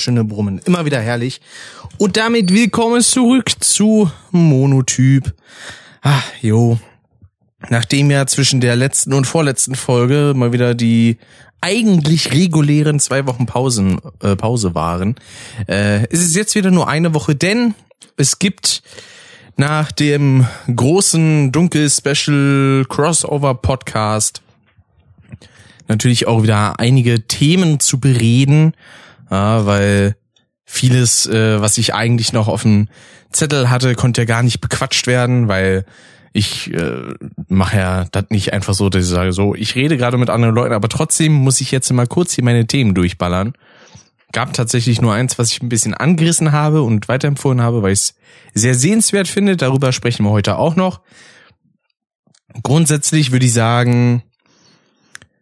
wunderschöne 0.00 0.24
Brummen. 0.24 0.60
Immer 0.64 0.86
wieder 0.86 0.98
herrlich. 0.98 1.42
Und 1.98 2.16
damit 2.16 2.54
willkommen 2.54 3.02
zurück 3.02 3.50
zu 3.60 4.10
Monotyp. 4.30 5.34
Ah, 6.00 6.22
jo. 6.40 6.78
Nachdem 7.68 8.10
ja 8.10 8.26
zwischen 8.26 8.62
der 8.62 8.76
letzten 8.76 9.12
und 9.12 9.26
vorletzten 9.26 9.74
Folge 9.74 10.32
mal 10.34 10.54
wieder 10.54 10.74
die 10.74 11.18
eigentlich 11.60 12.32
regulären 12.32 12.98
zwei 12.98 13.26
Wochen 13.26 13.44
Pausen, 13.44 14.00
äh, 14.22 14.36
Pause 14.36 14.74
waren, 14.74 15.16
äh, 15.68 16.06
ist 16.06 16.24
es 16.24 16.34
jetzt 16.34 16.54
wieder 16.54 16.70
nur 16.70 16.88
eine 16.88 17.12
Woche, 17.12 17.34
denn 17.34 17.74
es 18.16 18.38
gibt 18.38 18.82
nach 19.56 19.92
dem 19.92 20.46
großen 20.74 21.52
Dunkel-Special 21.52 22.86
Crossover-Podcast 22.88 24.40
natürlich 25.88 26.26
auch 26.26 26.42
wieder 26.42 26.80
einige 26.80 27.26
Themen 27.26 27.80
zu 27.80 28.00
bereden, 28.00 28.72
ja, 29.30 29.66
weil 29.66 30.16
vieles, 30.64 31.26
äh, 31.26 31.60
was 31.60 31.78
ich 31.78 31.94
eigentlich 31.94 32.32
noch 32.32 32.48
auf 32.48 32.62
dem 32.62 32.88
Zettel 33.30 33.70
hatte, 33.70 33.94
konnte 33.94 34.22
ja 34.22 34.24
gar 34.24 34.42
nicht 34.42 34.60
bequatscht 34.60 35.06
werden, 35.06 35.48
weil 35.48 35.84
ich 36.32 36.72
äh, 36.72 37.14
mache 37.48 37.76
ja 37.76 38.04
das 38.12 38.26
nicht 38.30 38.52
einfach 38.52 38.74
so, 38.74 38.88
dass 38.88 39.04
ich 39.04 39.10
sage, 39.10 39.32
so, 39.32 39.54
ich 39.54 39.74
rede 39.74 39.96
gerade 39.96 40.16
mit 40.16 40.30
anderen 40.30 40.54
Leuten, 40.54 40.74
aber 40.74 40.88
trotzdem 40.88 41.32
muss 41.32 41.60
ich 41.60 41.70
jetzt 41.70 41.90
mal 41.92 42.06
kurz 42.06 42.34
hier 42.34 42.44
meine 42.44 42.66
Themen 42.66 42.94
durchballern. 42.94 43.54
Gab 44.32 44.52
tatsächlich 44.52 45.00
nur 45.00 45.12
eins, 45.12 45.38
was 45.38 45.50
ich 45.50 45.60
ein 45.60 45.68
bisschen 45.68 45.92
angerissen 45.92 46.52
habe 46.52 46.82
und 46.82 47.08
weiterempfohlen 47.08 47.60
habe, 47.60 47.82
weil 47.82 47.92
ich 47.92 48.00
es 48.00 48.14
sehr 48.54 48.74
sehenswert 48.74 49.26
finde. 49.26 49.56
Darüber 49.56 49.90
sprechen 49.90 50.24
wir 50.24 50.30
heute 50.30 50.56
auch 50.56 50.76
noch. 50.76 51.00
Grundsätzlich 52.62 53.32
würde 53.32 53.46
ich 53.46 53.52
sagen, 53.52 54.22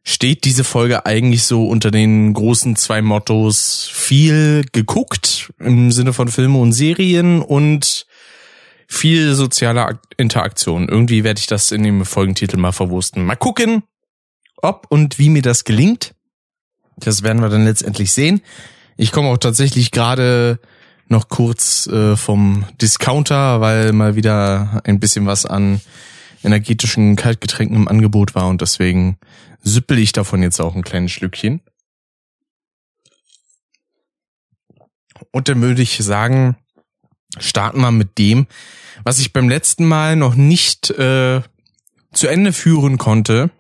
steht 0.08 0.44
diese 0.44 0.64
Folge 0.64 1.04
eigentlich 1.04 1.42
so 1.42 1.68
unter 1.68 1.90
den 1.90 2.32
großen 2.32 2.76
zwei 2.76 3.02
Mottos 3.02 3.90
viel 3.92 4.64
geguckt 4.72 5.52
im 5.58 5.92
Sinne 5.92 6.14
von 6.14 6.28
Filme 6.28 6.56
und 6.56 6.72
Serien 6.72 7.42
und 7.42 8.06
viel 8.86 9.34
soziale 9.34 10.00
Interaktion. 10.16 10.88
Irgendwie 10.88 11.24
werde 11.24 11.40
ich 11.40 11.46
das 11.46 11.72
in 11.72 11.82
dem 11.82 12.06
Folgentitel 12.06 12.56
mal 12.56 12.72
verwursten. 12.72 13.26
Mal 13.26 13.36
gucken, 13.36 13.82
ob 14.62 14.86
und 14.88 15.18
wie 15.18 15.28
mir 15.28 15.42
das 15.42 15.64
gelingt. 15.64 16.14
Das 16.96 17.22
werden 17.22 17.42
wir 17.42 17.50
dann 17.50 17.66
letztendlich 17.66 18.10
sehen. 18.10 18.40
Ich 18.96 19.12
komme 19.12 19.28
auch 19.28 19.36
tatsächlich 19.36 19.90
gerade 19.90 20.58
noch 21.08 21.28
kurz 21.28 21.86
äh, 21.86 22.16
vom 22.16 22.64
Discounter, 22.80 23.60
weil 23.60 23.92
mal 23.92 24.16
wieder 24.16 24.80
ein 24.84 25.00
bisschen 25.00 25.26
was 25.26 25.44
an 25.44 25.82
energetischen 26.42 27.14
Kaltgetränken 27.14 27.76
im 27.76 27.88
Angebot 27.88 28.34
war 28.34 28.48
und 28.48 28.62
deswegen 28.62 29.18
süppel 29.69 29.98
ich 29.98 30.12
davon 30.12 30.42
jetzt 30.42 30.61
auch 30.61 30.74
ein 30.74 30.83
kleines 30.83 31.12
Schlückchen. 31.12 31.61
Und 35.30 35.48
dann 35.48 35.60
würde 35.60 35.83
ich 35.83 35.98
sagen, 35.98 36.56
starten 37.38 37.80
wir 37.80 37.91
mit 37.91 38.19
dem, 38.19 38.47
was 39.04 39.19
ich 39.19 39.32
beim 39.32 39.48
letzten 39.48 39.87
Mal 39.87 40.16
noch 40.16 40.34
nicht 40.34 40.91
äh, 40.91 41.42
zu 42.12 42.26
Ende 42.26 42.53
führen 42.53 42.98
konnte, 42.98 43.50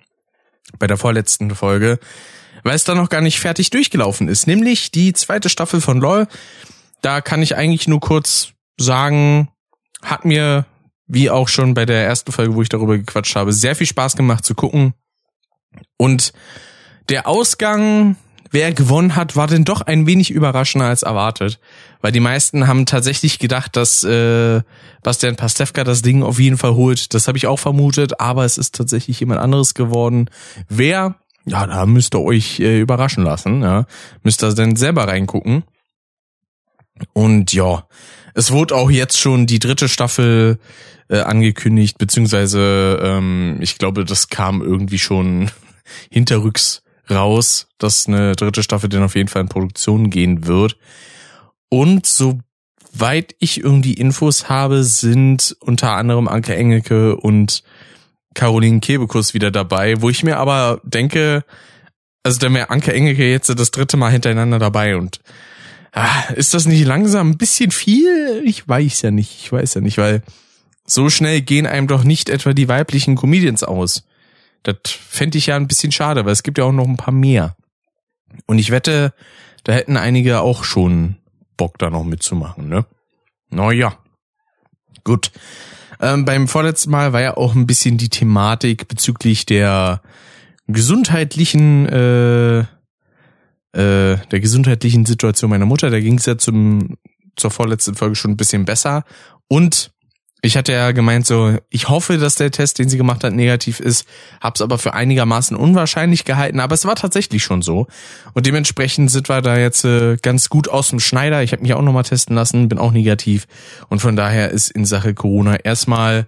bei 0.78 0.86
der 0.86 0.96
vorletzten 0.96 1.54
Folge, 1.54 1.98
weil 2.64 2.74
es 2.74 2.84
da 2.84 2.94
noch 2.94 3.08
gar 3.08 3.20
nicht 3.20 3.40
fertig 3.40 3.70
durchgelaufen 3.70 4.28
ist, 4.28 4.46
nämlich 4.46 4.90
die 4.90 5.12
zweite 5.12 5.48
Staffel 5.48 5.80
von 5.80 6.00
LOL. 6.00 6.26
Da 7.00 7.20
kann 7.20 7.42
ich 7.42 7.56
eigentlich 7.56 7.88
nur 7.88 8.00
kurz 8.00 8.52
sagen, 8.76 9.48
hat 10.02 10.24
mir, 10.24 10.66
wie 11.06 11.30
auch 11.30 11.48
schon 11.48 11.74
bei 11.74 11.86
der 11.86 12.04
ersten 12.04 12.32
Folge, 12.32 12.54
wo 12.54 12.62
ich 12.62 12.68
darüber 12.68 12.98
gequatscht 12.98 13.36
habe, 13.36 13.52
sehr 13.52 13.76
viel 13.76 13.86
Spaß 13.86 14.16
gemacht 14.16 14.44
zu 14.44 14.54
gucken. 14.54 14.94
Und 15.96 16.32
der 17.08 17.26
Ausgang, 17.26 18.16
wer 18.50 18.72
gewonnen 18.72 19.16
hat, 19.16 19.36
war 19.36 19.46
denn 19.46 19.64
doch 19.64 19.80
ein 19.80 20.06
wenig 20.06 20.30
überraschender 20.30 20.88
als 20.88 21.02
erwartet. 21.02 21.58
Weil 22.00 22.12
die 22.12 22.20
meisten 22.20 22.66
haben 22.66 22.86
tatsächlich 22.86 23.38
gedacht, 23.38 23.76
dass 23.76 24.04
äh, 24.04 24.62
Bastian 25.02 25.36
Pastewka 25.36 25.84
das 25.84 26.02
Ding 26.02 26.22
auf 26.22 26.38
jeden 26.38 26.58
Fall 26.58 26.74
holt. 26.74 27.14
Das 27.14 27.26
habe 27.28 27.38
ich 27.38 27.46
auch 27.46 27.58
vermutet, 27.58 28.20
aber 28.20 28.44
es 28.44 28.58
ist 28.58 28.74
tatsächlich 28.74 29.18
jemand 29.20 29.40
anderes 29.40 29.74
geworden. 29.74 30.30
Wer? 30.68 31.16
Ja, 31.44 31.66
da 31.66 31.86
müsst 31.86 32.14
ihr 32.14 32.20
euch 32.20 32.60
äh, 32.60 32.78
überraschen 32.78 33.24
lassen. 33.24 33.62
Ja. 33.62 33.86
Müsst 34.22 34.44
ihr 34.44 34.54
dann 34.54 34.76
selber 34.76 35.08
reingucken. 35.08 35.64
Und 37.12 37.52
ja, 37.52 37.86
es 38.34 38.50
wurde 38.50 38.74
auch 38.74 38.90
jetzt 38.90 39.18
schon 39.18 39.46
die 39.46 39.58
dritte 39.58 39.88
Staffel 39.88 40.58
äh, 41.08 41.20
angekündigt, 41.20 41.98
beziehungsweise 41.98 43.00
ähm, 43.02 43.56
ich 43.60 43.78
glaube, 43.78 44.04
das 44.04 44.28
kam 44.28 44.62
irgendwie 44.62 44.98
schon 44.98 45.50
hinterrücks 46.10 46.82
raus, 47.10 47.68
dass 47.78 48.06
eine 48.06 48.34
dritte 48.36 48.62
Staffel 48.62 48.88
dann 48.88 49.02
auf 49.02 49.14
jeden 49.14 49.28
Fall 49.28 49.42
in 49.42 49.48
Produktion 49.48 50.10
gehen 50.10 50.46
wird. 50.46 50.76
Und 51.70 52.06
soweit 52.06 53.34
ich 53.38 53.60
irgendwie 53.60 53.94
Infos 53.94 54.48
habe, 54.48 54.84
sind 54.84 55.56
unter 55.60 55.92
anderem 55.92 56.28
Anke 56.28 56.54
Engelke 56.54 57.16
und 57.16 57.62
Caroline 58.34 58.80
Kebekus 58.80 59.34
wieder 59.34 59.50
dabei, 59.50 60.00
wo 60.00 60.10
ich 60.10 60.22
mir 60.22 60.36
aber 60.36 60.80
denke, 60.84 61.44
also 62.22 62.38
da 62.38 62.52
wäre 62.52 62.70
Anke 62.70 62.92
Engelke 62.92 63.30
jetzt 63.30 63.48
das 63.48 63.70
dritte 63.70 63.96
Mal 63.96 64.12
hintereinander 64.12 64.58
dabei 64.58 64.96
und 64.96 65.20
ah, 65.92 66.32
ist 66.36 66.54
das 66.54 66.66
nicht 66.66 66.84
langsam 66.84 67.30
ein 67.30 67.38
bisschen 67.38 67.70
viel? 67.70 68.42
Ich 68.44 68.68
weiß 68.68 69.02
ja 69.02 69.10
nicht, 69.10 69.38
ich 69.42 69.52
weiß 69.52 69.74
ja 69.74 69.80
nicht, 69.80 69.98
weil 69.98 70.22
so 70.86 71.10
schnell 71.10 71.40
gehen 71.40 71.66
einem 71.66 71.86
doch 71.86 72.04
nicht 72.04 72.28
etwa 72.28 72.52
die 72.52 72.68
weiblichen 72.68 73.16
Comedians 73.16 73.62
aus. 73.62 74.04
Das 74.62 74.76
fände 74.90 75.38
ich 75.38 75.46
ja 75.46 75.56
ein 75.56 75.68
bisschen 75.68 75.92
schade, 75.92 76.24
weil 76.24 76.32
es 76.32 76.42
gibt 76.42 76.58
ja 76.58 76.64
auch 76.64 76.72
noch 76.72 76.86
ein 76.86 76.96
paar 76.96 77.14
mehr. 77.14 77.56
Und 78.46 78.58
ich 78.58 78.70
wette, 78.70 79.14
da 79.64 79.72
hätten 79.72 79.96
einige 79.96 80.40
auch 80.40 80.64
schon 80.64 81.16
Bock, 81.56 81.78
da 81.78 81.90
noch 81.90 82.04
mitzumachen, 82.04 82.68
ne? 82.68 82.86
Naja. 83.50 83.98
Gut. 85.04 85.32
Ähm, 86.00 86.24
beim 86.24 86.48
vorletzten 86.48 86.90
Mal 86.90 87.12
war 87.12 87.20
ja 87.20 87.36
auch 87.36 87.54
ein 87.54 87.66
bisschen 87.66 87.98
die 87.98 88.08
Thematik 88.08 88.88
bezüglich 88.88 89.46
der 89.46 90.02
gesundheitlichen, 90.68 91.86
äh, 91.86 92.60
äh, 92.60 92.66
der 93.72 94.40
gesundheitlichen 94.40 95.06
Situation 95.06 95.50
meiner 95.50 95.66
Mutter. 95.66 95.90
Da 95.90 95.98
ging 95.98 96.18
es 96.18 96.26
ja 96.26 96.38
zum, 96.38 96.96
zur 97.36 97.50
vorletzten 97.50 97.94
Folge 97.94 98.14
schon 98.14 98.32
ein 98.32 98.36
bisschen 98.36 98.64
besser. 98.64 99.04
Und 99.48 99.90
ich 100.40 100.56
hatte 100.56 100.72
ja 100.72 100.92
gemeint 100.92 101.26
so, 101.26 101.56
ich 101.68 101.88
hoffe, 101.88 102.16
dass 102.16 102.36
der 102.36 102.52
Test, 102.52 102.78
den 102.78 102.88
sie 102.88 102.96
gemacht 102.96 103.24
hat, 103.24 103.32
negativ 103.32 103.80
ist, 103.80 104.06
hab's 104.40 104.60
aber 104.60 104.78
für 104.78 104.94
einigermaßen 104.94 105.56
unwahrscheinlich 105.56 106.24
gehalten, 106.24 106.60
aber 106.60 106.74
es 106.74 106.84
war 106.84 106.94
tatsächlich 106.94 107.42
schon 107.42 107.60
so. 107.60 107.88
Und 108.34 108.46
dementsprechend 108.46 109.10
sind 109.10 109.28
wir 109.28 109.42
da 109.42 109.58
jetzt 109.58 109.84
äh, 109.84 110.16
ganz 110.22 110.48
gut 110.48 110.68
aus 110.68 110.90
dem 110.90 111.00
Schneider. 111.00 111.42
Ich 111.42 111.50
habe 111.52 111.62
mich 111.62 111.74
auch 111.74 111.82
nochmal 111.82 112.04
testen 112.04 112.36
lassen, 112.36 112.68
bin 112.68 112.78
auch 112.78 112.92
negativ. 112.92 113.48
Und 113.88 113.98
von 113.98 114.14
daher 114.14 114.50
ist 114.50 114.70
in 114.70 114.84
Sache 114.84 115.12
Corona 115.12 115.56
erstmal 115.56 116.26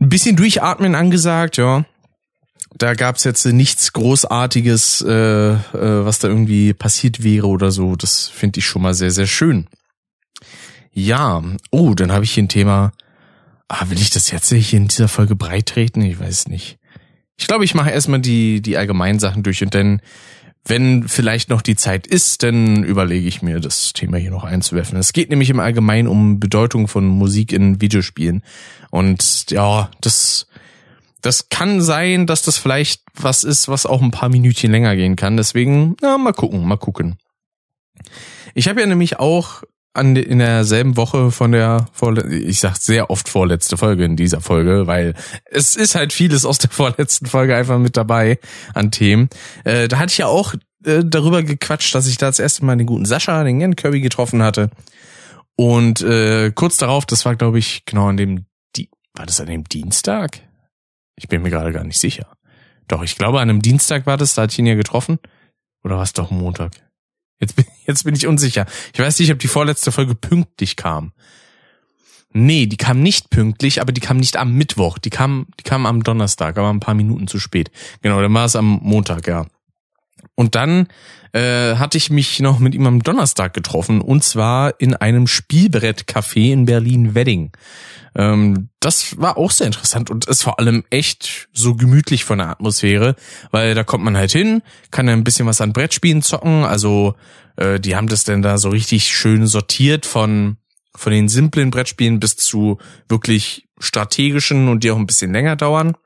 ein 0.00 0.08
bisschen 0.08 0.36
durchatmen 0.36 0.94
angesagt, 0.94 1.58
ja. 1.58 1.84
Da 2.76 2.94
gab's 2.94 3.22
jetzt 3.24 3.44
nichts 3.44 3.92
Großartiges, 3.92 5.02
äh, 5.02 5.52
äh, 5.52 5.58
was 5.72 6.18
da 6.18 6.28
irgendwie 6.28 6.72
passiert 6.72 7.22
wäre 7.22 7.46
oder 7.46 7.70
so. 7.70 7.96
Das 7.96 8.28
finde 8.28 8.58
ich 8.58 8.66
schon 8.66 8.82
mal 8.82 8.94
sehr, 8.94 9.10
sehr 9.10 9.26
schön. 9.26 9.68
Ja, 10.94 11.42
oh, 11.72 11.94
dann 11.94 12.12
habe 12.12 12.24
ich 12.24 12.30
hier 12.30 12.44
ein 12.44 12.48
Thema. 12.48 12.92
Ah, 13.66 13.90
will 13.90 14.00
ich 14.00 14.10
das 14.10 14.30
jetzt 14.30 14.52
hier 14.52 14.78
in 14.78 14.86
dieser 14.86 15.08
Folge 15.08 15.34
breit 15.34 15.66
treten? 15.66 16.02
Ich 16.02 16.20
weiß 16.20 16.46
nicht. 16.46 16.78
Ich 17.36 17.48
glaube, 17.48 17.64
ich 17.64 17.74
mache 17.74 17.90
erstmal 17.90 18.20
die, 18.20 18.62
die 18.62 18.76
allgemeinen 18.76 19.18
Sachen 19.18 19.42
durch 19.42 19.60
und 19.62 19.74
dann, 19.74 20.00
wenn 20.64 21.08
vielleicht 21.08 21.50
noch 21.50 21.62
die 21.62 21.74
Zeit 21.74 22.06
ist, 22.06 22.44
dann 22.44 22.84
überlege 22.84 23.26
ich 23.26 23.42
mir, 23.42 23.58
das 23.58 23.92
Thema 23.92 24.18
hier 24.18 24.30
noch 24.30 24.44
einzuwerfen. 24.44 24.96
Es 24.96 25.12
geht 25.12 25.30
nämlich 25.30 25.50
im 25.50 25.58
Allgemeinen 25.58 26.06
um 26.06 26.38
Bedeutung 26.38 26.86
von 26.86 27.08
Musik 27.08 27.52
in 27.52 27.80
Videospielen. 27.80 28.44
Und 28.90 29.50
ja, 29.50 29.90
das, 30.00 30.46
das 31.22 31.48
kann 31.48 31.80
sein, 31.80 32.28
dass 32.28 32.42
das 32.42 32.56
vielleicht 32.56 33.02
was 33.14 33.42
ist, 33.42 33.66
was 33.66 33.84
auch 33.84 34.00
ein 34.00 34.12
paar 34.12 34.28
Minütchen 34.28 34.70
länger 34.70 34.94
gehen 34.94 35.16
kann. 35.16 35.36
Deswegen, 35.36 35.96
na, 36.00 36.18
mal 36.18 36.32
gucken, 36.32 36.64
mal 36.64 36.76
gucken. 36.76 37.16
Ich 38.54 38.68
habe 38.68 38.80
ja 38.80 38.86
nämlich 38.86 39.18
auch 39.18 39.64
an, 39.94 40.16
in 40.16 40.40
derselben 40.40 40.96
Woche 40.96 41.30
von 41.30 41.52
der, 41.52 41.86
ich 42.28 42.60
sag 42.60 42.76
sehr 42.76 43.10
oft 43.10 43.28
vorletzte 43.28 43.76
Folge 43.76 44.04
in 44.04 44.16
dieser 44.16 44.40
Folge, 44.40 44.86
weil 44.86 45.14
es 45.46 45.76
ist 45.76 45.94
halt 45.94 46.12
vieles 46.12 46.44
aus 46.44 46.58
der 46.58 46.70
vorletzten 46.72 47.26
Folge 47.26 47.56
einfach 47.56 47.78
mit 47.78 47.96
dabei 47.96 48.38
an 48.74 48.90
Themen. 48.90 49.30
Äh, 49.62 49.88
da 49.88 49.98
hatte 49.98 50.10
ich 50.10 50.18
ja 50.18 50.26
auch 50.26 50.54
äh, 50.84 51.02
darüber 51.04 51.42
gequatscht, 51.44 51.94
dass 51.94 52.08
ich 52.08 52.18
da 52.18 52.26
das 52.26 52.40
erste 52.40 52.64
Mal 52.64 52.76
den 52.76 52.88
guten 52.88 53.04
Sascha, 53.04 53.44
den 53.44 53.60
Jan 53.60 53.76
Kirby 53.76 54.00
getroffen 54.00 54.42
hatte. 54.42 54.70
Und 55.56 56.00
äh, 56.02 56.50
kurz 56.50 56.76
darauf, 56.76 57.06
das 57.06 57.24
war 57.24 57.36
glaube 57.36 57.60
ich 57.60 57.84
genau 57.84 58.08
an 58.08 58.16
dem, 58.16 58.46
die, 58.74 58.90
war 59.14 59.26
das 59.26 59.40
an 59.40 59.46
dem 59.46 59.64
Dienstag? 59.64 60.40
Ich 61.14 61.28
bin 61.28 61.42
mir 61.42 61.50
gerade 61.50 61.72
gar 61.72 61.84
nicht 61.84 62.00
sicher. 62.00 62.36
Doch, 62.88 63.04
ich 63.04 63.16
glaube 63.16 63.40
an 63.40 63.48
einem 63.48 63.62
Dienstag 63.62 64.06
war 64.06 64.16
das, 64.16 64.34
da 64.34 64.42
hatte 64.42 64.52
ich 64.52 64.58
ihn 64.58 64.66
ja 64.66 64.74
getroffen. 64.74 65.20
Oder 65.84 65.96
war 65.96 66.02
es 66.02 66.14
doch 66.14 66.32
Montag? 66.32 66.72
Jetzt 67.40 67.56
bin, 67.56 67.64
jetzt 67.86 68.04
bin 68.04 68.14
ich 68.14 68.26
unsicher. 68.26 68.66
Ich 68.92 69.00
weiß 69.00 69.18
nicht, 69.18 69.32
ob 69.32 69.38
die 69.38 69.48
vorletzte 69.48 69.92
Folge 69.92 70.14
pünktlich 70.14 70.76
kam. 70.76 71.12
Nee, 72.36 72.66
die 72.66 72.76
kam 72.76 73.00
nicht 73.00 73.30
pünktlich, 73.30 73.80
aber 73.80 73.92
die 73.92 74.00
kam 74.00 74.16
nicht 74.16 74.36
am 74.36 74.54
Mittwoch. 74.54 74.98
Die 74.98 75.10
kam, 75.10 75.46
die 75.60 75.62
kam 75.62 75.86
am 75.86 76.02
Donnerstag, 76.02 76.58
aber 76.58 76.70
ein 76.70 76.80
paar 76.80 76.94
Minuten 76.94 77.28
zu 77.28 77.38
spät. 77.38 77.70
Genau, 78.02 78.20
dann 78.20 78.34
war 78.34 78.44
es 78.44 78.56
am 78.56 78.80
Montag, 78.82 79.28
ja. 79.28 79.46
Und 80.36 80.54
dann 80.54 80.88
äh, 81.32 81.76
hatte 81.76 81.96
ich 81.96 82.10
mich 82.10 82.40
noch 82.40 82.58
mit 82.58 82.74
ihm 82.74 82.86
am 82.86 83.02
Donnerstag 83.02 83.54
getroffen 83.54 84.00
und 84.00 84.24
zwar 84.24 84.80
in 84.80 84.94
einem 84.94 85.26
Spielbrettcafé 85.26 86.52
in 86.52 86.64
Berlin-Wedding. 86.64 87.52
Ähm, 88.16 88.68
das 88.80 89.18
war 89.18 89.36
auch 89.36 89.50
sehr 89.50 89.66
interessant 89.66 90.10
und 90.10 90.26
ist 90.26 90.42
vor 90.42 90.58
allem 90.58 90.84
echt 90.90 91.48
so 91.52 91.74
gemütlich 91.74 92.24
von 92.24 92.38
der 92.38 92.50
Atmosphäre, 92.50 93.16
weil 93.50 93.74
da 93.74 93.84
kommt 93.84 94.04
man 94.04 94.16
halt 94.16 94.32
hin, 94.32 94.62
kann 94.90 95.08
ein 95.08 95.24
bisschen 95.24 95.46
was 95.46 95.60
an 95.60 95.72
Brettspielen 95.72 96.22
zocken. 96.22 96.64
Also 96.64 97.14
äh, 97.56 97.80
die 97.80 97.96
haben 97.96 98.08
das 98.08 98.24
denn 98.24 98.42
da 98.42 98.58
so 98.58 98.68
richtig 98.68 99.08
schön 99.08 99.46
sortiert 99.46 100.06
von 100.06 100.56
von 100.96 101.12
den 101.12 101.28
simplen 101.28 101.72
Brettspielen 101.72 102.20
bis 102.20 102.36
zu 102.36 102.78
wirklich 103.08 103.66
strategischen 103.80 104.68
und 104.68 104.84
die 104.84 104.92
auch 104.92 104.96
ein 104.96 105.06
bisschen 105.06 105.32
länger 105.32 105.56
dauern. 105.56 105.96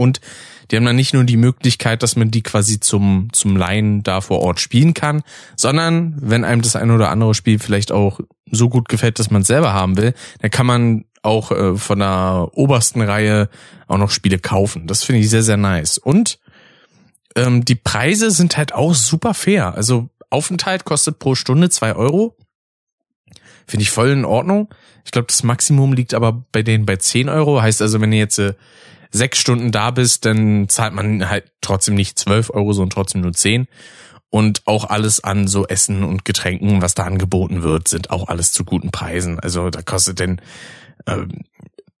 Und 0.00 0.22
die 0.70 0.76
haben 0.76 0.86
dann 0.86 0.96
nicht 0.96 1.12
nur 1.12 1.24
die 1.24 1.36
Möglichkeit, 1.36 2.02
dass 2.02 2.16
man 2.16 2.30
die 2.30 2.42
quasi 2.42 2.80
zum, 2.80 3.28
zum 3.32 3.54
Laien 3.54 4.02
da 4.02 4.22
vor 4.22 4.40
Ort 4.40 4.60
spielen 4.60 4.94
kann, 4.94 5.22
sondern 5.56 6.16
wenn 6.20 6.42
einem 6.42 6.62
das 6.62 6.74
eine 6.74 6.94
oder 6.94 7.10
andere 7.10 7.34
Spiel 7.34 7.58
vielleicht 7.58 7.92
auch 7.92 8.20
so 8.50 8.70
gut 8.70 8.88
gefällt, 8.88 9.18
dass 9.18 9.30
man 9.30 9.42
es 9.42 9.48
selber 9.48 9.74
haben 9.74 9.98
will, 9.98 10.14
dann 10.40 10.50
kann 10.50 10.64
man 10.64 11.04
auch 11.22 11.50
äh, 11.50 11.76
von 11.76 11.98
der 11.98 12.48
obersten 12.52 13.02
Reihe 13.02 13.50
auch 13.88 13.98
noch 13.98 14.10
Spiele 14.10 14.38
kaufen. 14.38 14.86
Das 14.86 15.04
finde 15.04 15.20
ich 15.20 15.28
sehr, 15.28 15.42
sehr 15.42 15.58
nice. 15.58 15.98
Und 15.98 16.38
ähm, 17.36 17.64
die 17.64 17.74
Preise 17.74 18.30
sind 18.30 18.56
halt 18.56 18.72
auch 18.72 18.94
super 18.94 19.34
fair. 19.34 19.74
Also 19.74 20.08
Aufenthalt 20.30 20.84
kostet 20.86 21.18
pro 21.18 21.34
Stunde 21.34 21.68
zwei 21.68 21.94
Euro. 21.94 22.36
Finde 23.66 23.82
ich 23.82 23.90
voll 23.90 24.08
in 24.08 24.24
Ordnung. 24.24 24.68
Ich 25.04 25.10
glaube, 25.10 25.26
das 25.26 25.42
Maximum 25.42 25.92
liegt 25.92 26.14
aber 26.14 26.44
bei 26.52 26.62
denen 26.62 26.86
bei 26.86 26.96
zehn 26.96 27.28
Euro. 27.28 27.60
Heißt 27.60 27.82
also, 27.82 28.00
wenn 28.00 28.12
ihr 28.12 28.18
jetzt 28.18 28.38
äh, 28.38 28.54
sechs 29.10 29.38
Stunden 29.38 29.72
da 29.72 29.90
bist, 29.90 30.24
dann 30.24 30.68
zahlt 30.68 30.94
man 30.94 31.28
halt 31.28 31.52
trotzdem 31.60 31.94
nicht 31.94 32.18
zwölf 32.18 32.50
Euro, 32.50 32.72
sondern 32.72 32.90
trotzdem 32.90 33.22
nur 33.22 33.32
zehn. 33.32 33.66
Und 34.30 34.62
auch 34.66 34.84
alles 34.84 35.24
an 35.24 35.48
so 35.48 35.66
Essen 35.66 36.04
und 36.04 36.24
Getränken, 36.24 36.82
was 36.82 36.94
da 36.94 37.04
angeboten 37.04 37.62
wird, 37.62 37.88
sind 37.88 38.10
auch 38.10 38.28
alles 38.28 38.52
zu 38.52 38.64
guten 38.64 38.92
Preisen. 38.92 39.40
Also 39.40 39.70
da 39.70 39.82
kostet 39.82 40.20
denn 40.20 40.40
ähm, 41.06 41.42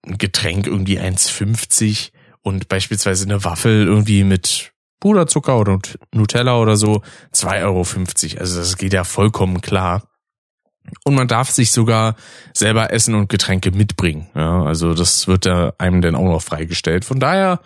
ein 0.06 0.16
Getränk 0.16 0.66
irgendwie 0.66 1.00
1,50 1.00 2.10
und 2.42 2.68
beispielsweise 2.68 3.24
eine 3.24 3.44
Waffel 3.44 3.84
irgendwie 3.84 4.22
mit 4.22 4.72
Puderzucker 5.00 5.58
oder 5.58 5.78
Nutella 6.12 6.58
oder 6.58 6.76
so 6.76 7.02
2,50 7.34 7.64
Euro. 7.64 8.40
Also 8.40 8.58
das 8.60 8.76
geht 8.76 8.92
ja 8.92 9.04
vollkommen 9.04 9.60
klar. 9.60 10.09
Und 11.04 11.14
man 11.14 11.28
darf 11.28 11.50
sich 11.50 11.72
sogar 11.72 12.16
selber 12.54 12.92
Essen 12.92 13.14
und 13.14 13.28
Getränke 13.28 13.70
mitbringen. 13.70 14.28
Ja, 14.34 14.62
also 14.62 14.94
das 14.94 15.28
wird 15.28 15.46
da 15.46 15.72
einem 15.78 16.00
dann 16.02 16.14
auch 16.14 16.24
noch 16.24 16.42
freigestellt. 16.42 17.04
Von 17.04 17.20
daher 17.20 17.60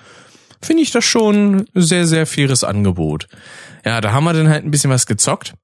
finde 0.62 0.82
ich 0.82 0.91
das 0.91 1.05
schon 1.05 1.67
sehr, 1.75 2.06
sehr 2.06 2.26
faires 2.26 2.65
Angebot. 2.65 3.29
Ja, 3.85 4.00
da 4.00 4.12
haben 4.12 4.25
wir 4.25 4.32
dann 4.32 4.49
halt 4.49 4.65
ein 4.65 4.71
bisschen 4.71 4.91
was 4.91 5.06
gezockt. 5.06 5.55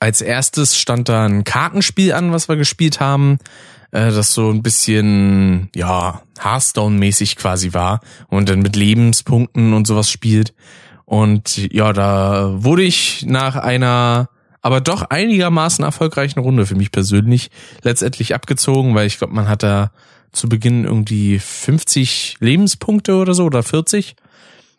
Als 0.00 0.20
erstes 0.20 0.78
stand 0.78 1.08
da 1.08 1.24
ein 1.24 1.44
Kartenspiel 1.44 2.12
an, 2.12 2.32
was 2.32 2.48
wir 2.48 2.56
gespielt 2.56 3.00
haben, 3.00 3.38
äh, 3.92 4.10
das 4.10 4.32
so 4.32 4.50
ein 4.50 4.62
bisschen, 4.62 5.70
ja, 5.74 6.22
Hearthstone-mäßig 6.38 7.36
quasi 7.36 7.72
war 7.72 8.00
und 8.28 8.48
dann 8.48 8.60
mit 8.60 8.76
Lebenspunkten 8.76 9.72
und 9.72 9.86
sowas 9.86 10.10
spielt. 10.10 10.54
Und 11.04 11.72
ja, 11.72 11.92
da 11.92 12.52
wurde 12.64 12.82
ich 12.82 13.24
nach 13.26 13.56
einer 13.56 14.28
aber 14.66 14.80
doch 14.80 15.02
einigermaßen 15.02 15.84
erfolgreichen 15.84 16.40
Runde 16.40 16.66
für 16.66 16.74
mich 16.74 16.90
persönlich 16.90 17.52
letztendlich 17.82 18.34
abgezogen, 18.34 18.96
weil 18.96 19.06
ich 19.06 19.16
glaube, 19.16 19.32
man 19.32 19.48
hat 19.48 19.62
da 19.62 19.92
zu 20.32 20.48
Beginn 20.48 20.84
irgendwie 20.84 21.38
50 21.38 22.38
Lebenspunkte 22.40 23.14
oder 23.14 23.32
so 23.32 23.44
oder 23.44 23.62
40. 23.62 24.16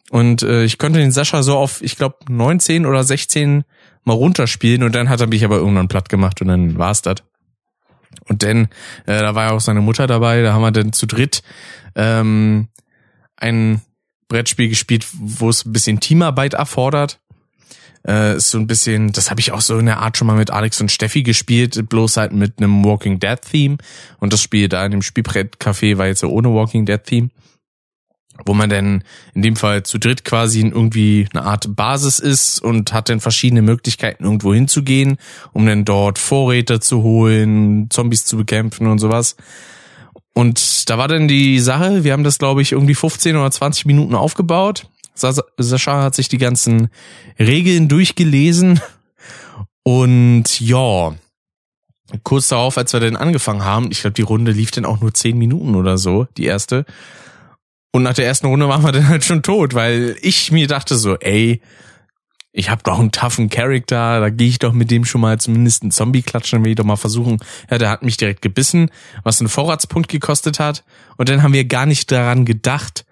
Und 0.10 0.44
äh, 0.44 0.66
ich 0.66 0.78
konnte 0.78 1.00
den 1.00 1.12
Sascha 1.12 1.42
so 1.42 1.58
auf, 1.58 1.82
ich 1.82 1.96
glaube, 1.96 2.18
19 2.28 2.86
oder 2.86 3.02
16 3.02 3.64
mal 4.04 4.14
runterspielen 4.14 4.84
und 4.84 4.94
dann 4.94 5.08
hat 5.08 5.22
er 5.22 5.28
mich 5.28 5.46
aber 5.46 5.56
irgendwann 5.56 5.88
platt 5.88 6.10
gemacht 6.10 6.42
und 6.42 6.50
dann 6.50 6.78
war's 6.78 7.02
das. 7.02 7.24
Und 8.28 8.44
dann, 8.44 8.66
äh, 9.06 9.20
da 9.20 9.36
war 9.36 9.46
ja 9.46 9.52
auch 9.54 9.62
seine 9.62 9.80
Mutter 9.80 10.06
dabei, 10.06 10.42
da 10.42 10.52
haben 10.52 10.64
wir 10.64 10.72
dann 10.72 10.92
zu 10.92 11.06
dritt 11.06 11.44
ähm, 11.96 12.68
ein 13.38 13.80
Brettspiel 14.28 14.68
gespielt, 14.68 15.08
wo 15.14 15.48
es 15.48 15.66
ein 15.66 15.72
bisschen 15.72 16.02
Teamarbeit 16.02 16.56
erfordert. 16.56 17.22
Äh, 18.08 18.40
so 18.40 18.58
ein 18.58 18.68
bisschen, 18.68 19.12
das 19.12 19.30
habe 19.30 19.42
ich 19.42 19.52
auch 19.52 19.60
so 19.60 19.78
in 19.78 19.86
der 19.86 20.00
Art 20.00 20.18
schon 20.18 20.28
mal 20.28 20.38
mit 20.38 20.50
Alex 20.50 20.80
und 20.80 20.92
Steffi 20.92 21.24
gespielt, 21.24 21.90
bloß 21.90 22.16
halt 22.16 22.32
mit 22.32 22.58
einem 22.58 22.86
Walking 22.86 23.20
Dead 23.20 23.40
Theme. 23.40 23.78
Und 24.20 24.32
das 24.32 24.42
Spiel 24.42 24.70
da 24.70 24.86
in 24.86 24.92
dem 24.92 25.02
Spielbrettcafé 25.02 25.98
war 25.98 26.08
jetzt 26.08 26.22
so 26.22 26.30
ohne 26.30 26.54
Walking 26.54 26.86
Dead 26.86 27.04
Theme. 27.04 27.30
Wo 28.46 28.54
man 28.54 28.70
dann 28.70 29.04
in 29.34 29.42
dem 29.42 29.56
Fall 29.58 29.84
zu 29.84 29.98
dritt 29.98 30.24
quasi 30.24 30.62
irgendwie 30.62 31.28
eine 31.34 31.44
Art 31.44 31.76
Basis 31.76 32.20
ist 32.20 32.62
und 32.62 32.94
hat 32.94 33.10
dann 33.10 33.20
verschiedene 33.20 33.62
Möglichkeiten, 33.62 34.24
irgendwo 34.24 34.54
hinzugehen, 34.54 35.18
um 35.52 35.66
dann 35.66 35.84
dort 35.84 36.18
Vorräte 36.18 36.80
zu 36.80 37.04
holen, 37.04 37.90
Zombies 37.90 38.26
zu 38.26 38.38
bekämpfen 38.38 38.88
und 38.88 39.00
sowas. 39.00 39.36
Und 40.34 40.88
da 40.90 41.00
war 41.00 41.08
dann 41.08 41.28
die 41.28 41.60
Sache, 41.60 42.04
wir 42.04 42.14
haben 42.14 42.24
das, 42.24 42.38
glaube 42.38 42.62
ich, 42.62 42.72
irgendwie 42.72 42.96
15 42.96 43.36
oder 43.36 43.52
20 43.52 43.86
Minuten 43.86 44.16
aufgebaut 44.16 44.88
Sascha 45.20 46.04
hat 46.04 46.16
sich 46.16 46.30
die 46.30 46.38
ganzen 46.38 46.90
Regeln 47.40 47.88
durchgelesen 47.88 48.82
und 49.84 50.60
ja, 50.60 51.14
kurz 52.24 52.50
darauf, 52.50 52.78
als 52.78 52.94
wir 52.94 53.00
dann 53.00 53.16
angefangen 53.16 53.64
haben, 53.64 53.90
ich 53.92 54.02
glaube, 54.02 54.14
die 54.14 54.22
Runde 54.22 54.52
lief 54.52 54.72
dann 54.72 54.86
auch 54.86 55.00
nur 55.00 55.14
zehn 55.14 55.38
Minuten 55.38 55.76
oder 55.76 55.98
so, 55.98 56.28
die 56.38 56.46
erste. 56.46 56.86
Und 57.92 58.04
nach 58.04 58.14
der 58.14 58.26
ersten 58.26 58.48
Runde 58.48 58.68
waren 58.68 58.84
wir 58.84 58.92
dann 58.92 59.08
halt 59.08 59.24
schon 59.24 59.44
tot, 59.44 59.74
weil 59.74 60.18
ich 60.22 60.52
mir 60.52 60.68
dachte 60.68 60.96
so, 60.96 61.16
ey, 61.18 61.62
ich 62.52 62.70
habe 62.70 62.84
doch 62.84 63.00
einen 63.00 63.12
toughen 63.12 63.50
Charakter, 63.50 64.20
da 64.20 64.30
gehe 64.30 64.50
ich 64.50 64.60
doch 64.60 64.74
mit 64.74 64.92
dem 64.92 65.06
schon 65.06 65.22
mal 65.22 65.40
zumindest 65.40 65.84
einen 65.84 65.92
Zombie 65.92 66.22
klatschen, 66.22 66.64
will 66.64 66.72
ich 66.72 66.76
doch 66.76 66.84
mal 66.84 66.96
versuchen. 66.96 67.38
Ja, 67.70 67.78
der 67.78 67.90
hat 67.90 68.04
mich 68.04 68.18
direkt 68.18 68.42
gebissen, 68.42 68.90
was 69.24 69.40
einen 69.40 69.50
Vorratspunkt 69.50 70.10
gekostet 70.10 70.60
hat. 70.60 70.84
Und 71.18 71.30
dann 71.30 71.44
haben 71.44 71.54
wir 71.54 71.66
gar 71.66 71.86
nicht 71.86 72.12
daran 72.12 72.46
gedacht, 72.46 73.06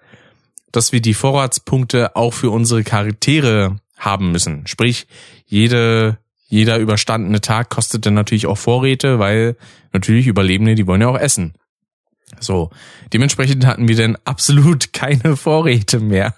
dass 0.76 0.92
wir 0.92 1.00
die 1.00 1.14
Vorratspunkte 1.14 2.14
auch 2.16 2.32
für 2.32 2.50
unsere 2.50 2.84
Charaktere 2.84 3.76
haben 3.96 4.30
müssen. 4.30 4.66
Sprich, 4.66 5.06
jede, 5.46 6.18
jeder 6.48 6.78
überstandene 6.78 7.40
Tag 7.40 7.70
kostet 7.70 8.04
dann 8.06 8.14
natürlich 8.14 8.46
auch 8.46 8.58
Vorräte, 8.58 9.18
weil 9.18 9.56
natürlich 9.92 10.26
Überlebende, 10.26 10.74
die 10.74 10.86
wollen 10.86 11.00
ja 11.00 11.08
auch 11.08 11.18
essen. 11.18 11.54
So, 12.40 12.70
dementsprechend 13.12 13.64
hatten 13.64 13.88
wir 13.88 13.96
dann 13.96 14.18
absolut 14.24 14.92
keine 14.92 15.36
Vorräte 15.36 15.98
mehr. 15.98 16.34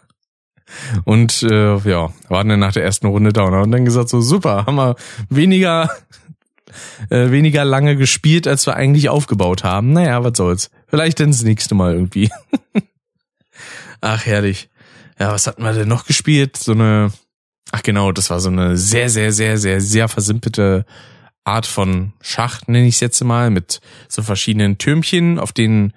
Und 1.04 1.42
äh, 1.42 1.76
ja, 1.78 2.12
waren 2.28 2.48
dann 2.48 2.60
nach 2.60 2.74
der 2.74 2.84
ersten 2.84 3.06
Runde 3.06 3.32
da 3.32 3.44
und 3.44 3.70
dann 3.70 3.86
gesagt, 3.86 4.10
so 4.10 4.20
super, 4.20 4.66
haben 4.66 4.76
wir 4.76 4.96
weniger, 5.30 5.90
äh, 7.10 7.30
weniger 7.30 7.64
lange 7.64 7.96
gespielt, 7.96 8.46
als 8.46 8.66
wir 8.66 8.76
eigentlich 8.76 9.08
aufgebaut 9.08 9.64
haben. 9.64 9.92
Naja, 9.92 10.22
was 10.22 10.36
soll's. 10.36 10.70
Vielleicht 10.86 11.20
dann 11.20 11.30
das 11.30 11.42
nächste 11.42 11.74
Mal 11.74 11.94
irgendwie. 11.94 12.30
Ach, 14.00 14.24
herrlich. 14.26 14.68
Ja, 15.18 15.32
was 15.32 15.46
hatten 15.46 15.62
wir 15.62 15.72
denn 15.72 15.88
noch 15.88 16.06
gespielt? 16.06 16.56
So 16.56 16.72
eine, 16.72 17.12
ach 17.72 17.82
genau, 17.82 18.12
das 18.12 18.30
war 18.30 18.40
so 18.40 18.48
eine 18.48 18.76
sehr, 18.76 19.10
sehr, 19.10 19.32
sehr, 19.32 19.58
sehr, 19.58 19.80
sehr 19.80 20.08
versimpelte 20.08 20.86
Art 21.44 21.66
von 21.66 22.12
Schach, 22.20 22.62
nenne 22.66 22.86
ich 22.86 22.96
es 22.96 23.00
jetzt 23.00 23.22
mal, 23.24 23.50
mit 23.50 23.80
so 24.08 24.22
verschiedenen 24.22 24.78
Türmchen, 24.78 25.38
auf 25.38 25.52
denen 25.52 25.92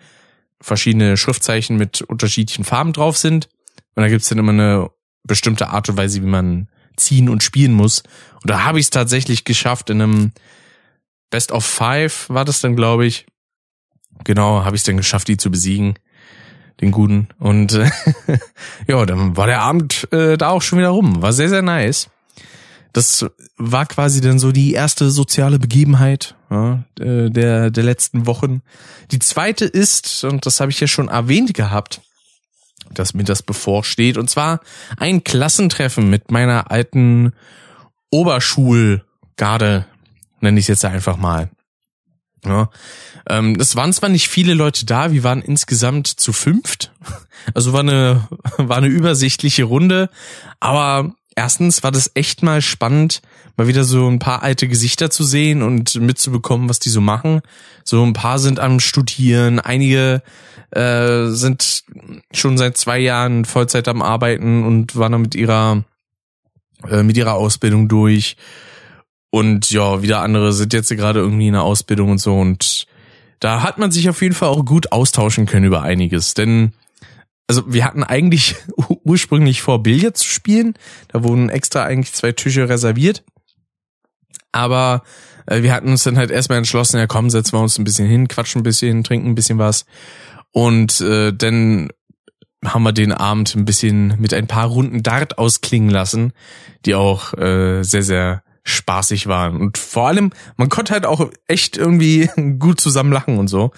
verschiedene 0.60 1.18
Schriftzeichen 1.18 1.78
mit 1.78 2.02
unterschiedlichen 2.02 2.64
Farben 2.64 2.94
drauf 2.94 3.18
sind. 3.18 3.50
Und 3.96 4.04
da 4.04 4.08
gibt's 4.08 4.30
dann 4.30 4.40
immer 4.40 4.54
eine 4.54 4.90
bestimmte 5.24 5.70
Art 5.70 5.90
und 5.90 5.98
Weise, 5.98 6.22
wie 6.22 6.28
man 6.28 6.70
ziehen 6.96 7.30
und 7.30 7.44
spielen 7.44 7.74
muss. 7.74 8.04
Und 8.42 8.50
da 8.50 8.64
habe 8.64 8.80
ich 8.80 8.86
es 8.86 8.90
tatsächlich 8.90 9.44
geschafft 9.44 9.90
in 9.90 10.02
einem 10.02 10.32
Best 11.30 11.52
of 11.52 11.66
Five 11.66 12.30
war 12.30 12.46
das 12.46 12.62
dann, 12.62 12.76
glaube 12.76 13.06
ich. 13.06 13.26
Genau, 14.24 14.64
habe 14.66 14.76
ich 14.76 14.82
es 14.82 14.86
dann 14.86 14.98
geschafft, 14.98 15.28
die 15.28 15.38
zu 15.38 15.50
besiegen 15.50 15.96
den 16.82 16.92
guten. 16.92 17.28
Und 17.40 17.74
äh, 17.74 17.90
ja, 18.88 19.06
dann 19.06 19.38
war 19.38 19.48
der 19.48 19.62
Abend 19.62 20.12
äh, 20.12 20.38
da 20.38 20.50
auch 20.50 20.62
schon 20.62 20.80
wieder 20.80 20.90
rum. 20.90 21.22
War 21.22 21.34
sehr, 21.34 21.50
sehr 21.50 21.62
nice. 21.62 22.10
Das 22.94 23.26
war 23.58 23.86
quasi 23.86 24.20
dann 24.20 24.40
so 24.40 24.52
die 24.52 24.74
erste 24.74 25.12
soziale 25.12 25.60
Begebenheit 25.60 26.36
ja, 26.50 26.84
äh, 27.00 27.30
der, 27.30 27.72
der 27.72 27.84
letzten 27.84 28.26
Wochen. 28.26 28.62
Die 29.12 29.20
zweite 29.20 29.66
ist, 29.66 30.24
und 30.26 30.46
das 30.46 30.60
habe 30.60 30.72
ich 30.72 30.80
ja 30.80 30.88
schon 30.88 31.08
erwähnt 31.08 31.54
gehabt, 31.54 32.02
dass 32.94 33.14
mir 33.14 33.24
das 33.24 33.44
bevorsteht, 33.44 34.18
und 34.18 34.30
zwar 34.30 34.60
ein 34.98 35.24
Klassentreffen 35.24 36.10
mit 36.10 36.32
meiner 36.32 36.70
alten 36.72 37.32
Oberschulgarde, 38.10 39.86
nenne 40.42 40.60
ich 40.60 40.66
es 40.66 40.68
jetzt 40.68 40.86
einfach 40.86 41.16
mal. 41.16 41.50
Ja, 42.46 42.70
ähm, 43.30 43.58
es 43.60 43.76
waren 43.76 43.94
zwar 43.94 44.10
nicht 44.10 44.28
viele 44.28 44.56
Leute 44.56 44.86
da, 44.86 45.12
wir 45.12 45.24
waren 45.24 45.42
insgesamt 45.42 46.08
zu 46.08 46.34
fünft. 46.34 46.92
Also 47.54 47.74
war 47.74 47.82
eine, 47.82 48.28
war 48.58 48.78
eine 48.78 48.88
übersichtliche 48.88 49.64
Runde. 49.64 50.10
Aber 50.60 51.14
erstens 51.36 51.84
war 51.84 51.92
das 51.92 52.12
echt 52.14 52.44
mal 52.44 52.62
spannend, 52.62 53.22
mal 53.58 53.68
wieder 53.68 53.84
so 53.84 54.08
ein 54.08 54.20
paar 54.20 54.44
alte 54.44 54.68
Gesichter 54.68 55.10
zu 55.10 55.24
sehen 55.24 55.62
und 55.62 55.96
mitzubekommen, 55.96 56.70
was 56.70 56.80
die 56.80 56.90
so 56.90 57.02
machen. 57.02 57.42
So 57.84 58.04
ein 58.04 58.14
paar 58.14 58.40
sind 58.40 58.60
am 58.60 58.80
Studieren, 58.80 59.60
einige 59.60 60.22
äh, 60.72 61.28
sind 61.28 61.84
schon 62.32 62.58
seit 62.58 62.78
zwei 62.78 63.00
Jahren 63.00 63.46
Vollzeit 63.46 63.88
am 63.88 64.02
Arbeiten 64.02 64.64
und 64.66 64.96
waren 64.96 65.12
dann 65.12 65.22
mit 65.22 65.36
ihrer 65.36 65.84
äh, 66.90 67.04
mit 67.04 67.18
ihrer 67.18 67.34
Ausbildung 67.34 67.88
durch. 67.88 68.38
Und 69.32 69.72
ja, 69.72 70.04
wieder 70.04 70.22
andere 70.22 70.54
sind 70.54 70.74
jetzt 70.74 70.90
gerade 70.90 71.20
irgendwie 71.20 71.48
in 71.48 71.54
der 71.54 71.64
Ausbildung 71.64 72.12
und 72.12 72.18
so. 72.20 72.38
Und 72.38 72.86
da 73.40 73.64
hat 73.64 73.80
man 73.80 73.92
sich 73.92 74.08
auf 74.10 74.22
jeden 74.22 74.36
Fall 74.36 74.50
auch 74.50 74.64
gut 74.66 74.92
austauschen 74.92 75.48
können 75.48 75.66
über 75.66 75.82
einiges. 75.82 76.36
Denn 76.36 76.74
also 77.48 77.64
wir 77.74 77.84
hatten 77.84 78.04
eigentlich 78.04 78.56
ursprünglich 79.04 79.62
vor, 79.62 79.82
Billard 79.82 80.18
zu 80.18 80.28
spielen. 80.28 80.76
Da 81.08 81.24
wurden 81.24 81.50
extra 81.50 81.84
eigentlich 81.84 82.14
zwei 82.14 82.34
Tische 82.34 82.70
reserviert. 82.70 83.24
Aber 84.52 85.04
äh, 85.48 85.62
wir 85.62 85.74
hatten 85.74 85.90
uns 85.90 86.04
dann 86.04 86.18
halt 86.18 86.30
erstmal 86.30 86.58
entschlossen, 86.58 86.98
ja 86.98 87.08
komm, 87.08 87.30
setzen 87.30 87.54
wir 87.54 87.62
uns 87.62 87.78
ein 87.78 87.84
bisschen 87.84 88.08
hin, 88.08 88.28
quatschen 88.28 88.62
ein 88.62 88.64
bisschen, 88.64 89.04
trinken 89.04 89.30
ein 89.30 89.36
bisschen 89.36 89.58
was. 89.58 89.86
Und 90.52 91.00
äh, 91.02 91.34
dann 91.34 91.90
haben 92.64 92.84
wir 92.84 92.92
den 92.92 93.12
Abend 93.12 93.56
ein 93.56 93.66
bisschen 93.66 94.20
mit 94.20 94.34
ein 94.34 94.48
paar 94.48 94.68
Runden 94.68 95.04
Dart 95.04 95.38
ausklingen 95.38 95.90
lassen, 95.90 96.34
die 96.86 96.96
auch 96.96 97.34
äh, 97.34 97.84
sehr, 97.84 98.04
sehr 98.04 98.44
spaßig 98.64 99.28
waren. 99.28 99.58
Und 99.60 99.78
vor 99.78 100.08
allem, 100.08 100.32
man 100.58 100.70
konnte 100.70 100.94
halt 100.94 101.06
auch 101.06 101.30
echt 101.48 101.78
irgendwie 101.78 102.30
gut 102.60 102.80
zusammen 102.80 103.12
lachen 103.12 103.38
und 103.38 103.48
so. 103.48 103.72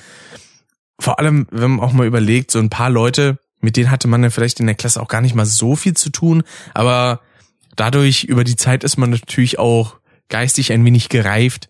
Vor 1.00 1.20
allem, 1.20 1.48
wenn 1.52 1.72
man 1.72 1.80
auch 1.80 1.94
mal 1.94 2.08
überlegt, 2.08 2.52
so 2.52 2.60
ein 2.60 2.70
paar 2.70 2.90
Leute, 2.90 3.40
mit 3.62 3.78
denen 3.78 3.92
hatte 3.92 4.08
man 4.08 4.24
ja 4.24 4.30
vielleicht 4.30 4.60
in 4.60 4.68
der 4.68 4.76
Klasse 4.76 5.02
auch 5.02 5.08
gar 5.08 5.22
nicht 5.22 5.36
mal 5.36 5.46
so 5.46 5.76
viel 5.76 5.96
zu 5.96 6.10
tun, 6.10 6.44
aber 6.74 7.22
dadurch 7.76 8.26
über 8.26 8.44
die 8.44 8.56
Zeit 8.56 8.84
ist 8.84 8.98
man 8.98 9.10
natürlich 9.10 9.58
auch 9.58 9.98
geistig 10.30 10.72
ein 10.72 10.86
wenig 10.86 11.10
gereift 11.10 11.70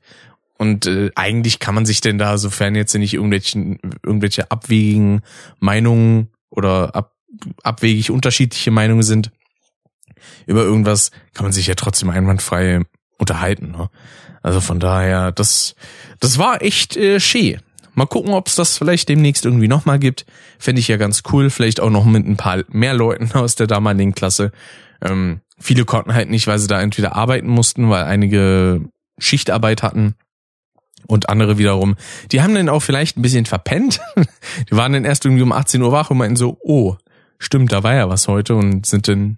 und 0.58 0.86
äh, 0.86 1.12
eigentlich 1.16 1.60
kann 1.60 1.76
man 1.76 1.86
sich 1.86 2.02
denn 2.02 2.18
da, 2.18 2.38
sofern 2.38 2.76
jetzt 2.76 2.94
nicht 2.96 3.14
irgendwelche, 3.14 3.78
irgendwelche 4.04 4.52
abwegigen 4.52 5.22
Meinungen 5.60 6.30
oder 6.50 6.96
ab, 6.96 7.16
abwegig 7.64 8.12
unterschiedliche 8.12 8.72
Meinungen 8.72 9.04
sind 9.04 9.32
über 10.46 10.64
irgendwas, 10.64 11.12
kann 11.34 11.46
man 11.46 11.52
sich 11.52 11.68
ja 11.68 11.76
trotzdem 11.76 12.10
einwandfrei 12.10 12.82
unterhalten. 13.24 13.72
Ne? 13.72 13.90
Also 14.42 14.60
von 14.60 14.80
daher, 14.80 15.32
das, 15.32 15.76
das 16.20 16.38
war 16.38 16.62
echt 16.62 16.98
äh, 16.98 17.20
schee. 17.20 17.60
Mal 17.96 18.06
gucken, 18.06 18.34
ob 18.34 18.48
es 18.48 18.56
das 18.56 18.78
vielleicht 18.78 19.08
demnächst 19.08 19.46
irgendwie 19.46 19.68
nochmal 19.68 20.00
gibt. 20.00 20.26
Fände 20.60 20.80
ich 20.80 20.88
ja 20.88 20.98
ganz 20.98 21.24
cool. 21.32 21.50
Vielleicht 21.50 21.80
auch 21.80 21.90
noch 21.90 22.06
mit 22.06 22.28
ein 22.28 22.38
paar 22.38 22.64
mehr 22.68 22.94
Leuten 22.94 23.32
aus 23.34 23.56
der 23.56 23.68
damaligen 23.68 24.14
Klasse. 24.14 24.52
Ähm, 25.02 25.42
viele 25.60 25.86
konnten 25.86 26.14
halt 26.14 26.30
nicht, 26.30 26.48
weil 26.48 26.60
sie 26.60 26.68
da 26.68 26.82
entweder 26.82 27.16
arbeiten 27.16 27.48
mussten, 27.48 27.90
weil 27.90 28.04
einige 28.04 28.82
Schichtarbeit 29.18 29.84
hatten. 29.84 30.16
Und 31.08 31.30
andere 31.30 31.58
wiederum, 31.58 31.96
die 32.32 32.42
haben 32.42 32.56
dann 32.56 32.70
auch 32.70 32.80
vielleicht 32.80 33.18
ein 33.18 33.22
bisschen 33.22 33.46
verpennt. 33.46 34.00
Die 34.70 34.76
waren 34.76 34.94
dann 34.94 35.04
erst 35.04 35.26
irgendwie 35.26 35.44
um 35.44 35.52
18 35.52 35.82
Uhr 35.82 35.92
wach 35.92 36.10
und 36.10 36.18
meinten 36.18 36.38
so, 36.38 36.58
oh, 36.62 36.96
stimmt, 37.40 37.74
da 37.74 37.84
war 37.84 37.94
ja 37.94 38.08
was 38.08 38.30
heute 38.30 38.56
und 38.56 38.86
sind 38.86 39.10
dann 39.10 39.38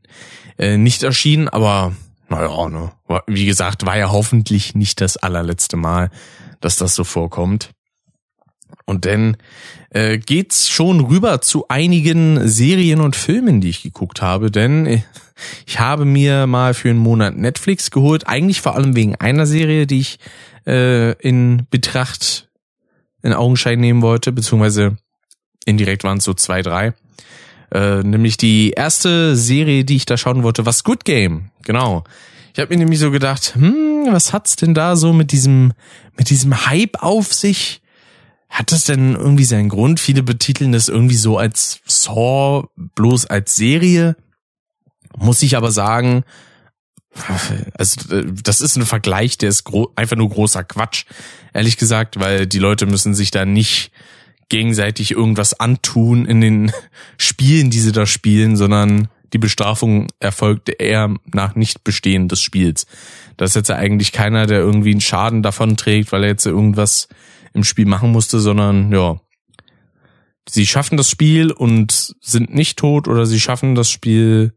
äh, 0.59 0.77
nicht 0.77 1.01
erschienen. 1.01 1.49
Aber 1.49 1.93
naja, 2.29 2.69
ne. 2.69 2.91
Wie 3.27 3.45
gesagt, 3.45 3.85
war 3.85 3.97
ja 3.97 4.11
hoffentlich 4.11 4.75
nicht 4.75 5.01
das 5.01 5.17
allerletzte 5.17 5.77
Mal, 5.77 6.09
dass 6.59 6.77
das 6.77 6.95
so 6.95 7.03
vorkommt. 7.03 7.69
Und 8.85 9.05
dann 9.05 9.37
äh, 9.89 10.17
geht's 10.17 10.69
schon 10.69 10.99
rüber 10.99 11.41
zu 11.41 11.67
einigen 11.69 12.47
Serien 12.47 13.01
und 13.01 13.15
Filmen, 13.15 13.61
die 13.61 13.69
ich 13.69 13.81
geguckt 13.81 14.21
habe, 14.21 14.51
denn 14.51 15.03
ich 15.65 15.79
habe 15.79 16.05
mir 16.05 16.47
mal 16.47 16.73
für 16.73 16.89
einen 16.89 16.99
Monat 16.99 17.35
Netflix 17.35 17.91
geholt, 17.91 18.27
eigentlich 18.27 18.61
vor 18.61 18.75
allem 18.75 18.95
wegen 18.95 19.15
einer 19.15 19.45
Serie, 19.45 19.87
die 19.87 19.99
ich 19.99 20.19
äh, 20.67 21.13
in 21.13 21.67
Betracht 21.69 22.49
in 23.23 23.33
Augenschein 23.33 23.79
nehmen 23.79 24.01
wollte, 24.01 24.31
beziehungsweise 24.31 24.97
indirekt 25.65 26.03
waren 26.03 26.19
es 26.19 26.23
so 26.23 26.33
zwei, 26.33 26.61
drei. 26.61 26.93
Äh, 27.71 28.03
nämlich 28.03 28.37
die 28.37 28.71
erste 28.71 29.35
Serie, 29.35 29.85
die 29.85 29.95
ich 29.95 30.05
da 30.05 30.17
schauen 30.17 30.43
wollte, 30.43 30.65
war 30.65 30.73
Good 30.83 31.05
Game. 31.05 31.51
Genau. 31.63 32.03
Ich 32.53 32.59
habe 32.59 32.73
mir 32.73 32.79
nämlich 32.79 32.99
so 32.99 33.11
gedacht, 33.11 33.55
hm, 33.55 34.07
was 34.11 34.31
hat's 34.31 34.55
denn 34.55 34.73
da 34.73 34.95
so 34.95 35.11
mit 35.11 35.31
diesem 35.31 35.73
mit 36.17 36.29
diesem 36.29 36.67
Hype 36.67 37.03
auf 37.03 37.33
sich? 37.33 37.81
Hat 38.49 38.71
das 38.71 38.85
denn 38.85 39.15
irgendwie 39.15 39.43
seinen 39.43 39.69
Grund? 39.69 39.99
Viele 39.99 40.23
betiteln 40.23 40.71
das 40.71 40.87
irgendwie 40.87 41.15
so 41.15 41.37
als 41.37 41.81
Saw, 41.85 42.67
bloß 42.77 43.25
als 43.25 43.55
Serie. 43.55 44.15
Muss 45.17 45.41
ich 45.41 45.57
aber 45.57 45.71
sagen, 45.71 46.23
also 47.77 48.21
das 48.21 48.61
ist 48.61 48.75
ein 48.77 48.85
Vergleich, 48.85 49.37
der 49.37 49.49
ist 49.49 49.65
einfach 49.95 50.15
nur 50.15 50.29
großer 50.29 50.63
Quatsch, 50.63 51.05
ehrlich 51.53 51.77
gesagt, 51.77 52.19
weil 52.19 52.47
die 52.47 52.59
Leute 52.59 52.85
müssen 52.85 53.15
sich 53.15 53.31
da 53.31 53.45
nicht 53.45 53.91
gegenseitig 54.49 55.11
irgendwas 55.11 55.59
antun 55.59 56.25
in 56.25 56.41
den 56.41 56.71
Spielen, 57.17 57.69
die 57.69 57.79
sie 57.79 57.91
da 57.91 58.05
spielen, 58.05 58.55
sondern 58.55 59.07
die 59.33 59.37
Bestrafung 59.37 60.07
erfolgt 60.19 60.69
eher 60.69 61.13
nach 61.25 61.55
Nichtbestehen 61.55 62.27
des 62.27 62.41
Spiels. 62.41 62.85
Da 63.37 63.45
ist 63.45 63.55
jetzt 63.55 63.71
eigentlich 63.71 64.11
keiner, 64.11 64.45
der 64.45 64.59
irgendwie 64.59 64.91
einen 64.91 65.01
Schaden 65.01 65.43
davon 65.43 65.75
trägt, 65.75 66.11
weil 66.11 66.23
er 66.23 66.29
jetzt 66.29 66.45
irgendwas 66.45 67.07
im 67.53 67.63
Spiel 67.63 67.85
machen 67.85 68.11
musste, 68.11 68.39
sondern 68.39 68.91
ja, 68.91 69.19
sie 70.47 70.67
schaffen 70.67 70.97
das 70.97 71.09
Spiel 71.09 71.51
und 71.51 72.15
sind 72.21 72.53
nicht 72.53 72.77
tot 72.77 73.07
oder 73.07 73.25
sie 73.25 73.39
schaffen 73.39 73.75
das 73.75 73.89
Spiel 73.89 74.53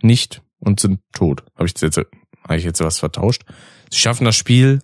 nicht 0.00 0.42
und 0.58 0.80
sind 0.80 1.00
tot. 1.12 1.44
Habe 1.56 1.66
ich 1.66 1.80
jetzt 1.80 1.98
habe 2.42 2.56
ich 2.56 2.64
jetzt 2.64 2.80
was 2.80 2.98
vertauscht? 2.98 3.42
Sie 3.90 3.98
schaffen 3.98 4.24
das 4.24 4.36
Spiel 4.36 4.80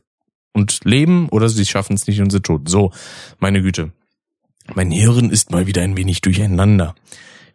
und 0.58 0.80
leben 0.84 1.28
oder 1.30 1.48
sie 1.48 1.64
schaffen 1.64 1.94
es 1.94 2.06
nicht 2.06 2.20
und 2.20 2.30
sind 2.30 2.44
tot. 2.44 2.68
So, 2.68 2.92
meine 3.38 3.62
Güte. 3.62 3.92
Mein 4.74 4.90
Hirn 4.90 5.30
ist 5.30 5.50
mal 5.50 5.66
wieder 5.66 5.82
ein 5.82 5.96
wenig 5.96 6.20
durcheinander, 6.20 6.94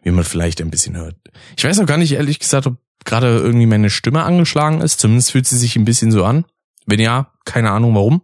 wie 0.02 0.10
man 0.10 0.24
vielleicht 0.24 0.60
ein 0.60 0.70
bisschen 0.70 0.96
hört. 0.96 1.14
Ich 1.56 1.64
weiß 1.64 1.78
auch 1.78 1.86
gar 1.86 1.98
nicht 1.98 2.12
ehrlich 2.12 2.40
gesagt, 2.40 2.66
ob 2.66 2.76
gerade 3.04 3.38
irgendwie 3.38 3.66
meine 3.66 3.90
Stimme 3.90 4.24
angeschlagen 4.24 4.80
ist. 4.80 4.98
Zumindest 4.98 5.30
fühlt 5.30 5.46
sie 5.46 5.58
sich 5.58 5.76
ein 5.76 5.84
bisschen 5.84 6.10
so 6.10 6.24
an. 6.24 6.44
Wenn 6.86 7.00
ja, 7.00 7.30
keine 7.44 7.70
Ahnung 7.70 7.94
warum. 7.94 8.22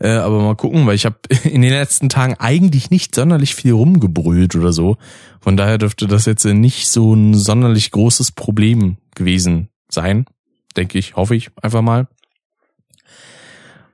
Äh, 0.00 0.14
aber 0.14 0.40
mal 0.40 0.56
gucken, 0.56 0.86
weil 0.86 0.96
ich 0.96 1.04
habe 1.04 1.18
in 1.44 1.62
den 1.62 1.70
letzten 1.70 2.08
Tagen 2.08 2.34
eigentlich 2.34 2.90
nicht 2.90 3.14
sonderlich 3.14 3.54
viel 3.54 3.72
rumgebrüllt 3.72 4.56
oder 4.56 4.72
so. 4.72 4.96
Von 5.40 5.56
daher 5.56 5.78
dürfte 5.78 6.06
das 6.06 6.24
jetzt 6.24 6.44
nicht 6.44 6.88
so 6.88 7.14
ein 7.14 7.34
sonderlich 7.34 7.90
großes 7.90 8.32
Problem 8.32 8.96
gewesen 9.14 9.68
sein. 9.88 10.26
Denke 10.76 10.98
ich, 10.98 11.16
hoffe 11.16 11.36
ich 11.36 11.50
einfach 11.60 11.82
mal. 11.82 12.08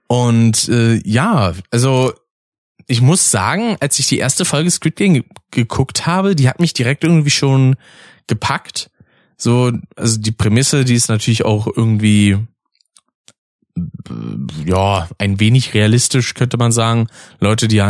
Und 0.08 0.68
äh, 0.68 1.00
ja, 1.04 1.52
also 1.70 2.12
ich 2.86 3.02
muss 3.02 3.30
sagen, 3.30 3.76
als 3.80 3.98
ich 3.98 4.06
die 4.08 4.18
erste 4.18 4.44
Folge 4.44 4.70
Squid 4.70 4.96
Game 4.96 5.24
geguckt 5.50 6.06
habe, 6.06 6.34
die 6.34 6.48
hat 6.48 6.58
mich 6.58 6.72
direkt 6.72 7.04
irgendwie 7.04 7.30
schon 7.30 7.76
gepackt. 8.26 8.90
So, 9.36 9.70
also 9.94 10.18
die 10.18 10.32
Prämisse, 10.32 10.84
die 10.84 10.94
ist 10.94 11.08
natürlich 11.08 11.44
auch 11.44 11.66
irgendwie 11.66 12.38
ja, 14.64 15.08
ein 15.18 15.38
wenig 15.38 15.74
realistisch, 15.74 16.34
könnte 16.34 16.56
man 16.56 16.72
sagen. 16.72 17.08
Leute, 17.38 17.68
die, 17.68 17.84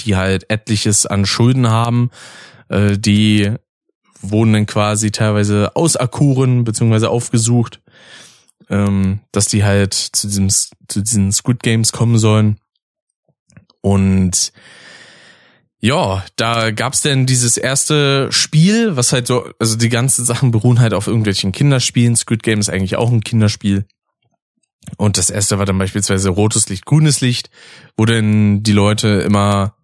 die 0.00 0.16
halt 0.16 0.48
etliches 0.50 1.04
an 1.04 1.26
Schulden 1.26 1.68
haben, 1.68 2.10
äh, 2.68 2.96
die 2.96 3.52
wurden 4.20 4.52
dann 4.52 4.66
quasi 4.66 5.10
teilweise 5.10 5.76
auserkoren, 5.76 6.64
beziehungsweise 6.64 7.10
aufgesucht, 7.10 7.80
ähm, 8.70 9.20
dass 9.32 9.46
die 9.46 9.64
halt 9.64 9.94
zu 9.94 10.26
diesem, 10.26 10.48
zu 10.48 11.02
diesen 11.02 11.32
Squid 11.32 11.62
Games 11.62 11.92
kommen 11.92 12.18
sollen. 12.18 12.58
Und 13.80 14.52
ja, 15.80 16.24
da 16.36 16.72
gab's 16.72 17.02
denn 17.02 17.26
dieses 17.26 17.56
erste 17.56 18.32
Spiel, 18.32 18.96
was 18.96 19.12
halt 19.12 19.28
so, 19.28 19.48
also 19.60 19.76
die 19.76 19.88
ganzen 19.88 20.24
Sachen 20.24 20.50
beruhen 20.50 20.80
halt 20.80 20.92
auf 20.92 21.06
irgendwelchen 21.06 21.52
Kinderspielen. 21.52 22.16
Squid 22.16 22.42
Game 22.42 22.58
ist 22.58 22.68
eigentlich 22.68 22.96
auch 22.96 23.12
ein 23.12 23.22
Kinderspiel. 23.22 23.86
Und 24.96 25.18
das 25.18 25.30
erste 25.30 25.58
war 25.58 25.66
dann 25.66 25.78
beispielsweise 25.78 26.30
rotes 26.30 26.68
Licht, 26.68 26.84
grünes 26.86 27.20
Licht, 27.20 27.50
wo 27.96 28.06
denn 28.06 28.62
die 28.62 28.72
Leute 28.72 29.08
immer 29.08 29.77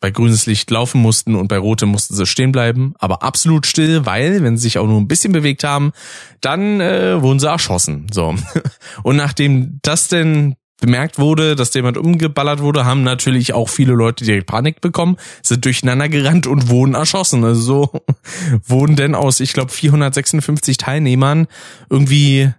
bei 0.00 0.10
grünes 0.10 0.46
Licht 0.46 0.70
laufen 0.70 1.00
mussten 1.00 1.34
und 1.34 1.48
bei 1.48 1.58
rotem 1.58 1.90
mussten 1.90 2.14
sie 2.14 2.26
stehen 2.26 2.52
bleiben, 2.52 2.94
aber 2.98 3.22
absolut 3.22 3.66
still, 3.66 4.06
weil 4.06 4.42
wenn 4.42 4.56
sie 4.56 4.64
sich 4.64 4.78
auch 4.78 4.86
nur 4.86 4.98
ein 5.00 5.08
bisschen 5.08 5.32
bewegt 5.32 5.62
haben, 5.62 5.92
dann 6.40 6.80
äh, 6.80 7.20
wurden 7.20 7.38
sie 7.38 7.48
erschossen. 7.48 8.06
So. 8.12 8.34
Und 9.02 9.16
nachdem 9.16 9.78
das 9.82 10.08
denn 10.08 10.56
bemerkt 10.80 11.18
wurde, 11.18 11.54
dass 11.54 11.74
jemand 11.74 11.98
umgeballert 11.98 12.60
wurde, 12.60 12.84
haben 12.84 13.02
natürlich 13.02 13.52
auch 13.52 13.68
viele 13.68 13.92
Leute 13.92 14.24
direkt 14.24 14.46
Panik 14.46 14.80
bekommen, 14.80 15.16
sind 15.42 15.64
durcheinander 15.64 16.08
gerannt 16.08 16.46
und 16.46 16.68
wurden 16.70 16.94
erschossen. 16.94 17.44
Also 17.44 17.60
so 17.60 18.02
wurden 18.66 18.96
denn 18.96 19.14
aus, 19.14 19.40
ich 19.40 19.52
glaube, 19.52 19.70
456 19.70 20.78
Teilnehmern 20.78 21.46
irgendwie 21.90 22.52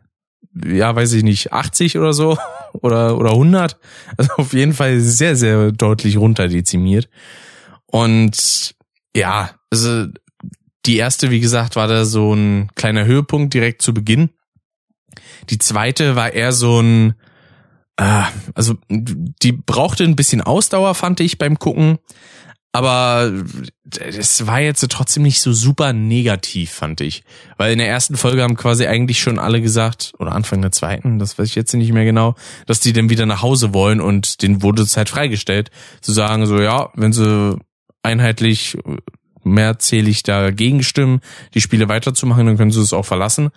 ja, 0.54 0.96
weiß 0.96 1.14
ich 1.14 1.24
nicht, 1.24 1.54
80 1.54 1.98
oder 1.98 2.14
so 2.14 2.38
oder, 2.74 3.18
oder 3.18 3.32
100. 3.32 3.78
Also 4.18 4.34
auf 4.38 4.54
jeden 4.54 4.74
Fall 4.74 5.00
sehr, 5.00 5.36
sehr 5.36 5.72
deutlich 5.72 6.18
runterdezimiert. 6.18 7.10
Und 7.86 8.76
ja, 9.16 9.52
also 9.70 10.08
die 10.86 10.98
erste, 10.98 11.30
wie 11.30 11.40
gesagt, 11.40 11.76
war 11.76 11.88
da 11.88 12.06
so 12.06 12.34
ein 12.34 12.70
kleiner 12.76 13.06
Höhepunkt 13.06 13.54
direkt 13.54 13.82
zu 13.82 13.94
Beginn. 13.94 14.30
Die 15.50 15.58
zweite 15.58 16.16
war 16.16 16.34
eher 16.34 16.52
so 16.52 16.82
ein, 16.82 17.14
äh, 17.98 18.24
also 18.56 18.76
die 18.90 19.52
brauchte 19.52 20.04
ein 20.04 20.16
bisschen 20.16 20.42
Ausdauer, 20.42 20.96
fand 20.96 21.20
ich 21.20 21.38
beim 21.38 21.60
Gucken. 21.60 22.00
Aber 22.74 23.32
es 24.00 24.48
war 24.48 24.62
jetzt 24.62 24.86
trotzdem 24.90 25.24
nicht 25.24 25.42
so 25.42 25.52
super 25.52 25.92
negativ, 25.92 26.72
fand 26.72 27.02
ich. 27.02 27.24
Weil 27.58 27.74
in 27.74 27.80
der 27.80 27.90
ersten 27.90 28.16
Folge 28.16 28.44
haben 28.44 28.56
quasi 28.56 28.88
eigentlich 28.88 29.20
schon 29.20 29.40
alle 29.40 29.62
gesagt, 29.62 30.14
oder 30.20 30.32
Anfang 30.32 30.62
der 30.62 30.72
zweiten, 30.72 31.20
das 31.20 31.38
weiß 31.38 31.50
ich 31.50 31.56
jetzt 31.56 31.74
nicht 31.74 31.92
mehr 31.92 32.06
genau, 32.06 32.36
dass 32.68 32.80
die 32.80 32.94
dann 32.94 33.10
wieder 33.10 33.26
nach 33.26 33.42
Hause 33.42 33.74
wollen 33.74 34.00
und 34.00 34.42
denen 34.42 34.62
wurde 34.62 34.88
Zeit 34.88 35.10
freigestellt, 35.10 35.70
zu 36.00 36.14
sagen 36.14 36.46
so, 36.46 36.62
ja, 36.62 36.90
wenn 36.96 37.12
sie 37.12 37.58
einheitlich 38.04 38.78
mehrzählig 39.44 40.24
dagegen 40.24 40.84
stimmen, 40.84 41.20
die 41.54 41.62
Spiele 41.62 41.90
weiterzumachen, 41.90 42.46
dann 42.46 42.58
können 42.58 42.72
sie 42.72 42.82
es 42.82 42.94
auch 42.94 43.06
verlassen. 43.06 43.50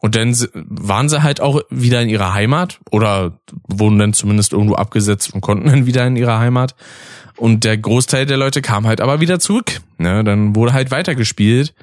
Und 0.00 0.14
dann 0.14 0.32
waren 0.54 1.08
sie 1.08 1.24
halt 1.24 1.40
auch 1.40 1.60
wieder 1.70 2.00
in 2.02 2.08
ihrer 2.08 2.32
Heimat 2.32 2.78
oder 2.92 3.40
wurden 3.66 3.98
dann 3.98 4.12
zumindest 4.12 4.52
irgendwo 4.52 4.76
abgesetzt 4.76 5.34
und 5.34 5.40
konnten 5.40 5.66
dann 5.66 5.86
wieder 5.86 6.06
in 6.06 6.14
ihrer 6.14 6.38
Heimat. 6.38 6.76
Und 7.38 7.64
der 7.64 7.78
Großteil 7.78 8.26
der 8.26 8.36
Leute 8.36 8.62
kam 8.62 8.86
halt 8.86 9.00
aber 9.00 9.20
wieder 9.20 9.38
zurück. 9.38 9.80
Ne? 9.96 10.24
Dann 10.24 10.56
wurde 10.56 10.72
halt 10.72 10.90
weitergespielt. 10.90 11.74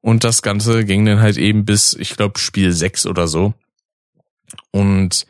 Und 0.00 0.24
das 0.24 0.42
Ganze 0.42 0.84
ging 0.84 1.04
dann 1.04 1.20
halt 1.20 1.36
eben 1.36 1.64
bis, 1.64 1.94
ich 1.94 2.16
glaube, 2.16 2.38
Spiel 2.38 2.72
6 2.72 3.06
oder 3.06 3.28
so. 3.28 3.54
Und 4.70 5.26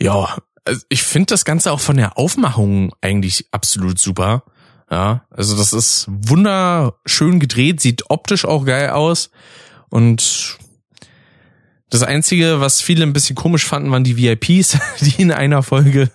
ja, 0.00 0.38
also 0.64 0.82
ich 0.88 1.02
finde 1.02 1.26
das 1.26 1.44
Ganze 1.44 1.72
auch 1.72 1.80
von 1.80 1.96
der 1.96 2.18
Aufmachung 2.18 2.92
eigentlich 3.00 3.46
absolut 3.50 3.98
super. 3.98 4.44
Ja, 4.90 5.26
also 5.30 5.56
das 5.56 5.72
ist 5.72 6.06
wunderschön 6.08 7.40
gedreht, 7.40 7.80
sieht 7.80 8.10
optisch 8.10 8.44
auch 8.44 8.64
geil 8.64 8.90
aus. 8.90 9.30
Und 9.90 10.58
das 11.90 12.02
Einzige, 12.02 12.60
was 12.60 12.80
viele 12.80 13.04
ein 13.04 13.12
bisschen 13.12 13.36
komisch 13.36 13.66
fanden, 13.66 13.90
waren 13.90 14.04
die 14.04 14.16
VIPs, 14.16 14.78
die 15.00 15.22
in 15.22 15.32
einer 15.32 15.62
Folge 15.62 16.10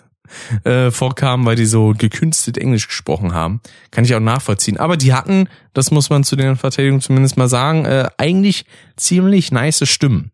äh, 0.64 0.92
vorkamen, 0.92 1.46
weil 1.46 1.56
die 1.56 1.66
so 1.66 1.94
gekünstelt 1.98 2.58
Englisch 2.58 2.88
gesprochen 2.88 3.34
haben. 3.34 3.62
Kann 3.92 4.06
ich 4.06 4.16
auch 4.16 4.20
nachvollziehen. 4.20 4.78
Aber 4.78 4.98
die 4.98 5.14
hatten, 5.14 5.50
das 5.74 5.92
muss 5.92 6.10
man 6.10 6.24
zu 6.24 6.36
den 6.36 6.56
Verteidigungen 6.56 7.02
zumindest 7.02 7.38
mal 7.38 7.48
sagen, 7.48 7.86
äh, 7.86 8.10
eigentlich 8.18 8.66
ziemlich 8.96 9.52
nice 9.52 9.88
Stimmen. 9.88 10.32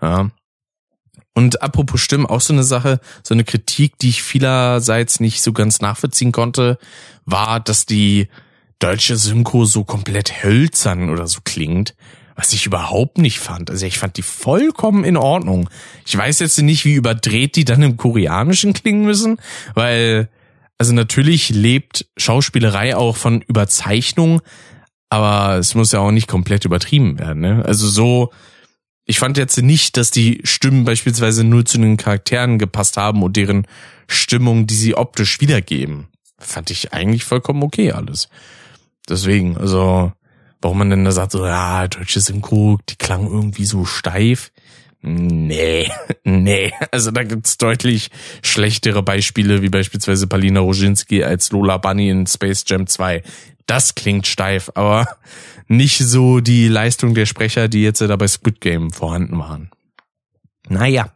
Ja. 0.00 0.30
Und 1.34 1.62
apropos 1.62 2.00
Stimmen, 2.00 2.26
auch 2.26 2.42
so 2.42 2.52
eine 2.52 2.64
Sache, 2.64 3.00
so 3.22 3.34
eine 3.34 3.44
Kritik, 3.44 3.98
die 3.98 4.10
ich 4.10 4.22
vielerseits 4.22 5.18
nicht 5.20 5.42
so 5.42 5.52
ganz 5.52 5.80
nachvollziehen 5.80 6.32
konnte, 6.32 6.78
war, 7.24 7.58
dass 7.60 7.86
die 7.86 8.28
deutsche 8.78 9.16
Synchro 9.16 9.64
so 9.64 9.84
komplett 9.84 10.42
hölzern 10.42 11.08
oder 11.08 11.26
so 11.26 11.40
klingt 11.42 11.94
was 12.34 12.52
ich 12.52 12.66
überhaupt 12.66 13.18
nicht 13.18 13.38
fand. 13.38 13.70
Also 13.70 13.86
ich 13.86 13.98
fand 13.98 14.16
die 14.16 14.22
vollkommen 14.22 15.04
in 15.04 15.16
Ordnung. 15.16 15.68
Ich 16.06 16.16
weiß 16.16 16.38
jetzt 16.38 16.60
nicht, 16.60 16.84
wie 16.84 16.94
überdreht 16.94 17.56
die 17.56 17.64
dann 17.64 17.82
im 17.82 17.96
Koreanischen 17.96 18.72
klingen 18.72 19.04
müssen, 19.04 19.38
weil, 19.74 20.28
also 20.78 20.92
natürlich 20.92 21.50
lebt 21.50 22.06
Schauspielerei 22.16 22.96
auch 22.96 23.16
von 23.16 23.42
Überzeichnung, 23.42 24.40
aber 25.10 25.58
es 25.58 25.74
muss 25.74 25.92
ja 25.92 26.00
auch 26.00 26.10
nicht 26.10 26.28
komplett 26.28 26.64
übertrieben 26.64 27.18
werden. 27.18 27.40
Ne? 27.40 27.62
Also 27.66 27.86
so, 27.86 28.32
ich 29.04 29.18
fand 29.18 29.36
jetzt 29.36 29.60
nicht, 29.60 29.96
dass 29.96 30.10
die 30.10 30.40
Stimmen 30.44 30.84
beispielsweise 30.84 31.44
nur 31.44 31.64
zu 31.64 31.78
den 31.78 31.96
Charakteren 31.96 32.58
gepasst 32.58 32.96
haben 32.96 33.22
und 33.22 33.36
deren 33.36 33.66
Stimmung, 34.06 34.66
die 34.66 34.74
sie 34.74 34.94
optisch 34.94 35.40
wiedergeben. 35.40 36.08
Fand 36.38 36.70
ich 36.70 36.92
eigentlich 36.92 37.24
vollkommen 37.24 37.62
okay 37.62 37.92
alles. 37.92 38.28
Deswegen, 39.08 39.56
also 39.56 40.12
warum 40.62 40.78
man 40.78 40.90
denn 40.90 41.04
da 41.04 41.12
sagt, 41.12 41.32
so, 41.32 41.44
ja, 41.44 41.86
deutsche 41.88 42.20
Synchro, 42.20 42.78
die 42.88 42.96
klang 42.96 43.26
irgendwie 43.26 43.64
so 43.64 43.84
steif. 43.84 44.50
Nee, 45.02 45.90
nee. 46.24 46.72
Also 46.92 47.10
da 47.10 47.24
gibt's 47.24 47.58
deutlich 47.58 48.10
schlechtere 48.42 49.02
Beispiele, 49.02 49.60
wie 49.60 49.68
beispielsweise 49.68 50.28
Palina 50.28 50.60
Roginski 50.60 51.24
als 51.24 51.50
Lola 51.50 51.76
Bunny 51.78 52.08
in 52.08 52.26
Space 52.26 52.64
Jam 52.66 52.86
2. 52.86 53.22
Das 53.66 53.94
klingt 53.94 54.26
steif, 54.26 54.70
aber 54.74 55.08
nicht 55.66 55.98
so 55.98 56.40
die 56.40 56.68
Leistung 56.68 57.14
der 57.14 57.26
Sprecher, 57.26 57.68
die 57.68 57.82
jetzt 57.82 58.00
da 58.00 58.16
bei 58.16 58.28
Squid 58.28 58.60
Game 58.60 58.90
vorhanden 58.90 59.38
waren. 59.38 59.70
Naja, 60.68 61.12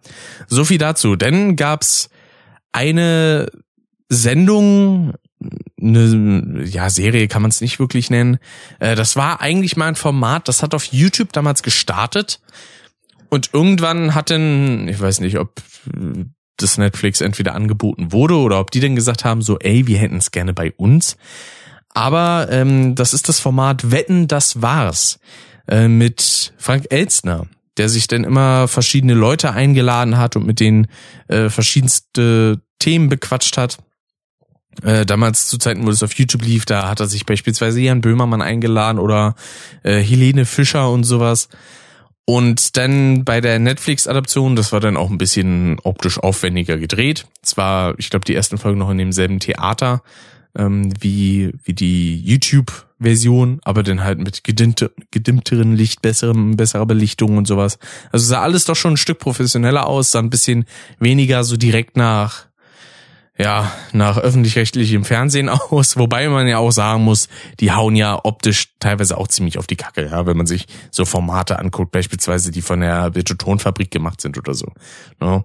so 0.48 0.64
viel 0.64 0.78
dazu. 0.78 1.14
Denn 1.14 1.54
gab's 1.56 2.11
eine 2.72 3.50
Sendung 4.09 5.14
eine 5.81 6.64
ja, 6.64 6.88
Serie 6.90 7.29
kann 7.29 7.42
man 7.42 7.51
es 7.51 7.61
nicht 7.61 7.79
wirklich 7.79 8.11
nennen. 8.11 8.38
Äh, 8.79 8.96
das 8.96 9.16
war 9.16 9.40
eigentlich 9.40 9.77
mal 9.77 9.88
ein 9.88 9.94
Format, 9.96 10.49
das 10.49 10.62
hat 10.62 10.75
auf 10.75 10.85
YouTube 10.87 11.33
damals 11.33 11.62
gestartet. 11.62 12.40
Und 13.29 13.51
irgendwann 13.53 14.14
hat 14.14 14.31
dann, 14.31 14.88
ich 14.88 15.01
weiß 15.01 15.20
nicht, 15.20 15.38
ob 15.38 15.61
das 16.57 16.79
Netflix 16.79 17.20
entweder 17.20 17.55
angeboten 17.55 18.12
wurde 18.12 18.37
oder 18.37 18.61
ob 18.61 18.70
die 18.70 18.81
denn 18.81 18.96
gesagt 18.96 19.25
haben, 19.25 19.42
so, 19.42 19.59
ey, 19.59 19.87
wir 19.87 19.99
hätten 19.99 20.16
es 20.16 20.31
gerne 20.31 20.55
bei 20.55 20.72
uns. 20.72 21.16
Aber 21.90 22.49
ähm, 22.51 22.94
das 22.94 23.12
ist 23.14 23.29
das 23.29 23.40
Format 23.40 23.90
Wetten, 23.90 24.29
das 24.29 24.62
war's. 24.62 25.18
Äh, 25.68 25.88
mit 25.88 26.55
Frank 26.57 26.87
Elstner, 26.90 27.46
der 27.77 27.88
sich 27.88 28.07
dann 28.07 28.25
immer 28.25 28.68
verschiedene 28.68 29.14
Leute 29.14 29.53
eingeladen 29.53 30.16
hat 30.16 30.37
und 30.37 30.46
mit 30.46 30.61
denen 30.61 30.87
äh, 31.29 31.49
verschiedenste 31.49 32.61
Themen 32.79 33.09
bequatscht 33.09 33.57
hat. 33.57 33.79
Äh, 34.83 35.07
damals 35.07 35.47
zu 35.47 35.59
Zeiten, 35.59 35.87
wo 35.87 35.91
es 35.91 36.03
auf 36.03 36.15
YouTube 36.15 36.43
lief, 36.43 36.67
da 36.67 36.89
hat 36.89 37.01
er 37.01 37.07
sich 37.07 37.25
beispielsweise 37.25 37.81
Jan 37.81 38.01
Böhmermann 38.01 38.43
eingeladen 38.43 38.99
oder 38.99 39.35
äh, 39.83 40.01
Helene 40.01 40.45
Fischer 40.45 40.91
und 40.91 41.05
sowas. 41.05 41.49
Und 42.25 42.77
dann 42.77 43.25
bei 43.25 43.41
der 43.41 43.61
Netflix-Adaption, 43.61 44.57
das 44.57 44.73
war 44.73 44.81
dann 44.81 44.97
auch 44.97 45.11
ein 45.11 45.19
bisschen 45.19 45.79
optisch 45.85 46.19
aufwendiger 46.19 46.77
gedreht. 46.77 47.27
Zwar, 47.43 47.95
ich 47.99 48.11
glaube, 48.11 48.25
die 48.25 48.35
ersten 48.35 48.59
Folgen 48.59 48.81
noch 48.81 48.91
in 48.91 48.99
demselben 48.99 49.39
Theater 49.39 50.03
ähm, 50.57 50.93
wie, 51.01 51.53
wie 51.65 51.73
die 51.73 52.21
YouTube-Version, 52.21 53.61
aber 53.62 53.83
dann 53.83 54.03
halt 54.03 54.19
mit 54.19 54.43
gedimmte, 54.43 54.93
gedimmteren 55.11 55.77
Licht, 55.77 56.03
besserem, 56.03 56.57
besserer 56.57 56.87
Belichtung 56.87 57.37
und 57.37 57.47
sowas. 57.47 57.79
Also 58.11 58.27
sah 58.27 58.43
alles 58.43 58.65
doch 58.65 58.77
schon 58.77 58.95
ein 58.95 58.99
Stück 58.99 59.19
professioneller 59.19 59.87
aus, 59.87 60.11
sah 60.11 60.19
ein 60.19 60.31
bisschen 60.31 60.65
weniger 60.99 61.45
so 61.45 61.57
direkt 61.57 61.97
nach 61.97 62.47
ja, 63.38 63.70
nach 63.92 64.16
öffentlich-rechtlichem 64.18 65.05
Fernsehen 65.05 65.49
aus, 65.70 65.96
wobei 65.96 66.29
man 66.29 66.46
ja 66.46 66.59
auch 66.59 66.70
sagen 66.70 67.05
muss, 67.05 67.29
die 67.61 67.72
hauen 67.72 67.96
ja 67.96 68.18
optisch 68.25 68.68
teilweise 68.79 69.18
auch 69.18 69.29
ziemlich 69.29 69.59
auf 69.59 69.66
die 69.66 69.77
Kacke, 69.77 70.07
ja, 70.07 70.27
wenn 70.27 70.37
man 70.37 70.46
sich 70.46 70.66
so 70.90 71.05
Formate 71.05 71.59
anguckt, 71.59 71.92
beispielsweise 71.92 72.51
die 72.51 72.62
von 72.62 72.81
der 72.81 73.11
Betotonfabrik 73.11 73.90
gemacht 73.90 74.20
sind 74.20 74.38
oder 74.38 74.55
so. 74.55 74.66
Ne? 75.20 75.44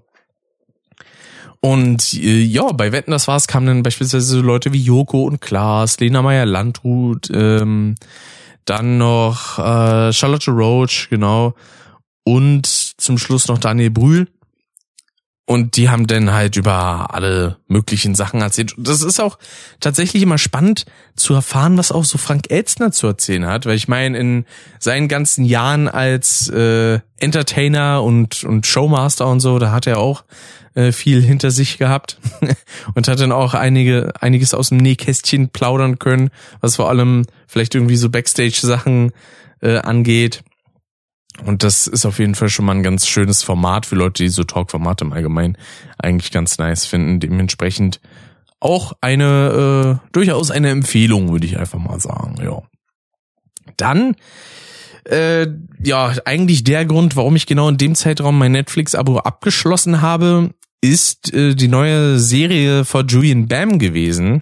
Und 1.59 2.13
äh, 2.13 2.41
ja, 2.41 2.71
bei 2.71 2.91
Wetten, 2.91 3.11
das 3.11 3.27
war's, 3.27 3.47
kamen 3.47 3.67
dann 3.67 3.83
beispielsweise 3.83 4.25
so 4.25 4.41
Leute 4.41 4.73
wie 4.73 4.81
Joko 4.81 5.23
und 5.23 5.41
Klaas, 5.41 5.99
Lena 5.99 6.21
Meyer-Landrut, 6.21 7.29
ähm, 7.31 7.95
dann 8.65 8.97
noch 8.97 9.59
äh, 9.59 10.11
Charlotte 10.11 10.49
Roach, 10.49 11.07
genau, 11.09 11.53
und 12.23 12.65
zum 12.65 13.17
Schluss 13.17 13.47
noch 13.47 13.57
Daniel 13.57 13.91
Brühl. 13.91 14.27
Und 15.45 15.75
die 15.75 15.89
haben 15.89 16.07
dann 16.07 16.31
halt 16.31 16.55
über 16.55 17.13
alle 17.13 17.57
möglichen 17.67 18.15
Sachen 18.15 18.41
erzählt. 18.41 18.73
Das 18.77 19.01
ist 19.01 19.19
auch 19.19 19.37
tatsächlich 19.79 20.23
immer 20.23 20.37
spannend 20.37 20.85
zu 21.15 21.33
erfahren, 21.33 21.77
was 21.77 21.91
auch 21.91 22.05
so 22.05 22.17
Frank 22.17 22.49
Elzner 22.49 22.91
zu 22.91 23.07
erzählen 23.07 23.45
hat. 23.45 23.65
Weil 23.65 23.75
ich 23.75 23.87
meine, 23.87 24.17
in 24.17 24.45
seinen 24.79 25.07
ganzen 25.07 25.43
Jahren 25.43 25.87
als 25.87 26.47
äh, 26.49 26.99
Entertainer 27.17 28.03
und, 28.03 28.43
und 28.43 28.65
Showmaster 28.65 29.27
und 29.27 29.39
so, 29.39 29.59
da 29.59 29.71
hat 29.71 29.87
er 29.87 29.97
auch 29.97 30.23
äh, 30.73 30.91
viel 30.91 31.21
hinter 31.21 31.51
sich 31.51 31.77
gehabt 31.77 32.17
und 32.95 33.07
hat 33.07 33.19
dann 33.19 33.31
auch 33.31 33.53
einige, 33.53 34.13
einiges 34.21 34.53
aus 34.53 34.69
dem 34.69 34.77
Nähkästchen 34.77 35.49
plaudern 35.49 35.99
können, 35.99 36.29
was 36.61 36.77
vor 36.77 36.87
allem 36.87 37.25
vielleicht 37.47 37.75
irgendwie 37.75 37.97
so 37.97 38.09
Backstage-Sachen 38.09 39.11
äh, 39.61 39.79
angeht. 39.79 40.43
Und 41.45 41.63
das 41.63 41.87
ist 41.87 42.05
auf 42.05 42.19
jeden 42.19 42.35
Fall 42.35 42.49
schon 42.49 42.65
mal 42.65 42.75
ein 42.75 42.83
ganz 42.83 43.07
schönes 43.07 43.41
Format 43.41 43.85
für 43.85 43.95
Leute, 43.95 44.23
die 44.23 44.29
so 44.29 44.43
Talk-Formate 44.43 45.05
im 45.05 45.13
Allgemeinen 45.13 45.57
eigentlich 45.97 46.31
ganz 46.31 46.57
nice 46.57 46.85
finden. 46.85 47.19
Dementsprechend 47.19 47.99
auch 48.59 48.93
eine, 49.01 49.99
äh, 50.03 50.07
durchaus 50.11 50.51
eine 50.51 50.69
Empfehlung, 50.69 51.31
würde 51.31 51.47
ich 51.47 51.57
einfach 51.57 51.79
mal 51.79 51.99
sagen, 51.99 52.35
ja. 52.43 52.61
Dann, 53.77 54.15
äh, 55.05 55.47
ja, 55.81 56.13
eigentlich 56.25 56.63
der 56.63 56.85
Grund, 56.85 57.15
warum 57.15 57.35
ich 57.35 57.47
genau 57.47 57.69
in 57.69 57.77
dem 57.77 57.95
Zeitraum 57.95 58.37
mein 58.37 58.51
Netflix-Abo 58.51 59.19
abgeschlossen 59.19 60.01
habe, 60.01 60.51
ist 60.81 61.33
äh, 61.33 61.55
die 61.55 61.67
neue 61.67 62.19
Serie 62.19 62.85
von 62.85 63.07
Julian 63.07 63.47
Bam 63.47 63.79
gewesen. 63.79 64.41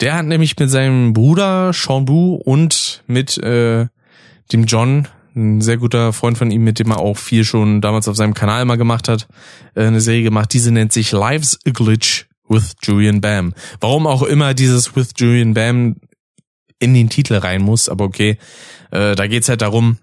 Der 0.00 0.14
hat 0.14 0.26
nämlich 0.26 0.58
mit 0.58 0.70
seinem 0.70 1.12
Bruder 1.12 1.72
Sean 1.72 2.04
Bu 2.06 2.34
und 2.34 3.02
mit 3.06 3.38
äh, 3.38 3.86
dem 4.52 4.64
John 4.64 5.08
ein 5.34 5.60
sehr 5.60 5.76
guter 5.76 6.12
Freund 6.12 6.38
von 6.38 6.50
ihm, 6.50 6.64
mit 6.64 6.78
dem 6.78 6.90
er 6.90 6.98
auch 6.98 7.16
viel 7.16 7.44
schon 7.44 7.80
damals 7.80 8.08
auf 8.08 8.16
seinem 8.16 8.34
Kanal 8.34 8.64
mal 8.64 8.76
gemacht 8.76 9.08
hat, 9.08 9.28
äh, 9.74 9.84
eine 9.84 10.00
Serie 10.00 10.22
gemacht. 10.22 10.52
Diese 10.52 10.72
nennt 10.72 10.92
sich 10.92 11.12
Lives 11.12 11.58
a 11.66 11.70
Glitch 11.70 12.26
with 12.48 12.74
Julian 12.82 13.20
Bam. 13.20 13.54
Warum 13.80 14.06
auch 14.06 14.22
immer 14.22 14.54
dieses 14.54 14.96
with 14.96 15.10
Julian 15.16 15.54
Bam 15.54 15.96
in 16.78 16.94
den 16.94 17.08
Titel 17.08 17.34
rein 17.34 17.62
muss, 17.62 17.88
aber 17.88 18.04
okay. 18.04 18.38
Äh, 18.90 19.14
da 19.14 19.26
geht's 19.26 19.48
halt 19.48 19.62
darum, 19.62 19.98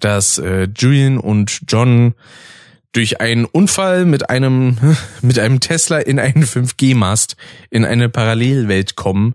dass 0.00 0.38
äh, 0.38 0.68
Julian 0.76 1.18
und 1.18 1.60
John 1.68 2.14
durch 2.92 3.20
einen 3.20 3.44
Unfall 3.44 4.04
mit 4.04 4.30
einem 4.30 4.78
mit 5.22 5.38
einem 5.38 5.60
Tesla 5.60 5.98
in 5.98 6.18
einen 6.18 6.44
5G-Mast 6.44 7.36
in 7.70 7.84
eine 7.84 8.08
Parallelwelt 8.08 8.96
kommen 8.96 9.34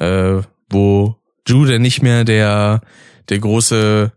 äh, 0.00 0.42
wo 0.68 1.16
dann 1.46 1.82
nicht 1.82 2.02
mehr 2.02 2.24
der, 2.24 2.80
der 3.28 3.38
große 3.38 4.12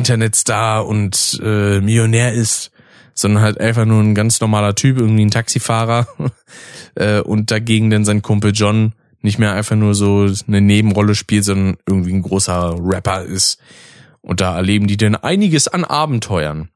Internetstar 0.00 0.86
und 0.86 1.40
äh, 1.42 1.80
Millionär 1.80 2.32
ist, 2.32 2.70
sondern 3.14 3.42
halt 3.42 3.60
einfach 3.60 3.84
nur 3.84 4.02
ein 4.02 4.14
ganz 4.14 4.40
normaler 4.40 4.74
Typ, 4.74 4.98
irgendwie 4.98 5.24
ein 5.24 5.30
Taxifahrer 5.30 6.08
äh, 6.94 7.20
und 7.20 7.50
dagegen 7.50 7.90
dann 7.90 8.04
sein 8.04 8.22
Kumpel 8.22 8.52
John 8.52 8.94
nicht 9.22 9.38
mehr 9.38 9.52
einfach 9.52 9.76
nur 9.76 9.94
so 9.94 10.26
eine 10.48 10.60
Nebenrolle 10.60 11.14
spielt, 11.14 11.44
sondern 11.44 11.76
irgendwie 11.86 12.12
ein 12.12 12.22
großer 12.22 12.76
Rapper 12.80 13.22
ist. 13.22 13.60
Und 14.22 14.40
da 14.40 14.56
erleben 14.56 14.86
die 14.86 14.96
denn 14.96 15.14
einiges 15.14 15.68
an 15.68 15.84
Abenteuern. 15.84 16.70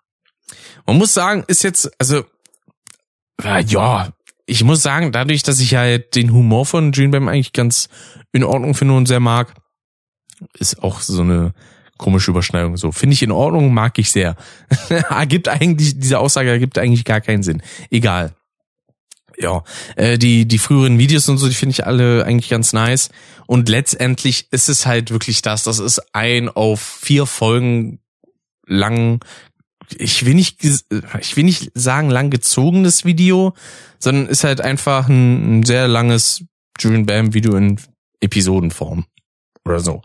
Man 0.86 0.98
muss 0.98 1.14
sagen, 1.14 1.44
ist 1.46 1.64
jetzt, 1.64 1.90
also, 1.98 2.24
ja, 3.42 4.10
ich 4.46 4.62
muss 4.62 4.82
sagen, 4.82 5.12
dadurch, 5.12 5.42
dass 5.42 5.60
ich 5.60 5.74
halt 5.74 6.14
den 6.14 6.32
Humor 6.32 6.66
von 6.66 6.92
Dreambam 6.92 7.28
eigentlich 7.28 7.54
ganz 7.54 7.88
in 8.32 8.44
Ordnung 8.44 8.74
finde 8.74 8.94
und 8.94 9.06
sehr 9.06 9.20
mag, 9.20 9.54
ist 10.58 10.82
auch 10.82 11.00
so 11.00 11.22
eine 11.22 11.54
komische 12.04 12.32
Überschneidung. 12.32 12.76
So 12.76 12.92
finde 12.92 13.14
ich 13.14 13.22
in 13.22 13.32
Ordnung, 13.32 13.72
mag 13.72 13.98
ich 13.98 14.10
sehr. 14.10 14.36
ergibt 15.08 15.48
eigentlich 15.48 15.98
diese 15.98 16.18
Aussage 16.18 16.50
ergibt 16.50 16.78
eigentlich 16.78 17.06
gar 17.06 17.22
keinen 17.22 17.42
Sinn. 17.42 17.62
Egal. 17.90 18.34
Ja, 19.38 19.64
äh, 19.96 20.18
die 20.18 20.46
die 20.46 20.58
früheren 20.58 20.98
Videos 20.98 21.28
und 21.30 21.38
so, 21.38 21.48
die 21.48 21.54
finde 21.54 21.72
ich 21.72 21.86
alle 21.86 22.26
eigentlich 22.26 22.50
ganz 22.50 22.74
nice. 22.74 23.08
Und 23.46 23.70
letztendlich 23.70 24.48
ist 24.52 24.68
es 24.68 24.84
halt 24.84 25.12
wirklich 25.12 25.40
das. 25.40 25.64
Das 25.64 25.78
ist 25.78 26.14
ein 26.14 26.50
auf 26.50 26.80
vier 26.80 27.24
Folgen 27.24 28.00
lang. 28.66 29.24
Ich 29.96 30.26
will 30.26 30.34
nicht, 30.34 30.62
ich 30.62 31.36
will 31.36 31.44
nicht 31.44 31.72
sagen 31.74 32.10
lang 32.10 32.28
gezogenes 32.28 33.06
Video, 33.06 33.54
sondern 33.98 34.26
ist 34.26 34.44
halt 34.44 34.60
einfach 34.60 35.08
ein, 35.08 35.60
ein 35.60 35.62
sehr 35.64 35.88
langes 35.88 36.44
Julian 36.78 37.06
Bam 37.06 37.32
Video 37.32 37.56
in 37.56 37.80
Episodenform 38.20 39.06
oder 39.64 39.80
so. 39.80 40.02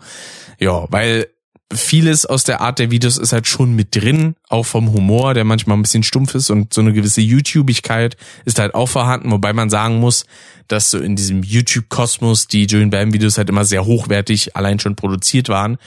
Ja, 0.60 0.86
weil 0.90 1.28
vieles 1.72 2.26
aus 2.26 2.44
der 2.44 2.62
Art 2.62 2.80
der 2.80 2.90
Videos 2.90 3.18
ist 3.18 3.32
halt 3.32 3.48
schon 3.48 3.76
mit 3.76 3.96
drin, 3.96 4.36
auch 4.50 4.66
vom 4.66 4.92
Humor, 4.92 5.34
der 5.34 5.44
manchmal 5.44 5.78
ein 5.78 5.84
bisschen 5.84 6.04
stumpf 6.04 6.34
ist 6.34 6.50
und 6.50 6.74
so 6.74 6.82
eine 6.82 6.94
gewisse 6.94 7.22
YouTubigkeit 7.22 8.18
ist 8.46 8.60
halt 8.60 8.74
auch 8.74 8.88
vorhanden, 8.88 9.32
wobei 9.32 9.54
man 9.54 9.70
sagen 9.70 10.00
muss, 10.00 10.26
dass 10.68 10.90
so 10.90 10.98
in 10.98 11.16
diesem 11.16 11.44
YouTube-Kosmos 11.44 12.48
die 12.48 12.66
Julian 12.66 12.90
Bam 12.90 13.14
Videos 13.14 13.38
halt 13.38 13.50
immer 13.50 13.66
sehr 13.66 13.86
hochwertig 13.86 14.56
allein 14.56 14.80
schon 14.80 14.96
produziert 14.96 15.50
waren, 15.50 15.78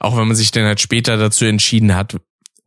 auch 0.00 0.16
wenn 0.16 0.26
man 0.26 0.36
sich 0.36 0.50
dann 0.50 0.64
halt 0.64 0.80
später 0.80 1.16
dazu 1.16 1.44
entschieden 1.44 1.94
hat, 1.94 2.16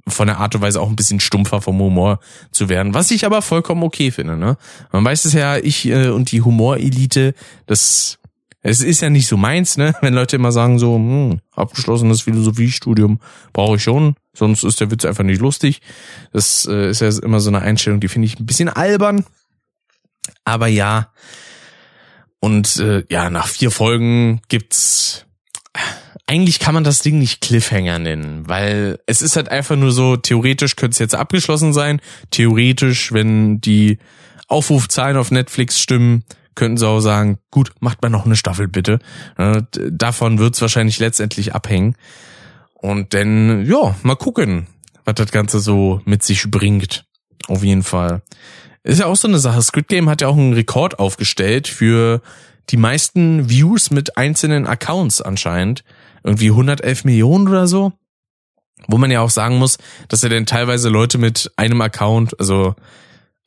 von 0.08 0.28
der 0.28 0.40
Art 0.40 0.56
und 0.56 0.62
Weise 0.62 0.82
auch 0.82 0.90
ein 0.90 0.96
bisschen 0.96 1.20
stumpfer 1.20 1.62
vom 1.62 1.80
Humor 1.80 2.20
zu 2.52 2.70
werden, 2.70 2.94
was 2.94 3.12
ich 3.12 3.26
aber 3.26 3.42
vollkommen 3.42 3.84
okay 3.84 4.12
finde. 4.12 4.38
Ne? 4.38 4.58
Man 4.92 5.06
weiß 5.06 5.26
es 5.26 5.34
ja, 5.34 5.58
ich 5.58 5.86
äh, 5.86 6.10
und 6.10 6.32
die 6.32 6.42
Humorelite, 6.42 7.34
das 7.68 8.18
es 8.62 8.82
ist 8.82 9.02
ja 9.02 9.10
nicht 9.10 9.28
so 9.28 9.38
meins, 9.38 9.78
ne? 9.78 9.96
Wenn 10.02 10.14
Leute 10.14 10.36
immer 10.36 10.52
sagen 10.52 10.80
so, 10.80 10.96
hm, 10.96 11.40
abgeschlossenes 11.56 12.22
Philosophiestudium 12.22 13.20
brauche 13.54 13.78
ich 13.78 13.84
schon, 13.84 14.16
sonst 14.34 14.64
ist 14.64 14.80
der 14.80 14.92
Witz 14.92 15.06
einfach 15.06 15.24
nicht 15.24 15.42
lustig. 15.42 15.82
Das 16.32 16.68
äh, 16.70 16.90
ist 16.90 17.02
ja 17.02 17.10
immer 17.24 17.40
so 17.40 17.50
eine 17.50 17.62
Einstellung, 17.62 18.00
die 18.00 18.08
finde 18.08 18.28
ich 18.28 18.40
ein 18.40 18.46
bisschen 18.46 18.70
albern. 18.70 19.26
Aber 20.46 20.68
ja. 20.68 21.12
Und 22.40 22.78
äh, 22.78 23.04
ja, 23.10 23.30
nach 23.30 23.48
vier 23.48 23.72
Folgen 23.72 24.42
gibt's 24.48 25.26
eigentlich 26.28 26.60
kann 26.60 26.74
man 26.74 26.84
das 26.84 27.00
Ding 27.00 27.20
nicht 27.20 27.42
Cliffhanger 27.42 28.00
nennen, 28.00 28.48
weil 28.48 29.00
es 29.06 29.22
ist 29.22 29.36
halt 29.36 29.50
einfach 29.50 29.76
nur 29.76 29.92
so, 29.92 30.16
theoretisch 30.16 30.78
könnte 30.78 30.94
es 30.94 31.00
jetzt 31.00 31.16
abgeschlossen 31.16 31.74
sein. 31.74 32.00
Theoretisch, 32.30 33.12
wenn 33.12 33.60
die 33.60 33.98
Aufrufzahlen 34.48 35.18
auf 35.18 35.32
Netflix 35.32 35.80
stimmen, 35.80 36.24
könnten 36.56 36.78
sie 36.78 36.88
auch 36.88 37.00
sagen, 37.00 37.38
gut, 37.50 37.72
macht 37.80 38.02
mal 38.02 38.10
noch 38.10 38.26
eine 38.26 38.36
Staffel 38.36 38.68
bitte. 38.68 39.00
Davon 39.90 40.40
wird's 40.40 40.62
wahrscheinlich 40.62 41.00
letztendlich 41.00 41.56
abhängen. 41.56 41.96
Und 42.74 43.14
dann, 43.14 43.66
ja, 43.66 43.96
mal 44.04 44.16
gucken, 44.16 44.68
was 45.06 45.16
das 45.16 45.32
Ganze 45.32 45.60
so 45.60 46.02
mit 46.06 46.24
sich 46.24 46.50
bringt. 46.50 47.06
Auf 47.48 47.64
jeden 47.64 47.84
Fall. 47.84 48.22
Ist 48.84 49.00
ja 49.00 49.06
auch 49.06 49.16
so 49.16 49.28
eine 49.28 49.40
Sache. 49.40 49.62
Squid 49.62 49.88
Game 49.88 50.10
hat 50.10 50.22
ja 50.22 50.28
auch 50.28 50.38
einen 50.38 50.54
Rekord 50.54 51.00
aufgestellt 51.00 51.68
für 51.68 52.22
die 52.70 52.78
meisten 52.78 53.50
Views 53.50 53.92
mit 53.92 54.18
einzelnen 54.18 54.66
Accounts 54.66 55.22
anscheinend. 55.22 55.84
Irgendwie 56.24 56.50
111 56.50 57.04
Millionen 57.06 57.48
oder 57.48 57.68
so. 57.68 57.94
Wo 58.88 58.98
man 58.98 59.12
ja 59.12 59.22
auch 59.22 59.30
sagen 59.30 59.58
muss, 59.60 59.78
dass 60.08 60.24
er 60.24 60.30
denn 60.30 60.48
teilweise 60.48 60.90
Leute 60.90 61.20
mit 61.20 61.52
einem 61.56 61.82
Account, 61.82 62.40
also 62.40 62.76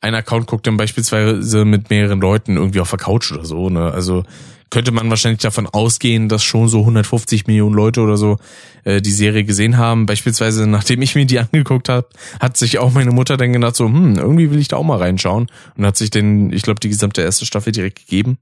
ein 0.05 0.15
Account 0.15 0.45
guckt 0.45 0.67
dann 0.67 0.77
beispielsweise 0.77 1.65
mit 1.65 1.89
mehreren 1.89 2.21
Leuten 2.21 2.57
irgendwie 2.57 2.79
auf 2.79 2.91
der 2.91 2.99
Couch 2.99 3.31
oder 3.31 3.43
so, 3.43 3.69
ne? 3.69 3.91
Also 3.91 4.23
könnte 4.69 4.91
man 4.91 5.09
wahrscheinlich 5.09 5.41
davon 5.41 5.67
ausgehen, 5.67 6.27
dass 6.29 6.43
schon 6.43 6.67
so 6.67 6.81
150 6.81 7.47
Millionen 7.47 7.75
Leute 7.75 8.01
oder 8.01 8.17
so 8.17 8.37
äh, 8.83 9.01
die 9.01 9.11
Serie 9.11 9.43
gesehen 9.43 9.77
haben. 9.77 10.05
Beispielsweise, 10.05 10.67
nachdem 10.67 11.01
ich 11.01 11.15
mir 11.15 11.25
die 11.25 11.39
angeguckt 11.39 11.89
habe, 11.89 12.07
hat 12.39 12.57
sich 12.57 12.77
auch 12.77 12.91
meine 12.91 13.11
Mutter 13.11 13.37
dann 13.37 13.53
gedacht, 13.53 13.75
so, 13.75 13.85
hm, 13.85 14.17
irgendwie 14.17 14.51
will 14.51 14.59
ich 14.59 14.67
da 14.67 14.77
auch 14.77 14.83
mal 14.83 14.97
reinschauen. 14.97 15.47
Und 15.75 15.85
hat 15.85 15.97
sich 15.97 16.09
denn, 16.09 16.51
ich 16.51 16.61
glaube, 16.61 16.79
die 16.79 16.89
gesamte 16.89 17.21
erste 17.21 17.45
Staffel 17.45 17.71
direkt 17.71 17.99
gegeben. 17.99 18.37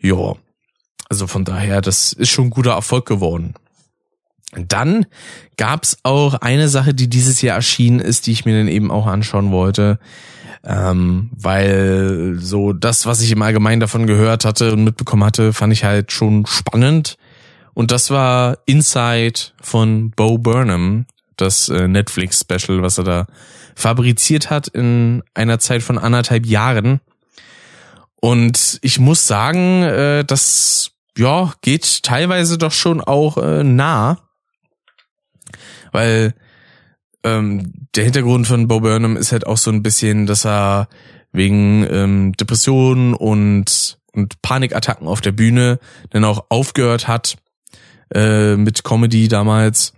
Ja, 0.00 0.34
also 1.08 1.26
von 1.26 1.44
daher, 1.44 1.80
das 1.80 2.12
ist 2.12 2.30
schon 2.30 2.46
ein 2.46 2.50
guter 2.50 2.72
Erfolg 2.72 3.06
geworden. 3.06 3.54
Dann 4.52 5.06
gab's 5.56 5.98
auch 6.02 6.34
eine 6.34 6.68
Sache, 6.68 6.94
die 6.94 7.08
dieses 7.08 7.42
Jahr 7.42 7.56
erschienen 7.56 8.00
ist, 8.00 8.26
die 8.26 8.32
ich 8.32 8.44
mir 8.44 8.56
dann 8.56 8.68
eben 8.68 8.90
auch 8.90 9.06
anschauen 9.06 9.52
wollte 9.52 9.98
ähm, 10.64 11.30
weil 11.32 12.36
so 12.38 12.72
das, 12.72 13.06
was 13.06 13.20
ich 13.22 13.32
im 13.32 13.42
Allgemeinen 13.42 13.80
davon 13.80 14.06
gehört 14.06 14.44
hatte 14.44 14.72
und 14.72 14.84
mitbekommen 14.84 15.24
hatte, 15.24 15.52
fand 15.52 15.72
ich 15.72 15.84
halt 15.84 16.12
schon 16.12 16.46
spannend. 16.46 17.16
Und 17.72 17.90
das 17.90 18.10
war 18.10 18.58
Inside 18.66 19.40
von 19.60 20.10
Bo 20.10 20.38
Burnham, 20.38 21.06
das 21.36 21.68
äh, 21.68 21.88
Netflix-Special, 21.88 22.82
was 22.82 22.98
er 22.98 23.04
da 23.04 23.26
fabriziert 23.74 24.50
hat 24.50 24.68
in 24.68 25.22
einer 25.34 25.58
Zeit 25.58 25.82
von 25.82 25.98
anderthalb 25.98 26.44
Jahren. 26.44 27.00
Und 28.16 28.78
ich 28.82 28.98
muss 28.98 29.26
sagen, 29.26 29.82
äh, 29.82 30.24
das 30.24 30.90
ja 31.16 31.52
geht 31.62 32.02
teilweise 32.02 32.58
doch 32.58 32.72
schon 32.72 33.00
auch 33.00 33.38
äh, 33.38 33.64
nah, 33.64 34.18
weil 35.92 36.34
ähm, 37.24 37.72
der 37.94 38.04
Hintergrund 38.04 38.46
von 38.46 38.68
Bo 38.68 38.80
Burnham 38.80 39.16
ist 39.16 39.32
halt 39.32 39.46
auch 39.46 39.56
so 39.56 39.70
ein 39.70 39.82
bisschen, 39.82 40.26
dass 40.26 40.46
er 40.46 40.88
wegen 41.32 41.86
ähm, 41.90 42.32
Depressionen 42.32 43.14
und 43.14 43.98
und 44.12 44.42
Panikattacken 44.42 45.06
auf 45.06 45.20
der 45.20 45.30
Bühne 45.30 45.78
dann 46.10 46.24
auch 46.24 46.46
aufgehört 46.48 47.06
hat 47.06 47.36
äh, 48.12 48.56
mit 48.56 48.82
Comedy 48.82 49.28
damals. 49.28 49.92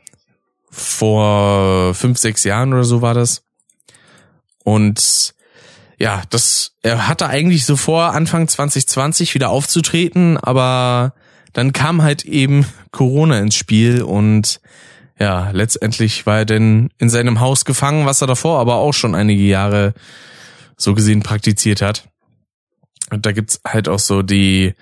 Vor 0.71 1.95
fünf 1.95 2.19
sechs 2.19 2.45
Jahren 2.45 2.73
oder 2.73 2.85
so 2.85 3.03
war 3.03 3.15
das. 3.15 3.43
Und 4.65 5.35
ja 5.99 6.23
das 6.31 6.73
er 6.83 7.09
hatte 7.09 7.29
eigentlich 7.29 7.65
so 7.65 7.77
vor 7.77 8.13
Anfang 8.13 8.49
2020 8.49 9.35
wieder 9.35 9.51
aufzutreten 9.51 10.37
aber 10.37 11.15
dann 11.53 11.73
kam 11.73 12.03
halt 12.03 12.25
eben 12.25 12.67
Corona 12.91 13.39
ins 13.39 13.55
Spiel 13.55 14.03
und 14.03 14.61
ja, 15.23 15.51
letztendlich 15.53 16.27
war 16.27 16.39
er 16.39 16.45
denn 16.45 16.91
in 16.99 17.09
seinem 17.09 17.39
Haus 17.39 17.65
gefangen, 17.65 18.07
was 18.07 18.21
er 18.21 18.27
davor 18.27 18.59
aber 18.59 18.75
auch 18.75 18.93
schon 18.93 19.15
einige 19.15 19.45
Jahre 19.45 19.95
so 20.77 20.95
gesehen 20.95 21.23
praktiziert 21.23 21.81
hat. 21.81 22.09
Und 23.13 23.25
da 23.25 23.31
gibt's 23.31 23.61
halt 23.65 23.89
auch 23.89 24.01
so 24.01 24.23
die, 24.23 24.75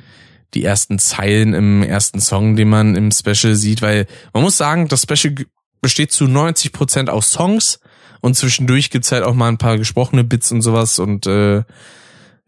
die 0.54 0.64
ersten 0.64 0.98
Zeilen 0.98 1.52
im 1.52 1.82
ersten 1.82 2.20
Song, 2.20 2.56
den 2.56 2.70
man 2.70 2.96
im 2.96 3.10
Special 3.10 3.54
sieht, 3.54 3.82
weil 3.82 4.06
man 4.32 4.42
muss 4.42 4.56
sagen, 4.56 4.88
das 4.88 5.02
Special 5.02 5.34
besteht 5.82 6.10
zu 6.10 6.26
90 6.26 6.72
Prozent 6.72 7.10
aus 7.10 7.32
Songs 7.32 7.78
und 8.22 8.34
zwischendurch 8.34 8.88
gibt's 8.88 9.12
halt 9.12 9.24
auch 9.24 9.34
mal 9.34 9.48
ein 9.48 9.58
paar 9.58 9.76
gesprochene 9.76 10.24
Bits 10.24 10.52
und 10.52 10.62
sowas 10.62 10.98
und 10.98 11.26
äh, 11.26 11.64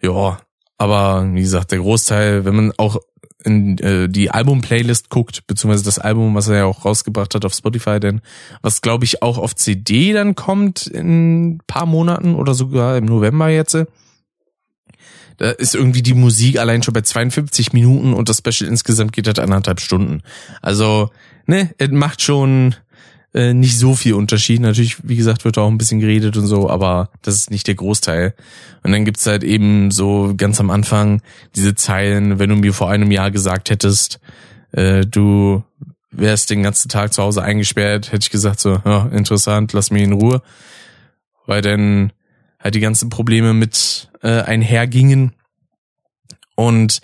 ja, 0.01 0.41
aber 0.79 1.29
wie 1.31 1.43
gesagt, 1.43 1.73
der 1.73 1.81
Großteil, 1.81 2.47
wenn 2.47 2.57
man 2.57 2.73
auch 2.79 2.97
in 3.45 3.79
äh, 3.79 4.09
die 4.09 4.31
Album-Playlist 4.31 5.11
guckt, 5.11 5.47
beziehungsweise 5.47 5.85
das 5.85 5.99
Album, 5.99 6.35
was 6.35 6.49
er 6.49 6.59
ja 6.59 6.65
auch 6.65 6.85
rausgebracht 6.85 7.35
hat 7.35 7.45
auf 7.45 7.55
Spotify, 7.55 8.01
denn 8.01 8.21
was 8.63 8.81
glaube 8.81 9.05
ich 9.05 9.23
auch 9.23 9.39
auf 9.39 9.55
CD 9.55 10.13
dann 10.13 10.35
kommt 10.35 10.87
in 10.87 11.61
paar 11.67 11.87
Monaten 11.87 12.35
oder 12.35 12.55
sogar 12.55 12.97
im 12.97 13.05
November 13.05 13.49
jetzt. 13.49 13.77
Da 15.39 15.51
ist 15.51 15.75
irgendwie 15.75 16.03
die 16.03 16.15
Musik 16.15 16.59
allein 16.59 16.83
schon 16.83 16.95
bei 16.95 17.01
52 17.01 17.73
Minuten 17.73 18.13
und 18.13 18.29
das 18.29 18.39
Special 18.39 18.69
insgesamt 18.69 19.13
geht 19.13 19.27
halt 19.27 19.39
anderthalb 19.39 19.81
Stunden. 19.81 20.23
Also, 20.61 21.11
ne, 21.47 21.75
es 21.79 21.91
macht 21.91 22.23
schon 22.23 22.77
äh, 23.35 23.55
nicht 23.55 23.79
so 23.79 23.95
viel 23.95 24.15
Unterschied. 24.15 24.61
Natürlich, 24.61 25.09
wie 25.09 25.17
gesagt, 25.17 25.45
wird 25.45 25.59
auch 25.59 25.69
ein 25.69 25.79
bisschen 25.79 26.01
geredet 26.01 26.37
und 26.37 26.47
so, 26.47 26.69
aber 26.69 27.11
das 27.23 27.35
ist 27.37 27.51
nicht 27.51 27.67
der 27.67 27.75
Großteil. 27.75 28.35
Und 28.83 28.93
dann 28.93 29.05
gibt's 29.05 29.27
halt 29.27 29.43
eben 29.43 29.91
so 29.91 30.35
ganz 30.37 30.61
am 30.61 30.71
Anfang 30.71 31.23
diese 31.55 31.75
Zeilen, 31.75 32.39
wenn 32.39 32.51
du 32.51 32.57
mir 32.57 32.75
vor 32.75 32.91
einem 32.91 33.11
Jahr 33.11 33.31
gesagt 33.31 33.71
hättest, 33.71 34.21
äh, 34.73 35.07
du 35.07 35.65
wärst 36.11 36.51
den 36.51 36.63
ganzen 36.63 36.89
Tag 36.89 37.13
zu 37.15 37.23
Hause 37.23 37.43
eingesperrt, 37.43 38.13
hätte 38.13 38.25
ich 38.25 38.31
gesagt 38.31 38.61
so, 38.61 38.81
ja, 38.85 39.07
interessant, 39.07 39.73
lass 39.73 39.91
mich 39.91 40.03
in 40.03 40.13
Ruhe. 40.13 40.43
Weil 41.47 41.63
dann 41.63 42.13
halt 42.61 42.75
die 42.75 42.81
ganzen 42.81 43.09
Probleme 43.09 43.55
mit 43.55 44.11
äh, 44.23 44.43
einhergingen. 44.43 45.33
Und 46.55 47.01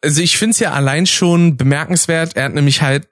also 0.00 0.22
ich 0.22 0.38
finde 0.38 0.52
es 0.52 0.60
ja 0.60 0.72
allein 0.72 1.06
schon 1.06 1.56
bemerkenswert. 1.56 2.36
Er 2.36 2.44
hat 2.44 2.54
nämlich 2.54 2.80
halt 2.80 3.08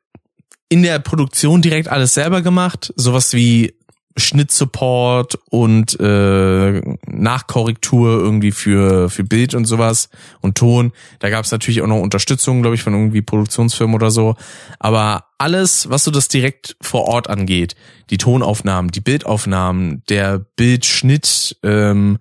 in 0.75 0.83
der 0.83 0.99
Produktion 0.99 1.63
direkt 1.63 1.87
alles 1.87 2.15
selber 2.15 2.43
gemacht. 2.43 2.93
Sowas 2.97 3.33
wie 3.33 3.77
Schnittsupport 4.17 5.39
und 5.49 6.01
äh, 6.01 6.81
Nachkorrektur 7.07 8.11
irgendwie 8.19 8.51
für 8.51 9.09
für 9.09 9.23
Bild 9.23 9.55
und 9.55 9.67
sowas 9.67 10.09
und 10.41 10.59
Ton. 10.59 10.91
Da 11.21 11.31
gab 11.31 11.45
es 11.45 11.53
natürlich 11.53 11.81
auch 11.81 11.87
noch 11.87 12.01
Unterstützung, 12.01 12.61
glaube 12.61 12.75
ich, 12.75 12.83
von 12.83 12.93
irgendwie 12.93 13.23
Produktionsfirmen 13.23 13.95
oder 13.95 14.11
so. 14.11 14.35
Aber 14.81 15.27
alles, 15.39 15.91
was 15.91 16.03
so 16.03 16.11
das 16.11 16.27
direkt 16.27 16.77
vor 16.81 17.05
Ort 17.05 17.31
angeht, 17.31 17.77
die 18.11 18.19
Tonaufnahmen, 18.19 18.91
die 18.91 19.01
Bildaufnahmen, 19.01 20.03
der 20.09 20.41
Bildschnitt, 20.57 21.57
ähm, 21.63 22.19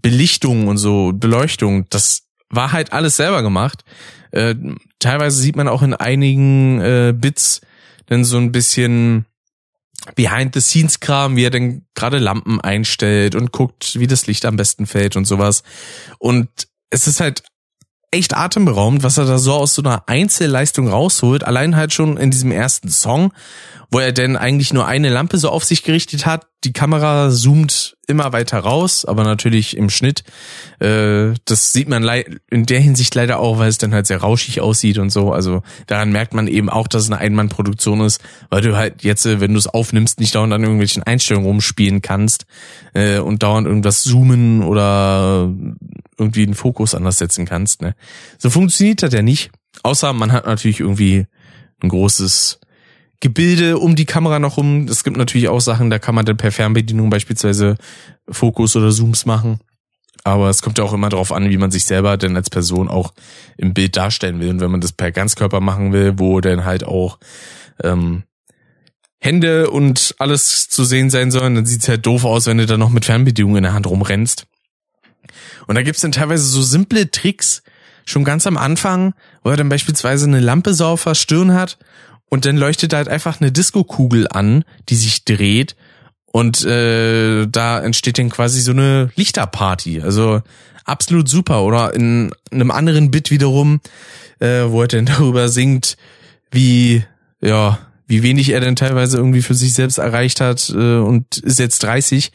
Belichtung 0.00 0.68
und 0.68 0.78
so, 0.78 1.12
Beleuchtung, 1.14 1.84
das 1.90 2.28
war 2.48 2.72
halt 2.72 2.94
alles 2.94 3.16
selber 3.16 3.42
gemacht. 3.42 3.84
Äh, 4.30 4.54
teilweise 4.98 5.40
sieht 5.40 5.56
man 5.56 5.68
auch 5.68 5.82
in 5.82 5.94
einigen 5.94 6.80
äh, 6.80 7.14
Bits 7.16 7.60
dann 8.06 8.24
so 8.24 8.38
ein 8.38 8.52
bisschen 8.52 9.26
Behind-the-Scenes-Kram, 10.14 11.36
wie 11.36 11.44
er 11.44 11.50
denn 11.50 11.84
gerade 11.94 12.18
Lampen 12.18 12.60
einstellt 12.60 13.34
und 13.34 13.52
guckt, 13.52 13.98
wie 13.98 14.06
das 14.06 14.26
Licht 14.26 14.44
am 14.46 14.56
besten 14.56 14.86
fällt 14.86 15.16
und 15.16 15.26
sowas. 15.26 15.62
Und 16.18 16.48
es 16.90 17.06
ist 17.06 17.20
halt 17.20 17.42
echt 18.10 18.34
atemberaubend, 18.34 19.02
was 19.02 19.18
er 19.18 19.26
da 19.26 19.38
so 19.38 19.52
aus 19.54 19.74
so 19.74 19.82
einer 19.82 20.08
Einzelleistung 20.08 20.88
rausholt. 20.88 21.44
Allein 21.44 21.76
halt 21.76 21.92
schon 21.92 22.16
in 22.16 22.30
diesem 22.30 22.52
ersten 22.52 22.88
Song, 22.88 23.32
wo 23.90 24.00
er 24.00 24.12
denn 24.12 24.36
eigentlich 24.36 24.72
nur 24.72 24.86
eine 24.86 25.08
Lampe 25.08 25.38
so 25.38 25.48
auf 25.48 25.64
sich 25.64 25.82
gerichtet 25.82 26.26
hat. 26.26 26.46
Die 26.64 26.72
Kamera 26.72 27.30
zoomt 27.30 27.96
immer 28.06 28.32
weiter 28.32 28.58
raus, 28.58 29.04
aber 29.04 29.24
natürlich 29.24 29.76
im 29.76 29.88
Schnitt. 29.88 30.24
Äh, 30.78 31.34
das 31.46 31.72
sieht 31.72 31.88
man 31.88 32.06
in 32.50 32.66
der 32.66 32.80
Hinsicht 32.80 33.14
leider 33.14 33.38
auch, 33.38 33.58
weil 33.58 33.68
es 33.68 33.78
dann 33.78 33.94
halt 33.94 34.06
sehr 34.06 34.18
rauschig 34.18 34.60
aussieht 34.60 34.98
und 34.98 35.10
so. 35.10 35.32
Also 35.32 35.62
daran 35.86 36.12
merkt 36.12 36.34
man 36.34 36.48
eben 36.48 36.68
auch, 36.68 36.86
dass 36.88 37.04
es 37.04 37.10
eine 37.10 37.20
Einmannproduktion 37.20 38.00
ist, 38.02 38.20
weil 38.50 38.60
du 38.60 38.76
halt 38.76 39.02
jetzt, 39.04 39.24
äh, 39.24 39.40
wenn 39.40 39.52
du 39.52 39.58
es 39.58 39.66
aufnimmst, 39.66 40.20
nicht 40.20 40.34
dauernd 40.34 40.52
an 40.52 40.62
irgendwelchen 40.62 41.02
Einstellungen 41.02 41.46
rumspielen 41.46 42.02
kannst 42.02 42.44
äh, 42.92 43.18
und 43.18 43.42
dauernd 43.42 43.66
irgendwas 43.66 44.02
zoomen 44.02 44.62
oder 44.62 45.50
irgendwie 46.18 46.42
einen 46.42 46.54
Fokus 46.54 46.94
anders 46.94 47.18
setzen 47.18 47.46
kannst. 47.46 47.80
Ne? 47.80 47.94
So 48.36 48.50
funktioniert 48.50 49.02
das 49.02 49.14
ja 49.14 49.22
nicht. 49.22 49.50
Außer 49.82 50.12
man 50.12 50.32
hat 50.32 50.44
natürlich 50.44 50.80
irgendwie 50.80 51.26
ein 51.80 51.88
großes 51.88 52.60
Gebilde 53.20 53.78
um 53.78 53.96
die 53.96 54.04
Kamera 54.04 54.38
noch 54.38 54.56
rum. 54.58 54.86
Es 54.88 55.02
gibt 55.02 55.16
natürlich 55.16 55.48
auch 55.48 55.60
Sachen, 55.60 55.90
da 55.90 55.98
kann 55.98 56.14
man 56.14 56.24
dann 56.24 56.36
per 56.36 56.52
Fernbedienung 56.52 57.10
beispielsweise 57.10 57.76
Fokus 58.28 58.76
oder 58.76 58.90
Zooms 58.90 59.26
machen. 59.26 59.60
Aber 60.24 60.50
es 60.50 60.62
kommt 60.62 60.78
ja 60.78 60.84
auch 60.84 60.92
immer 60.92 61.08
darauf 61.08 61.32
an, 61.32 61.48
wie 61.48 61.56
man 61.56 61.70
sich 61.70 61.84
selber 61.84 62.16
denn 62.16 62.36
als 62.36 62.50
Person 62.50 62.88
auch 62.88 63.12
im 63.56 63.74
Bild 63.74 63.96
darstellen 63.96 64.40
will. 64.40 64.50
Und 64.50 64.60
wenn 64.60 64.70
man 64.70 64.80
das 64.80 64.92
per 64.92 65.10
Ganzkörper 65.10 65.60
machen 65.60 65.92
will, 65.92 66.18
wo 66.18 66.40
dann 66.40 66.64
halt 66.64 66.84
auch 66.84 67.18
ähm, 67.82 68.24
Hände 69.20 69.70
und 69.70 70.14
alles 70.18 70.68
zu 70.68 70.84
sehen 70.84 71.10
sein 71.10 71.30
sollen, 71.30 71.56
dann 71.56 71.66
sieht's 71.66 71.88
halt 71.88 72.06
doof 72.06 72.24
aus, 72.24 72.46
wenn 72.46 72.58
du 72.58 72.66
da 72.66 72.76
noch 72.76 72.90
mit 72.90 73.04
Fernbedienung 73.04 73.56
in 73.56 73.62
der 73.64 73.72
Hand 73.72 73.86
rumrennst. 73.86 74.46
Und 75.66 75.74
da 75.74 75.82
gibt's 75.82 76.02
dann 76.02 76.12
teilweise 76.12 76.44
so 76.44 76.62
simple 76.62 77.10
Tricks, 77.10 77.62
schon 78.04 78.24
ganz 78.24 78.46
am 78.46 78.56
Anfang, 78.56 79.14
wo 79.42 79.50
er 79.50 79.56
dann 79.56 79.68
beispielsweise 79.68 80.26
eine 80.26 80.40
Lampe 80.40 80.72
so 80.72 80.86
auf 80.86 81.04
der 81.04 81.14
Stirn 81.14 81.52
hat 81.52 81.78
und 82.28 82.44
dann 82.44 82.56
leuchtet 82.56 82.92
halt 82.92 83.08
einfach 83.08 83.40
eine 83.40 83.52
Disco-Kugel 83.52 84.28
an, 84.28 84.64
die 84.88 84.96
sich 84.96 85.24
dreht 85.24 85.76
und 86.26 86.64
äh, 86.64 87.46
da 87.46 87.80
entsteht 87.80 88.18
dann 88.18 88.28
quasi 88.28 88.60
so 88.60 88.72
eine 88.72 89.10
Lichterparty. 89.16 90.02
Also 90.02 90.42
absolut 90.84 91.28
super. 91.28 91.62
Oder 91.64 91.94
in 91.94 92.30
einem 92.50 92.70
anderen 92.70 93.10
Bit 93.10 93.30
wiederum, 93.30 93.80
äh, 94.40 94.64
wo 94.66 94.82
er 94.82 94.88
dann 94.88 95.06
darüber 95.06 95.48
singt, 95.48 95.96
wie, 96.50 97.04
ja, 97.40 97.78
wie 98.06 98.22
wenig 98.22 98.50
er 98.50 98.60
denn 98.60 98.76
teilweise 98.76 99.18
irgendwie 99.18 99.42
für 99.42 99.54
sich 99.54 99.74
selbst 99.74 99.98
erreicht 99.98 100.40
hat 100.40 100.70
äh, 100.70 100.96
und 100.96 101.38
ist 101.38 101.58
jetzt 101.58 101.82
30, 101.82 102.32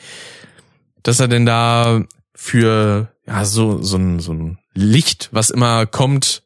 dass 1.02 1.20
er 1.20 1.28
denn 1.28 1.46
da 1.46 2.04
für 2.36 3.10
ja 3.26 3.46
so 3.46 3.82
so 3.82 3.98
ein, 3.98 4.20
so 4.20 4.34
ein 4.34 4.60
Licht, 4.74 5.30
was 5.32 5.50
immer 5.50 5.86
kommt, 5.86 6.43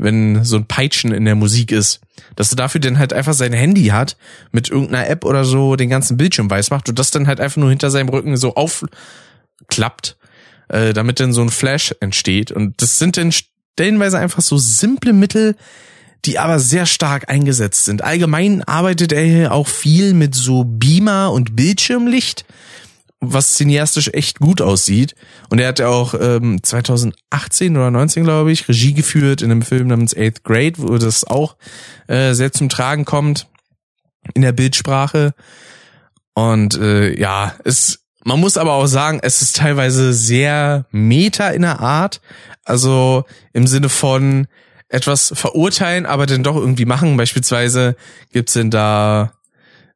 wenn 0.00 0.44
so 0.44 0.56
ein 0.56 0.66
Peitschen 0.66 1.12
in 1.12 1.24
der 1.24 1.34
Musik 1.34 1.72
ist, 1.72 2.00
dass 2.36 2.52
er 2.52 2.56
dafür 2.56 2.80
dann 2.80 2.98
halt 2.98 3.12
einfach 3.12 3.34
sein 3.34 3.52
Handy 3.52 3.86
hat, 3.86 4.16
mit 4.52 4.68
irgendeiner 4.68 5.08
App 5.08 5.24
oder 5.24 5.44
so 5.44 5.76
den 5.76 5.90
ganzen 5.90 6.16
Bildschirm 6.16 6.50
weiß 6.50 6.70
macht 6.70 6.88
und 6.88 6.98
das 6.98 7.10
dann 7.10 7.26
halt 7.26 7.40
einfach 7.40 7.58
nur 7.58 7.70
hinter 7.70 7.90
seinem 7.90 8.08
Rücken 8.08 8.36
so 8.36 8.54
aufklappt, 8.54 10.16
äh, 10.68 10.92
damit 10.92 11.20
dann 11.20 11.32
so 11.32 11.42
ein 11.42 11.50
Flash 11.50 11.94
entsteht. 12.00 12.50
Und 12.50 12.80
das 12.82 12.98
sind 12.98 13.16
dann 13.16 13.32
stellenweise 13.32 14.18
einfach 14.18 14.42
so 14.42 14.58
simple 14.58 15.12
Mittel, 15.12 15.56
die 16.24 16.38
aber 16.38 16.58
sehr 16.58 16.86
stark 16.86 17.30
eingesetzt 17.30 17.84
sind. 17.84 18.02
Allgemein 18.02 18.62
arbeitet 18.64 19.12
er 19.12 19.22
hier 19.22 19.52
auch 19.52 19.68
viel 19.68 20.12
mit 20.12 20.34
so 20.34 20.64
Beamer 20.64 21.32
und 21.32 21.56
Bildschirmlicht 21.56 22.44
was 23.20 23.54
cineastisch 23.54 24.08
echt 24.12 24.40
gut 24.40 24.62
aussieht. 24.62 25.14
Und 25.50 25.58
er 25.58 25.68
hat 25.68 25.78
ja 25.78 25.88
auch 25.88 26.14
ähm, 26.18 26.62
2018 26.62 27.76
oder 27.76 27.90
19, 27.90 28.24
glaube 28.24 28.50
ich, 28.50 28.68
Regie 28.68 28.94
geführt 28.94 29.42
in 29.42 29.50
einem 29.50 29.62
Film 29.62 29.88
namens 29.88 30.16
Eighth 30.16 30.42
Grade, 30.42 30.74
wo 30.78 30.96
das 30.96 31.24
auch 31.24 31.56
äh, 32.08 32.32
sehr 32.32 32.52
zum 32.52 32.68
Tragen 32.68 33.04
kommt 33.04 33.46
in 34.34 34.42
der 34.42 34.52
Bildsprache. 34.52 35.34
Und 36.34 36.78
äh, 36.78 37.18
ja, 37.18 37.54
es, 37.64 38.00
man 38.24 38.40
muss 38.40 38.56
aber 38.56 38.72
auch 38.72 38.86
sagen, 38.86 39.20
es 39.22 39.42
ist 39.42 39.56
teilweise 39.56 40.14
sehr 40.14 40.86
meta 40.90 41.50
in 41.50 41.62
der 41.62 41.80
Art. 41.80 42.20
Also 42.64 43.24
im 43.52 43.66
Sinne 43.66 43.88
von 43.88 44.46
etwas 44.88 45.32
verurteilen, 45.34 46.06
aber 46.06 46.26
dann 46.26 46.42
doch 46.42 46.56
irgendwie 46.56 46.84
machen. 46.84 47.16
Beispielsweise 47.16 47.96
gibt's 48.32 48.54
denn 48.54 48.70
da 48.70 49.32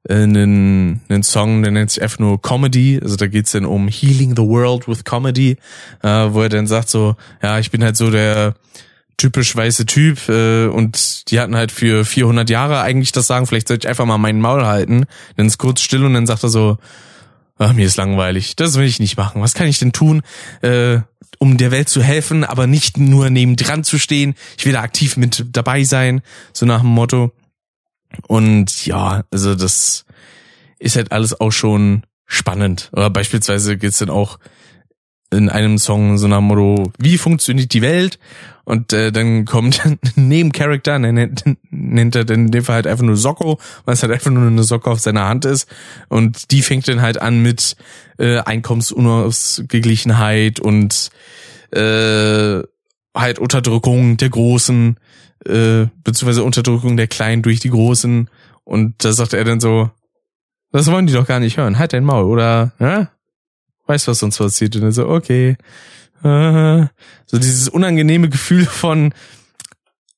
einen, 0.08 1.00
einen 1.08 1.22
Song, 1.22 1.62
der 1.62 1.72
nennt 1.72 1.90
sich 1.90 2.02
einfach 2.02 2.18
nur 2.18 2.40
Comedy. 2.40 3.00
Also 3.02 3.16
da 3.16 3.26
geht's 3.26 3.52
dann 3.52 3.64
um 3.64 3.88
Healing 3.88 4.36
the 4.36 4.42
World 4.42 4.86
with 4.86 5.04
Comedy, 5.04 5.56
äh, 6.02 6.08
wo 6.08 6.42
er 6.42 6.48
dann 6.48 6.66
sagt 6.66 6.90
so, 6.90 7.16
ja, 7.42 7.58
ich 7.58 7.70
bin 7.70 7.82
halt 7.82 7.96
so 7.96 8.10
der 8.10 8.54
typisch 9.16 9.54
weiße 9.54 9.86
Typ 9.86 10.28
äh, 10.28 10.66
und 10.66 11.30
die 11.30 11.40
hatten 11.40 11.56
halt 11.56 11.72
für 11.72 12.04
400 12.04 12.50
Jahre 12.50 12.80
eigentlich 12.80 13.12
das 13.12 13.26
sagen, 13.26 13.46
vielleicht 13.46 13.68
sollte 13.68 13.86
ich 13.86 13.88
einfach 13.88 14.06
mal 14.06 14.18
meinen 14.18 14.40
Maul 14.40 14.66
halten. 14.66 15.06
Dann 15.36 15.46
ist 15.46 15.58
kurz 15.58 15.80
still 15.80 16.04
und 16.04 16.14
dann 16.14 16.26
sagt 16.26 16.42
er 16.42 16.48
so, 16.48 16.78
ach, 17.58 17.72
mir 17.72 17.86
ist 17.86 17.96
langweilig, 17.96 18.56
das 18.56 18.74
will 18.76 18.84
ich 18.84 18.98
nicht 18.98 19.16
machen. 19.16 19.40
Was 19.40 19.54
kann 19.54 19.68
ich 19.68 19.78
denn 19.78 19.92
tun, 19.92 20.22
äh, 20.62 20.98
um 21.38 21.56
der 21.56 21.70
Welt 21.70 21.88
zu 21.88 22.02
helfen, 22.02 22.44
aber 22.44 22.66
nicht 22.66 22.98
nur 22.98 23.30
neben 23.30 23.56
dran 23.56 23.84
zu 23.84 23.98
stehen. 23.98 24.34
Ich 24.56 24.66
will 24.66 24.72
da 24.72 24.82
aktiv 24.82 25.16
mit 25.16 25.44
dabei 25.52 25.84
sein, 25.84 26.22
so 26.52 26.66
nach 26.66 26.80
dem 26.80 26.90
Motto. 26.90 27.32
Und 28.26 28.86
ja, 28.86 29.24
also 29.30 29.54
das 29.54 30.04
ist 30.78 30.96
halt 30.96 31.12
alles 31.12 31.38
auch 31.40 31.52
schon 31.52 32.02
spannend. 32.26 32.90
Oder 32.92 33.10
beispielsweise 33.10 33.76
geht's 33.76 33.98
dann 33.98 34.10
auch 34.10 34.38
in 35.30 35.48
einem 35.48 35.78
Song 35.78 36.18
so 36.18 36.28
nach 36.28 36.40
Motto, 36.40 36.92
wie 36.98 37.18
funktioniert 37.18 37.72
die 37.72 37.82
Welt? 37.82 38.18
Und 38.64 38.92
äh, 38.92 39.12
dann 39.12 39.44
kommt 39.44 39.84
ein 39.84 39.98
Nebencharakter, 40.16 40.98
nennt, 40.98 41.44
nennt 41.70 42.16
er 42.16 42.24
dann 42.24 42.46
in 42.46 42.50
dem 42.50 42.64
Fall 42.64 42.76
halt 42.76 42.86
einfach 42.86 43.04
nur 43.04 43.16
Socko, 43.16 43.58
weil 43.84 43.92
es 43.94 44.02
halt 44.02 44.12
einfach 44.12 44.30
nur 44.30 44.46
eine 44.46 44.62
Socke 44.62 44.90
auf 44.90 45.00
seiner 45.00 45.28
Hand 45.28 45.44
ist. 45.44 45.68
Und 46.08 46.50
die 46.50 46.62
fängt 46.62 46.88
dann 46.88 47.02
halt 47.02 47.20
an 47.20 47.42
mit 47.42 47.76
äh, 48.18 48.38
Einkommensunausgeglichenheit 48.38 50.60
und 50.60 51.10
äh, 51.72 52.62
halt 53.14 53.38
Unterdrückung 53.38 54.16
der 54.16 54.30
Großen 54.30 54.96
äh, 55.46 55.86
beziehungsweise 56.02 56.44
Unterdrückung 56.44 56.96
der 56.96 57.08
Kleinen 57.08 57.42
durch 57.42 57.60
die 57.60 57.70
Großen. 57.70 58.28
Und 58.64 59.04
da 59.04 59.12
sagt 59.12 59.34
er 59.34 59.44
dann 59.44 59.60
so, 59.60 59.90
das 60.72 60.90
wollen 60.90 61.06
die 61.06 61.12
doch 61.12 61.26
gar 61.26 61.40
nicht 61.40 61.56
hören. 61.56 61.78
Halt 61.78 61.92
dein 61.92 62.04
Maul, 62.04 62.24
oder? 62.24 62.72
Ja? 62.78 63.10
Weißt, 63.86 64.08
was 64.08 64.18
sonst 64.18 64.38
passiert? 64.38 64.74
Und 64.76 64.82
dann 64.82 64.92
so, 64.92 65.08
okay. 65.08 65.56
Äh, 66.22 66.86
so 67.26 67.38
dieses 67.38 67.68
unangenehme 67.68 68.28
Gefühl 68.28 68.64
von, 68.64 69.12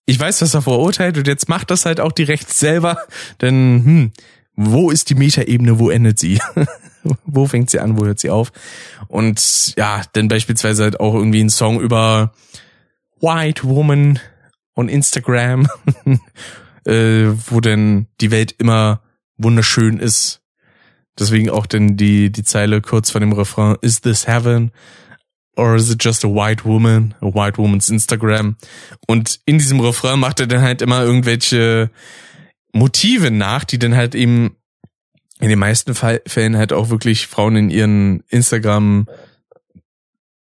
ich 0.06 0.18
weiß, 0.18 0.40
was 0.40 0.54
er 0.54 0.62
verurteilt 0.62 1.18
und 1.18 1.26
jetzt 1.26 1.48
macht 1.48 1.70
das 1.70 1.84
halt 1.84 2.00
auch 2.00 2.12
direkt 2.12 2.52
selber. 2.52 2.98
Denn, 3.40 3.82
hm, 3.84 4.12
wo 4.54 4.90
ist 4.90 5.10
die 5.10 5.14
Metaebene, 5.16 5.78
wo 5.78 5.90
endet 5.90 6.18
sie? 6.18 6.40
wo 7.24 7.46
fängt 7.46 7.70
sie 7.70 7.80
an, 7.80 7.98
wo 7.98 8.06
hört 8.06 8.20
sie 8.20 8.30
auf? 8.30 8.52
Und 9.08 9.74
ja, 9.76 10.02
dann 10.12 10.28
beispielsweise 10.28 10.84
halt 10.84 11.00
auch 11.00 11.14
irgendwie 11.14 11.40
ein 11.40 11.50
Song 11.50 11.80
über 11.80 12.32
White 13.20 13.64
Woman 13.64 14.20
und 14.76 14.88
Instagram, 14.88 15.66
äh, 16.84 17.32
wo 17.48 17.60
denn 17.60 18.06
die 18.20 18.30
Welt 18.30 18.54
immer 18.58 19.02
wunderschön 19.36 19.98
ist. 19.98 20.42
Deswegen 21.18 21.50
auch 21.50 21.66
denn 21.66 21.96
die, 21.96 22.30
die 22.30 22.44
Zeile 22.44 22.82
kurz 22.82 23.10
vor 23.10 23.20
dem 23.20 23.32
Refrain, 23.32 23.76
is 23.80 24.02
this 24.02 24.28
heaven? 24.28 24.70
Or 25.56 25.74
is 25.74 25.90
it 25.90 26.04
just 26.04 26.24
a 26.24 26.28
white 26.28 26.66
woman? 26.66 27.14
A 27.22 27.26
white 27.26 27.56
woman's 27.56 27.88
Instagram. 27.88 28.56
Und 29.06 29.40
in 29.46 29.58
diesem 29.58 29.80
Refrain 29.80 30.20
macht 30.20 30.40
er 30.40 30.46
dann 30.46 30.60
halt 30.60 30.82
immer 30.82 31.02
irgendwelche 31.02 31.90
Motive 32.72 33.30
nach, 33.30 33.64
die 33.64 33.78
dann 33.78 33.96
halt 33.96 34.14
eben 34.14 34.56
in 35.40 35.48
den 35.48 35.58
meisten 35.58 35.94
Fällen 35.94 36.56
halt 36.56 36.74
auch 36.74 36.90
wirklich 36.90 37.26
Frauen 37.26 37.56
in 37.56 37.70
ihren 37.70 38.22
Instagram 38.28 39.06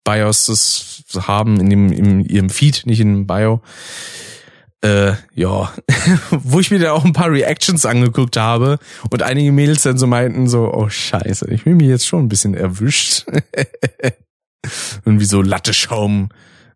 Bios 0.05 0.47
das 0.47 1.27
haben, 1.27 1.61
in 1.61 1.71
dem, 1.71 1.93
in 1.93 2.25
ihrem 2.25 2.51
Feed, 2.51 2.83
nicht 2.87 3.01
in 3.01 3.27
Bio. 3.27 3.63
Äh, 4.83 5.15
ja, 5.35 5.73
wo 6.31 6.61
ich 6.61 6.71
mir 6.71 6.79
dann 6.79 6.91
auch 6.91 7.05
ein 7.05 7.15
paar 7.15 7.31
Reactions 7.31 7.87
angeguckt 7.87 8.37
habe 8.37 8.79
und 9.11 9.23
einige 9.23 9.51
Mädels 9.51 9.83
dann 9.83 9.97
so 9.97 10.07
meinten 10.07 10.47
so, 10.47 10.73
oh 10.75 10.91
scheiße, 10.91 11.49
ich 11.51 11.65
bin 11.65 11.79
mir 11.79 11.89
jetzt 11.89 12.07
schon 12.07 12.25
ein 12.25 12.29
bisschen 12.29 12.55
erwischt. 12.55 13.25
Irgendwie 15.05 15.25
so 15.25 15.41
Latte-Schaum, 15.41 16.29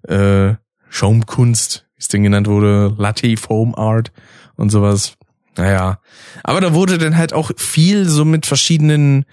äh, 0.06 0.54
Schaumkunst, 0.88 1.86
wie 1.96 2.00
es 2.00 2.08
denn 2.08 2.22
genannt 2.22 2.46
wurde, 2.46 2.94
Latte 2.96 3.36
Foam 3.36 3.74
Art 3.74 4.10
und 4.56 4.70
sowas. 4.70 5.14
Naja. 5.56 6.00
Aber 6.44 6.60
da 6.60 6.72
wurde 6.72 6.96
dann 6.96 7.16
halt 7.16 7.34
auch 7.34 7.50
viel 7.56 8.08
so 8.08 8.24
mit 8.24 8.46
verschiedenen 8.46 9.26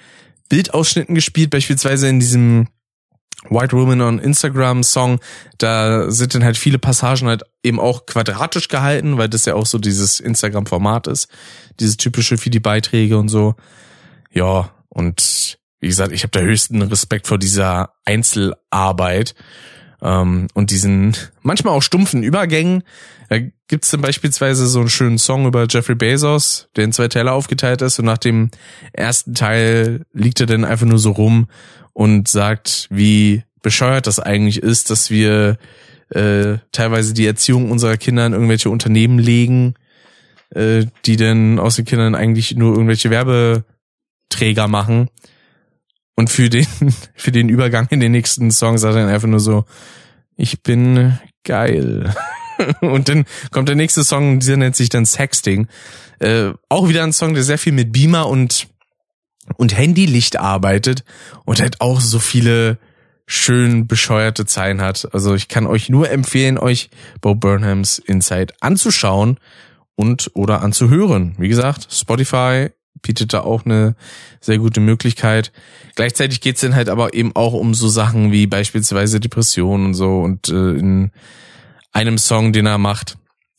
Bildausschnitten 0.49 1.15
gespielt, 1.15 1.49
beispielsweise 1.49 2.10
in 2.10 2.19
diesem 2.19 2.67
White 3.49 3.75
Woman 3.75 4.01
on 4.01 4.19
Instagram 4.19 4.84
Song, 4.84 5.19
da 5.58 6.10
sind 6.12 6.36
dann 6.36 6.43
halt 6.43 6.58
viele 6.58 6.79
Passagen 6.79 7.27
halt 7.27 7.43
eben 7.63 7.79
auch 7.79 8.05
quadratisch 8.05 8.67
gehalten, 8.67 9.17
weil 9.17 9.29
das 9.29 9.45
ja 9.45 9.55
auch 9.55 9.65
so 9.65 9.77
dieses 9.77 10.19
Instagram 10.19 10.65
Format 10.65 11.08
ist, 11.08 11.27
dieses 11.79 11.97
typische 11.97 12.38
für 12.38 12.49
die 12.49 12.60
Beiträge 12.60 13.17
und 13.17 13.29
so. 13.29 13.55
Ja, 14.31 14.71
und 14.89 15.58
wie 15.79 15.88
gesagt, 15.88 16.12
ich 16.12 16.23
habe 16.23 16.31
da 16.31 16.39
höchsten 16.39 16.81
Respekt 16.81 17.27
vor 17.27 17.38
dieser 17.38 17.93
Einzelarbeit 18.05 19.36
ähm, 20.01 20.47
und 20.53 20.71
diesen 20.71 21.15
manchmal 21.41 21.73
auch 21.73 21.81
stumpfen 21.81 22.23
Übergängen. 22.23 22.84
Da 23.29 23.38
gibt's 23.67 23.91
dann 23.91 24.01
beispielsweise 24.01 24.67
so 24.67 24.79
einen 24.79 24.89
schönen 24.89 25.17
Song 25.17 25.47
über 25.47 25.65
Jeffrey 25.69 25.95
Bezos, 25.95 26.69
der 26.75 26.86
in 26.86 26.93
zwei 26.93 27.08
Teile 27.08 27.31
aufgeteilt 27.31 27.81
ist 27.81 27.99
und 27.99 28.05
nach 28.05 28.17
dem 28.17 28.51
ersten 28.93 29.34
Teil 29.34 30.05
liegt 30.13 30.39
er 30.39 30.45
dann 30.45 30.65
einfach 30.65 30.86
nur 30.86 30.99
so 30.99 31.12
rum 31.12 31.47
und 31.95 32.27
sagt, 32.27 32.88
wie 32.91 33.43
bescheuert 33.63 34.05
das 34.05 34.19
eigentlich 34.19 34.62
ist, 34.62 34.89
dass 34.89 35.10
wir 35.10 35.58
äh, 36.10 36.58
teilweise 36.73 37.13
die 37.13 37.25
Erziehung 37.25 37.71
unserer 37.71 37.95
Kinder 37.95 38.25
in 38.25 38.34
irgendwelche 38.34 38.69
Unternehmen 38.69 39.17
legen, 39.17 39.75
äh, 40.49 40.86
die 41.05 41.15
dann 41.15 41.58
aus 41.58 41.77
den 41.77 41.86
Kindern 41.86 42.13
eigentlich 42.13 42.55
nur 42.55 42.73
irgendwelche 42.73 43.10
Werbeträger 43.10 44.67
machen. 44.67 45.10
Und 46.17 46.29
für 46.29 46.49
den, 46.49 46.67
für 47.15 47.31
den 47.31 47.47
Übergang 47.47 47.88
in 47.89 48.01
den 48.01 48.12
nächsten 48.12 48.51
Song 48.51 48.77
sagt 48.77 48.95
er 48.95 49.01
dann 49.03 49.10
einfach 49.10 49.29
nur 49.29 49.39
so, 49.39 49.63
ich 50.36 50.62
bin 50.62 51.17
geil. 51.45 52.13
und 52.81 53.08
dann 53.08 53.23
kommt 53.51 53.69
der 53.69 53.77
nächste 53.77 54.03
Song, 54.03 54.39
dieser 54.41 54.58
nennt 54.58 54.75
sich 54.75 54.89
dann 54.89 55.05
Sexting. 55.05 55.69
Äh, 56.19 56.51
auch 56.67 56.89
wieder 56.89 57.03
ein 57.03 57.13
Song, 57.13 57.34
der 57.34 57.43
sehr 57.43 57.58
viel 57.58 57.73
mit 57.73 57.93
Beamer 57.93 58.27
und, 58.27 58.67
und 59.58 59.77
Handylicht 59.77 60.38
arbeitet 60.38 61.03
und 61.45 61.62
halt 61.62 61.81
auch 61.81 62.01
so 62.01 62.19
viele 62.19 62.77
schön 63.27 63.88
bescheuerte 63.88 64.45
Zeilen 64.45 64.81
hat. 64.81 65.10
Also 65.13 65.34
ich 65.34 65.47
kann 65.47 65.65
euch 65.65 65.89
nur 65.89 66.10
empfehlen, 66.10 66.58
euch 66.58 66.89
Bo 67.21 67.36
Burnhams 67.36 67.99
Inside 67.99 68.53
anzuschauen 68.60 69.39
und 69.95 70.31
oder 70.34 70.62
anzuhören. 70.62 71.36
Wie 71.38 71.47
gesagt, 71.47 71.88
Spotify 71.91 72.69
bietet 73.01 73.34
da 73.34 73.41
auch 73.41 73.65
eine 73.65 73.95
sehr 74.41 74.58
gute 74.58 74.79
Möglichkeit. 74.79 75.51
Gleichzeitig 75.95 76.41
geht's 76.41 76.62
dann 76.62 76.75
halt 76.75 76.89
aber 76.89 77.13
eben 77.13 77.36
auch 77.36 77.53
um 77.53 77.73
so 77.73 77.88
Sachen 77.88 78.31
wie 78.31 78.47
beispielsweise 78.47 79.19
Depressionen 79.19 79.88
und 79.88 79.93
so 79.93 80.21
und 80.21 80.49
äh, 80.49 80.71
in 80.71 81.12
einem 81.91 82.17
Song, 82.17 82.51
den 82.51 82.65
er 82.65 82.77
macht, 82.77 83.17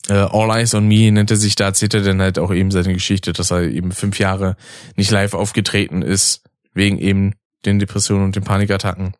äh, 0.09 0.13
All 0.13 0.49
Eyes 0.51 0.73
on 0.73 0.87
Me 0.87 1.11
nennt 1.11 1.31
er 1.31 1.37
sich, 1.37 1.55
da 1.55 1.65
erzählt 1.65 1.93
er 1.93 2.01
dann 2.01 2.21
halt 2.21 2.39
auch 2.39 2.53
eben 2.53 2.71
seine 2.71 2.93
Geschichte, 2.93 3.33
dass 3.33 3.51
er 3.51 3.63
eben 3.63 3.91
fünf 3.91 4.19
Jahre 4.19 4.55
nicht 4.95 5.11
live 5.11 5.33
aufgetreten 5.33 6.01
ist, 6.01 6.43
wegen 6.73 6.97
eben 6.97 7.33
den 7.65 7.79
Depressionen 7.79 8.25
und 8.25 8.35
den 8.35 8.43
Panikattacken. 8.43 9.15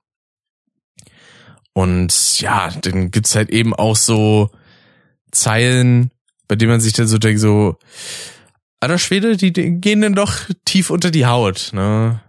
Und 1.74 2.40
ja, 2.40 2.72
dann 2.82 3.12
gibt's 3.12 3.36
halt 3.36 3.50
eben 3.50 3.74
auch 3.74 3.96
so 3.96 4.50
Zeilen, 5.32 6.12
bei 6.48 6.56
denen 6.56 6.72
man 6.72 6.82
sich 6.82 6.94
dann 6.94 7.08
so 7.08 7.18
denkt, 7.18 7.40
so, 7.40 7.78
alter 8.80 8.98
Schwede, 8.98 9.38
die, 9.38 9.52
die 9.52 9.80
gehen 9.80 10.02
dann 10.02 10.16
doch 10.16 10.34
tief 10.66 10.90
unter 10.90 11.12
die 11.12 11.26
Haut, 11.26 11.72
ne? 11.74 12.22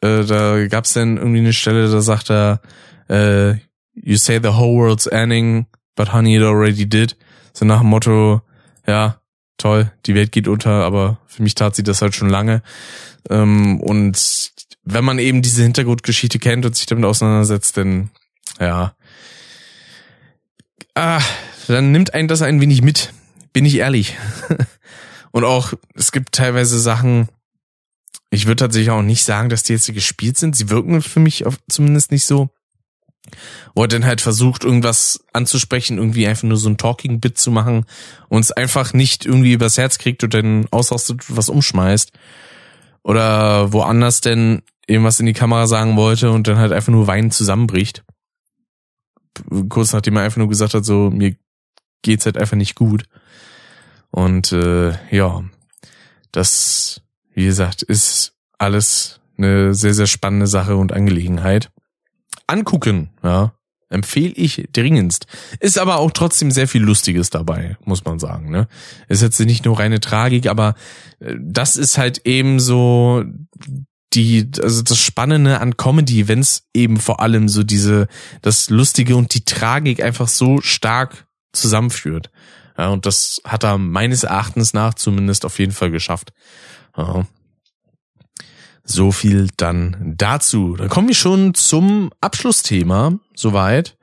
Äh, 0.00 0.24
da 0.24 0.66
gab's 0.68 0.92
dann 0.92 1.16
irgendwie 1.16 1.40
eine 1.40 1.52
Stelle, 1.52 1.90
da 1.90 2.00
sagt 2.00 2.30
er, 2.30 2.60
äh, 3.08 3.54
you 3.94 4.16
say 4.16 4.38
the 4.40 4.50
whole 4.50 4.78
world's 4.78 5.06
ending, 5.06 5.66
but 5.96 6.12
honey, 6.12 6.36
it 6.36 6.42
already 6.42 6.88
did. 6.88 7.16
So 7.52 7.64
nach 7.64 7.80
dem 7.80 7.88
Motto, 7.88 8.42
ja, 8.86 9.20
toll, 9.58 9.92
die 10.06 10.14
Welt 10.14 10.32
geht 10.32 10.48
unter, 10.48 10.84
aber 10.84 11.18
für 11.26 11.42
mich 11.42 11.54
tat 11.54 11.74
sie 11.74 11.82
das 11.82 12.02
halt 12.02 12.14
schon 12.14 12.30
lange. 12.30 12.62
Ähm, 13.28 13.80
und 13.80 14.52
wenn 14.84 15.04
man 15.04 15.18
eben 15.18 15.42
diese 15.42 15.62
Hintergrundgeschichte 15.62 16.38
kennt 16.38 16.64
und 16.64 16.76
sich 16.76 16.86
damit 16.86 17.04
auseinandersetzt, 17.04 17.76
dann, 17.76 18.10
ja, 18.58 18.94
ah, 20.94 21.20
dann 21.66 21.92
nimmt 21.92 22.14
einen 22.14 22.28
das 22.28 22.42
ein 22.42 22.60
wenig 22.60 22.82
mit, 22.82 23.12
bin 23.52 23.64
ich 23.64 23.76
ehrlich. 23.76 24.16
und 25.32 25.44
auch, 25.44 25.74
es 25.94 26.12
gibt 26.12 26.34
teilweise 26.34 26.78
Sachen, 26.78 27.28
ich 28.30 28.46
würde 28.46 28.64
tatsächlich 28.64 28.90
auch 28.90 29.02
nicht 29.02 29.24
sagen, 29.24 29.48
dass 29.48 29.62
die 29.62 29.72
jetzt 29.72 29.92
gespielt 29.92 30.36
sind. 30.36 30.54
Sie 30.54 30.70
wirken 30.70 31.02
für 31.02 31.20
mich 31.20 31.44
zumindest 31.68 32.10
nicht 32.10 32.24
so 32.24 32.50
wo 33.74 33.82
er 33.82 33.88
dann 33.88 34.04
halt 34.04 34.20
versucht, 34.20 34.64
irgendwas 34.64 35.24
anzusprechen, 35.32 35.98
irgendwie 35.98 36.26
einfach 36.26 36.44
nur 36.44 36.56
so 36.56 36.68
ein 36.68 36.76
Talking-Bit 36.76 37.38
zu 37.38 37.50
machen 37.50 37.84
und 38.28 38.40
es 38.40 38.52
einfach 38.52 38.92
nicht 38.92 39.26
irgendwie 39.26 39.52
übers 39.52 39.78
Herz 39.78 39.98
kriegt 39.98 40.24
und 40.24 40.34
dann 40.34 40.66
ausrastet 40.70 41.28
und 41.28 41.36
was 41.36 41.48
umschmeißt. 41.48 42.12
Oder 43.02 43.72
woanders 43.72 44.20
denn 44.20 44.62
irgendwas 44.86 45.20
in 45.20 45.26
die 45.26 45.32
Kamera 45.32 45.66
sagen 45.66 45.96
wollte 45.96 46.30
und 46.30 46.48
dann 46.48 46.58
halt 46.58 46.72
einfach 46.72 46.92
nur 46.92 47.06
weinend 47.06 47.34
zusammenbricht. 47.34 48.04
Kurz 49.68 49.92
nachdem 49.92 50.16
er 50.16 50.22
einfach 50.22 50.38
nur 50.38 50.48
gesagt 50.48 50.74
hat, 50.74 50.84
so, 50.84 51.10
mir 51.10 51.36
geht's 52.02 52.26
halt 52.26 52.38
einfach 52.38 52.56
nicht 52.56 52.74
gut. 52.74 53.04
Und 54.10 54.52
äh, 54.52 54.92
ja, 55.14 55.44
das, 56.32 57.02
wie 57.34 57.44
gesagt, 57.44 57.82
ist 57.82 58.34
alles 58.58 59.20
eine 59.36 59.74
sehr, 59.74 59.94
sehr 59.94 60.06
spannende 60.06 60.46
Sache 60.46 60.76
und 60.76 60.92
Angelegenheit 60.92 61.70
angucken, 62.46 63.10
ja, 63.22 63.52
empfehle 63.90 64.34
ich 64.34 64.68
dringendst. 64.72 65.26
Ist 65.60 65.78
aber 65.78 65.98
auch 65.98 66.10
trotzdem 66.10 66.50
sehr 66.50 66.68
viel 66.68 66.82
Lustiges 66.82 67.30
dabei, 67.30 67.76
muss 67.84 68.04
man 68.04 68.18
sagen. 68.18 68.50
Ne? 68.50 68.68
Ist 69.08 69.22
jetzt 69.22 69.40
nicht 69.40 69.64
nur 69.64 69.78
reine 69.78 70.00
Tragik, 70.00 70.46
aber 70.46 70.74
äh, 71.20 71.34
das 71.40 71.76
ist 71.76 71.98
halt 71.98 72.26
eben 72.26 72.60
so 72.60 73.24
die, 74.14 74.50
also 74.62 74.82
das 74.82 74.98
Spannende 74.98 75.60
an 75.60 75.76
Comedy, 75.76 76.28
wenn 76.28 76.40
es 76.40 76.64
eben 76.74 76.98
vor 76.98 77.20
allem 77.20 77.48
so 77.48 77.62
diese, 77.62 78.08
das 78.42 78.70
Lustige 78.70 79.16
und 79.16 79.34
die 79.34 79.44
Tragik 79.44 80.02
einfach 80.02 80.28
so 80.28 80.60
stark 80.60 81.26
zusammenführt. 81.52 82.30
Ja, 82.76 82.88
und 82.88 83.06
das 83.06 83.40
hat 83.44 83.64
er 83.64 83.76
meines 83.76 84.22
Erachtens 84.22 84.72
nach 84.72 84.94
zumindest 84.94 85.44
auf 85.44 85.58
jeden 85.58 85.72
Fall 85.72 85.90
geschafft. 85.90 86.32
Ja. 86.96 87.26
So 88.90 89.12
viel 89.12 89.48
dann 89.58 90.14
dazu. 90.16 90.74
Dann 90.74 90.88
kommen 90.88 91.08
wir 91.08 91.14
schon 91.14 91.52
zum 91.52 92.10
Abschlussthema, 92.22 93.18
soweit. 93.34 93.98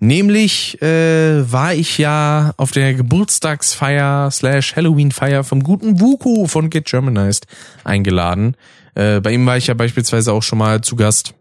Nämlich 0.00 0.82
äh, 0.82 1.50
war 1.50 1.72
ich 1.72 1.96
ja 1.96 2.52
auf 2.58 2.72
der 2.72 2.92
Geburtstagsfeier 2.92 4.30
slash 4.30 4.76
Halloween-Feier 4.76 5.44
vom 5.44 5.62
guten 5.62 5.98
Wuku 5.98 6.46
von 6.46 6.68
Get 6.68 6.84
Germanized 6.84 7.46
eingeladen. 7.84 8.54
Äh, 8.94 9.20
bei 9.20 9.32
ihm 9.32 9.46
war 9.46 9.56
ich 9.56 9.68
ja 9.68 9.74
beispielsweise 9.74 10.34
auch 10.34 10.42
schon 10.42 10.58
mal 10.58 10.82
zu 10.82 10.96
Gast 10.96 11.32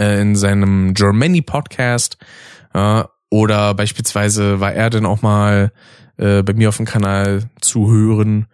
äh, 0.00 0.20
in 0.20 0.34
seinem 0.34 0.94
Germany 0.94 1.42
Podcast. 1.42 2.18
Äh, 2.74 3.04
oder 3.30 3.74
beispielsweise 3.74 4.58
war 4.58 4.72
er 4.72 4.90
dann 4.90 5.06
auch 5.06 5.22
mal 5.22 5.70
äh, 6.16 6.42
bei 6.42 6.54
mir 6.54 6.70
auf 6.70 6.78
dem 6.78 6.86
Kanal 6.86 7.44
zu 7.60 7.88
hören 7.88 8.48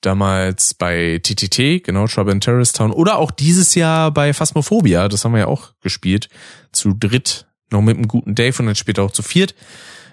damals 0.00 0.74
bei 0.74 1.20
TTT, 1.22 1.84
genau, 1.84 2.06
Trouble 2.06 2.32
in 2.32 2.40
Terrorist 2.40 2.76
Town, 2.76 2.90
oder 2.90 3.18
auch 3.18 3.30
dieses 3.30 3.74
Jahr 3.74 4.10
bei 4.10 4.32
Phasmophobia, 4.32 5.08
das 5.08 5.24
haben 5.24 5.32
wir 5.32 5.40
ja 5.40 5.46
auch 5.46 5.72
gespielt, 5.80 6.28
zu 6.72 6.94
dritt, 6.94 7.46
noch 7.70 7.82
mit 7.82 7.96
einem 7.96 8.08
guten 8.08 8.34
Dave 8.34 8.58
und 8.58 8.66
dann 8.66 8.74
später 8.74 9.02
auch 9.02 9.12
zu 9.12 9.22
viert, 9.22 9.54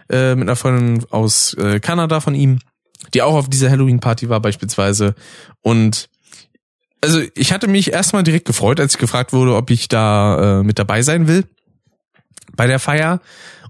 äh, 0.10 0.36
mit 0.36 0.44
einer 0.44 0.56
Freundin 0.56 1.06
aus 1.10 1.54
äh, 1.56 1.80
Kanada 1.80 2.20
von 2.20 2.36
ihm, 2.36 2.60
die 3.14 3.22
auch 3.22 3.36
auf 3.36 3.50
dieser 3.50 3.70
Halloween-Party 3.70 4.30
war 4.30 4.40
beispielsweise. 4.40 5.16
Und 5.62 6.10
also 7.02 7.22
ich 7.36 7.52
hatte 7.52 7.68
mich 7.68 7.92
erstmal 7.94 8.24
direkt 8.24 8.46
gefreut, 8.46 8.80
als 8.80 8.96
ich 8.96 9.00
gefragt 9.00 9.34
wurde, 9.34 9.56
ob 9.56 9.70
ich 9.70 9.88
da 9.88 10.60
äh, 10.60 10.64
mit 10.64 10.80
dabei 10.80 11.02
sein 11.02 11.28
will 11.28 11.46
bei 12.56 12.68
der 12.68 12.80
Feier 12.80 13.22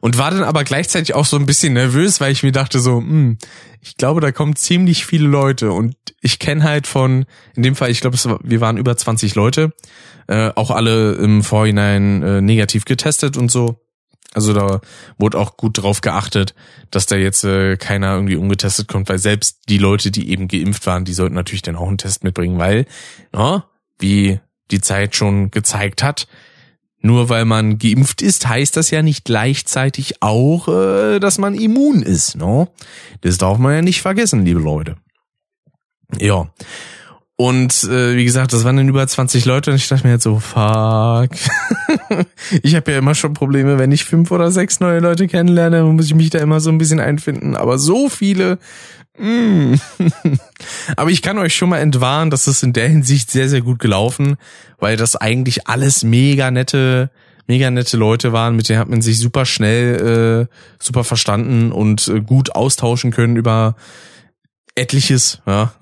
und 0.01 0.17
war 0.17 0.31
dann 0.31 0.43
aber 0.43 0.63
gleichzeitig 0.63 1.15
auch 1.15 1.25
so 1.25 1.37
ein 1.37 1.45
bisschen 1.45 1.73
nervös, 1.73 2.21
weil 2.21 2.31
ich 2.31 2.43
mir 2.43 2.51
dachte 2.51 2.79
so, 2.79 2.97
hm, 2.97 3.37
ich 3.81 3.97
glaube, 3.97 4.21
da 4.21 4.31
kommen 4.31 4.55
ziemlich 4.55 5.05
viele 5.05 5.27
Leute 5.27 5.71
und 5.71 5.95
ich 6.21 6.39
kenne 6.39 6.63
halt 6.63 6.87
von, 6.87 7.25
in 7.55 7.63
dem 7.63 7.75
Fall, 7.75 7.89
ich 7.89 8.01
glaube, 8.01 8.17
wir 8.43 8.61
waren 8.61 8.77
über 8.77 8.95
20 8.97 9.35
Leute, 9.35 9.73
äh, 10.27 10.51
auch 10.55 10.71
alle 10.71 11.13
im 11.13 11.43
Vorhinein 11.43 12.23
äh, 12.23 12.41
negativ 12.41 12.85
getestet 12.85 13.37
und 13.37 13.49
so. 13.49 13.81
Also 14.33 14.53
da 14.53 14.81
wurde 15.17 15.39
auch 15.39 15.57
gut 15.57 15.81
drauf 15.81 16.01
geachtet, 16.01 16.53
dass 16.91 17.05
da 17.05 17.15
jetzt 17.15 17.43
äh, 17.43 17.77
keiner 17.77 18.13
irgendwie 18.13 18.35
ungetestet 18.35 18.87
kommt, 18.87 19.09
weil 19.09 19.19
selbst 19.19 19.61
die 19.69 19.77
Leute, 19.77 20.11
die 20.11 20.29
eben 20.29 20.47
geimpft 20.47 20.85
waren, 20.85 21.05
die 21.05 21.13
sollten 21.13 21.35
natürlich 21.35 21.61
dann 21.61 21.75
auch 21.75 21.87
einen 21.87 21.97
Test 21.97 22.23
mitbringen, 22.23 22.59
weil, 22.59 22.85
ja, 23.33 23.65
wie 23.99 24.39
die 24.69 24.81
Zeit 24.81 25.15
schon 25.15 25.49
gezeigt 25.49 26.03
hat, 26.03 26.27
nur 27.07 27.29
weil 27.29 27.45
man 27.45 27.79
geimpft 27.79 28.21
ist, 28.21 28.47
heißt 28.47 28.77
das 28.77 28.91
ja 28.91 29.01
nicht 29.01 29.25
gleichzeitig 29.25 30.21
auch, 30.21 30.67
äh, 30.67 31.19
dass 31.19 31.39
man 31.39 31.55
immun 31.55 32.03
ist. 32.03 32.35
No? 32.35 32.67
Das 33.21 33.39
darf 33.39 33.57
man 33.57 33.73
ja 33.73 33.81
nicht 33.81 34.03
vergessen, 34.03 34.45
liebe 34.45 34.59
Leute. 34.59 34.97
Ja. 36.19 36.49
Und 37.39 37.83
äh, 37.83 38.15
wie 38.15 38.25
gesagt, 38.25 38.51
das 38.51 38.63
waren 38.63 38.77
dann 38.77 38.89
über 38.89 39.05
20 39.05 39.45
Leute 39.45 39.69
und 39.69 39.77
ich 39.77 39.87
dachte 39.87 40.07
mir 40.07 40.13
jetzt 40.13 40.23
so, 40.23 40.39
fuck. 40.39 41.29
ich 42.63 42.75
habe 42.75 42.91
ja 42.91 42.97
immer 42.97 43.13
schon 43.13 43.33
Probleme, 43.33 43.77
wenn 43.77 43.91
ich 43.91 44.05
fünf 44.05 44.31
oder 44.31 44.51
sechs 44.51 44.79
neue 44.79 44.99
Leute 44.99 45.27
kennenlerne, 45.27 45.83
muss 45.83 46.07
ich 46.07 46.15
mich 46.15 46.31
da 46.31 46.39
immer 46.39 46.59
so 46.59 46.71
ein 46.71 46.79
bisschen 46.79 46.99
einfinden. 46.99 47.55
Aber 47.55 47.77
so 47.77 48.09
viele. 48.09 48.57
Mm. 49.17 49.75
Aber 50.95 51.09
ich 51.09 51.21
kann 51.21 51.37
euch 51.37 51.55
schon 51.55 51.69
mal 51.69 51.79
entwarnen, 51.79 52.29
dass 52.29 52.47
es 52.47 52.63
in 52.63 52.73
der 52.73 52.87
Hinsicht 52.87 53.31
sehr, 53.31 53.49
sehr 53.49 53.61
gut 53.61 53.79
gelaufen, 53.79 54.37
weil 54.79 54.97
das 54.97 55.15
eigentlich 55.15 55.67
alles 55.67 56.03
mega 56.03 56.51
nette, 56.51 57.09
mega 57.47 57.69
nette 57.71 57.97
Leute 57.97 58.33
waren, 58.33 58.55
mit 58.55 58.69
denen 58.69 58.79
hat 58.79 58.89
man 58.89 59.01
sich 59.01 59.19
super 59.19 59.45
schnell, 59.45 60.47
äh, 60.49 60.55
super 60.79 61.03
verstanden 61.03 61.71
und 61.71 62.07
äh, 62.07 62.21
gut 62.21 62.55
austauschen 62.55 63.11
können 63.11 63.35
über 63.35 63.75
etliches, 64.75 65.41
ja. 65.45 65.73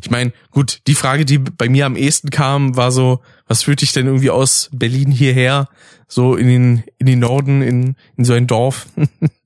Ich 0.00 0.08
meine, 0.08 0.32
gut, 0.52 0.82
die 0.86 0.94
Frage, 0.94 1.24
die 1.24 1.38
bei 1.38 1.68
mir 1.68 1.86
am 1.86 1.96
ehesten 1.96 2.30
kam, 2.30 2.76
war 2.76 2.92
so, 2.92 3.22
was 3.48 3.64
führt 3.64 3.80
dich 3.80 3.92
denn 3.92 4.06
irgendwie 4.06 4.30
aus 4.30 4.70
Berlin 4.72 5.10
hierher, 5.10 5.68
so 6.06 6.36
in 6.36 6.46
den, 6.46 6.84
in 6.98 7.06
den 7.06 7.18
Norden, 7.18 7.60
in, 7.60 7.96
in 8.16 8.24
so 8.24 8.34
ein 8.34 8.46
Dorf? 8.46 8.86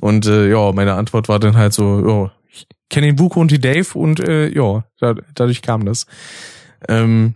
und 0.00 0.26
äh, 0.26 0.48
ja, 0.50 0.72
meine 0.72 0.94
Antwort 0.94 1.28
war 1.28 1.38
dann 1.38 1.56
halt 1.56 1.72
so, 1.72 2.06
ja, 2.08 2.32
ich 2.50 2.66
kenne 2.88 3.06
den 3.06 3.16
Buko 3.16 3.40
und 3.40 3.50
die 3.50 3.60
Dave 3.60 3.86
und 3.94 4.20
äh, 4.20 4.48
ja, 4.48 4.84
da, 4.98 5.14
dadurch 5.34 5.62
kam 5.62 5.84
das. 5.84 6.06
Ähm, 6.88 7.34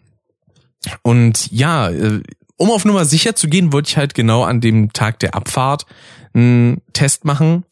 und 1.03 1.51
ja, 1.51 1.91
äh, 1.91 2.23
um 2.57 2.71
auf 2.71 2.85
Nummer 2.85 3.05
sicher 3.05 3.35
zu 3.35 3.49
gehen, 3.49 3.73
wollte 3.73 3.89
ich 3.91 3.97
halt 3.97 4.15
genau 4.15 4.45
an 4.45 4.61
dem 4.61 4.93
Tag 4.93 5.19
der 5.19 5.35
Abfahrt 5.35 5.87
einen 6.33 6.83
Test 6.93 7.25
machen. 7.25 7.65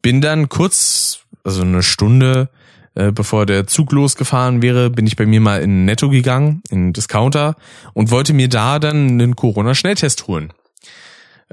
Bin 0.00 0.20
dann 0.20 0.48
kurz, 0.48 1.20
also 1.44 1.62
eine 1.62 1.82
Stunde 1.82 2.48
äh, 2.94 3.10
bevor 3.10 3.46
der 3.46 3.66
Zug 3.66 3.92
losgefahren 3.92 4.60
wäre, 4.60 4.90
bin 4.90 5.06
ich 5.06 5.16
bei 5.16 5.24
mir 5.24 5.40
mal 5.40 5.62
in 5.62 5.84
Netto 5.84 6.10
gegangen, 6.10 6.62
in 6.70 6.92
Discounter 6.92 7.56
und 7.94 8.10
wollte 8.10 8.34
mir 8.34 8.48
da 8.48 8.78
dann 8.78 9.08
einen 9.08 9.34
Corona-Schnelltest 9.36 10.26
holen. 10.26 10.52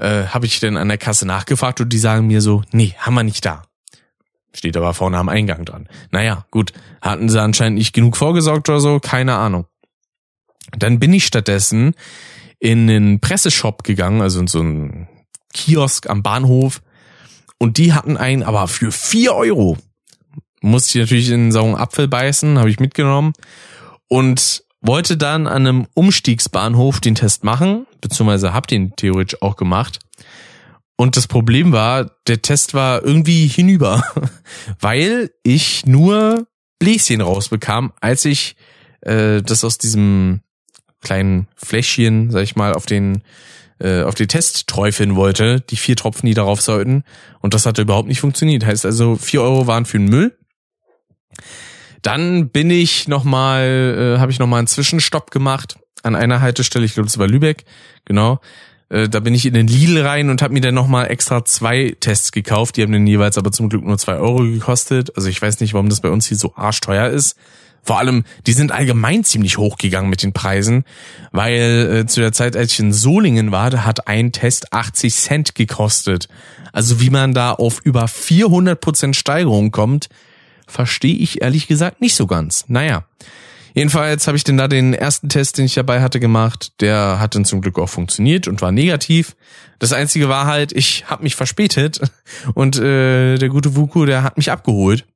Äh, 0.00 0.26
Habe 0.26 0.46
ich 0.46 0.60
dann 0.60 0.76
an 0.76 0.88
der 0.88 0.98
Kasse 0.98 1.26
nachgefragt 1.26 1.80
und 1.80 1.92
die 1.92 1.98
sagen 1.98 2.26
mir 2.26 2.40
so, 2.40 2.62
nee, 2.72 2.94
haben 2.98 3.14
wir 3.14 3.22
nicht 3.22 3.44
da. 3.44 3.64
Steht 4.52 4.76
aber 4.76 4.94
vorne 4.94 5.18
am 5.18 5.28
Eingang 5.28 5.64
dran. 5.64 5.88
Naja, 6.10 6.46
gut, 6.50 6.72
hatten 7.00 7.28
sie 7.28 7.40
anscheinend 7.40 7.78
nicht 7.78 7.92
genug 7.92 8.16
vorgesorgt 8.16 8.68
oder 8.68 8.80
so, 8.80 8.98
keine 8.98 9.36
Ahnung. 9.36 9.66
Dann 10.76 10.98
bin 10.98 11.12
ich 11.12 11.26
stattdessen 11.26 11.94
in 12.58 12.90
einen 12.90 13.20
Presseshop 13.20 13.84
gegangen, 13.84 14.22
also 14.22 14.40
in 14.40 14.46
so 14.46 14.60
einen 14.60 15.08
Kiosk 15.52 16.08
am 16.08 16.22
Bahnhof. 16.22 16.82
Und 17.58 17.76
die 17.76 17.92
hatten 17.92 18.16
einen 18.16 18.42
aber 18.42 18.66
für 18.68 18.90
vier 18.90 19.34
Euro 19.34 19.76
musste 20.60 20.98
ich 20.98 21.04
natürlich 21.04 21.30
in 21.30 21.46
den 21.46 21.52
sauren 21.52 21.74
Apfel 21.74 22.08
beißen, 22.08 22.58
habe 22.58 22.70
ich 22.70 22.80
mitgenommen 22.80 23.32
und 24.08 24.64
wollte 24.80 25.16
dann 25.16 25.46
an 25.46 25.66
einem 25.66 25.86
Umstiegsbahnhof 25.94 27.00
den 27.00 27.14
Test 27.14 27.44
machen, 27.44 27.86
beziehungsweise 28.00 28.52
hab 28.52 28.66
den 28.66 28.94
theoretisch 28.96 29.40
auch 29.42 29.56
gemacht. 29.56 29.98
Und 30.96 31.16
das 31.16 31.26
Problem 31.26 31.72
war, 31.72 32.10
der 32.26 32.42
Test 32.42 32.74
war 32.74 33.02
irgendwie 33.02 33.46
hinüber, 33.46 34.04
weil 34.80 35.30
ich 35.42 35.86
nur 35.86 36.46
Bläschen 36.78 37.20
rausbekam, 37.20 37.92
als 38.00 38.24
ich 38.24 38.56
äh, 39.02 39.42
das 39.42 39.64
aus 39.64 39.78
diesem 39.78 40.40
kleinen 41.00 41.48
Fläschchen, 41.56 42.30
sag 42.30 42.42
ich 42.42 42.56
mal, 42.56 42.74
auf 42.74 42.86
den 42.86 43.22
äh, 43.78 44.02
auf 44.02 44.14
den 44.14 44.28
Test 44.28 44.66
träufeln 44.66 45.16
wollte, 45.16 45.62
die 45.62 45.76
vier 45.76 45.96
Tropfen, 45.96 46.26
die 46.26 46.34
darauf 46.34 46.60
sollten. 46.60 47.04
Und 47.40 47.54
das 47.54 47.64
hatte 47.64 47.82
überhaupt 47.82 48.08
nicht 48.08 48.20
funktioniert. 48.20 48.66
Heißt 48.66 48.84
also, 48.84 49.16
vier 49.16 49.40
Euro 49.40 49.66
waren 49.66 49.86
für 49.86 49.98
den 49.98 50.08
Müll. 50.08 50.36
Dann 52.02 52.48
bin 52.50 52.70
ich 52.70 53.08
nochmal, 53.08 54.14
äh, 54.16 54.18
habe 54.18 54.32
ich 54.32 54.38
nochmal 54.38 54.58
einen 54.58 54.68
Zwischenstopp 54.68 55.30
gemacht 55.30 55.78
an 56.02 56.14
einer 56.14 56.40
Haltestelle, 56.40 56.84
ich 56.84 56.94
glaube, 56.94 57.08
das 57.08 57.18
war 57.18 57.28
Lübeck, 57.28 57.64
genau. 58.04 58.40
Äh, 58.88 59.08
da 59.08 59.20
bin 59.20 59.34
ich 59.34 59.46
in 59.46 59.54
den 59.54 59.66
Lidl 59.66 60.02
rein 60.02 60.30
und 60.30 60.42
habe 60.42 60.52
mir 60.52 60.60
dann 60.60 60.74
nochmal 60.74 61.10
extra 61.10 61.44
zwei 61.44 61.96
Tests 62.00 62.32
gekauft. 62.32 62.76
Die 62.76 62.82
haben 62.82 62.92
dann 62.92 63.06
jeweils 63.06 63.38
aber 63.38 63.52
zum 63.52 63.68
Glück 63.68 63.84
nur 63.84 63.98
zwei 63.98 64.16
Euro 64.16 64.38
gekostet. 64.38 65.16
Also 65.16 65.28
ich 65.28 65.40
weiß 65.40 65.60
nicht, 65.60 65.74
warum 65.74 65.88
das 65.88 66.00
bei 66.00 66.10
uns 66.10 66.26
hier 66.26 66.36
so 66.36 66.54
arschteuer 66.56 67.08
ist. 67.08 67.36
Vor 67.82 67.98
allem, 67.98 68.24
die 68.46 68.52
sind 68.52 68.72
allgemein 68.72 69.24
ziemlich 69.24 69.56
hochgegangen 69.56 70.10
mit 70.10 70.22
den 70.22 70.34
Preisen, 70.34 70.84
weil 71.32 72.02
äh, 72.02 72.06
zu 72.06 72.20
der 72.20 72.32
Zeit, 72.32 72.54
als 72.54 72.72
ich 72.72 72.80
in 72.80 72.92
Solingen 72.92 73.52
war, 73.52 73.70
da 73.70 73.84
hat 73.84 74.06
ein 74.06 74.32
Test 74.32 74.72
80 74.72 75.14
Cent 75.14 75.54
gekostet. 75.54 76.28
Also 76.72 77.00
wie 77.00 77.10
man 77.10 77.32
da 77.32 77.52
auf 77.52 77.80
über 77.82 78.06
400 78.06 78.78
Prozent 78.78 79.16
Steigerung 79.16 79.70
kommt, 79.70 80.08
verstehe 80.70 81.16
ich 81.16 81.42
ehrlich 81.42 81.66
gesagt 81.66 82.00
nicht 82.00 82.14
so 82.14 82.26
ganz. 82.26 82.64
Naja. 82.68 83.04
Jedenfalls 83.74 84.26
habe 84.26 84.36
ich 84.36 84.44
denn 84.44 84.56
da 84.56 84.66
den 84.66 84.94
ersten 84.94 85.28
Test, 85.28 85.58
den 85.58 85.64
ich 85.64 85.74
dabei 85.74 86.02
hatte, 86.02 86.18
gemacht. 86.18 86.72
Der 86.80 87.20
hat 87.20 87.34
dann 87.34 87.44
zum 87.44 87.60
Glück 87.60 87.78
auch 87.78 87.88
funktioniert 87.88 88.48
und 88.48 88.62
war 88.62 88.72
negativ. 88.72 89.36
Das 89.78 89.92
Einzige 89.92 90.28
war 90.28 90.46
halt, 90.46 90.72
ich 90.72 91.04
habe 91.08 91.22
mich 91.22 91.36
verspätet 91.36 92.00
und 92.54 92.78
äh, 92.78 93.36
der 93.36 93.48
gute 93.48 93.76
Wuku, 93.76 94.06
der 94.06 94.22
hat 94.22 94.36
mich 94.36 94.50
abgeholt. 94.50 95.06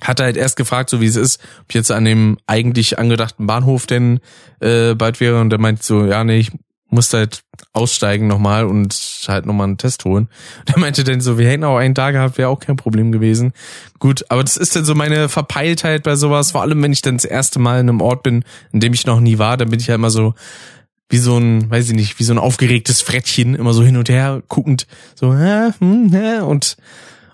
Hat 0.00 0.20
halt 0.20 0.36
erst 0.36 0.56
gefragt, 0.56 0.90
so 0.90 1.00
wie 1.00 1.06
es 1.06 1.16
ist, 1.16 1.40
ob 1.60 1.66
ich 1.68 1.74
jetzt 1.74 1.90
an 1.90 2.04
dem 2.04 2.38
eigentlich 2.46 2.98
angedachten 2.98 3.46
Bahnhof 3.46 3.86
denn 3.86 4.20
äh, 4.60 4.94
bald 4.94 5.20
wäre. 5.20 5.40
Und 5.40 5.50
der 5.50 5.58
meint 5.58 5.82
so, 5.82 6.06
ja, 6.06 6.24
nee, 6.24 6.38
ich 6.38 6.52
musste 6.90 7.18
halt 7.18 7.42
aussteigen 7.72 8.26
nochmal 8.26 8.64
und 8.64 8.94
halt 9.28 9.46
nochmal 9.46 9.66
einen 9.66 9.78
Test 9.78 10.04
holen. 10.04 10.28
Der 10.68 10.78
meinte 10.78 11.04
dann 11.04 11.20
so, 11.20 11.38
wir 11.38 11.48
hätten 11.48 11.64
auch 11.64 11.76
einen 11.76 11.94
Tag 11.94 12.14
gehabt, 12.14 12.38
wäre 12.38 12.48
auch 12.48 12.60
kein 12.60 12.76
Problem 12.76 13.12
gewesen. 13.12 13.52
Gut, 13.98 14.24
aber 14.28 14.42
das 14.42 14.56
ist 14.56 14.74
dann 14.76 14.84
so 14.84 14.94
meine 14.94 15.28
Verpeiltheit 15.28 16.02
bei 16.02 16.16
sowas, 16.16 16.52
vor 16.52 16.62
allem 16.62 16.82
wenn 16.82 16.92
ich 16.92 17.02
dann 17.02 17.16
das 17.16 17.24
erste 17.24 17.58
Mal 17.58 17.80
in 17.80 17.88
einem 17.88 18.00
Ort 18.00 18.22
bin, 18.22 18.44
in 18.72 18.80
dem 18.80 18.94
ich 18.94 19.06
noch 19.06 19.20
nie 19.20 19.38
war, 19.38 19.56
dann 19.56 19.70
bin 19.70 19.80
ich 19.80 19.88
ja 19.88 19.94
immer 19.94 20.10
so 20.10 20.34
wie 21.10 21.18
so 21.18 21.38
ein, 21.38 21.70
weiß 21.70 21.88
ich 21.88 21.94
nicht, 21.94 22.18
wie 22.18 22.24
so 22.24 22.34
ein 22.34 22.38
aufgeregtes 22.38 23.00
Frettchen, 23.00 23.54
immer 23.54 23.72
so 23.72 23.82
hin 23.82 23.96
und 23.96 24.08
her 24.08 24.42
guckend, 24.48 24.86
so, 25.14 25.34
hä, 25.34 25.70
hm, 25.78 26.12
hä, 26.12 26.40
und 26.40 26.76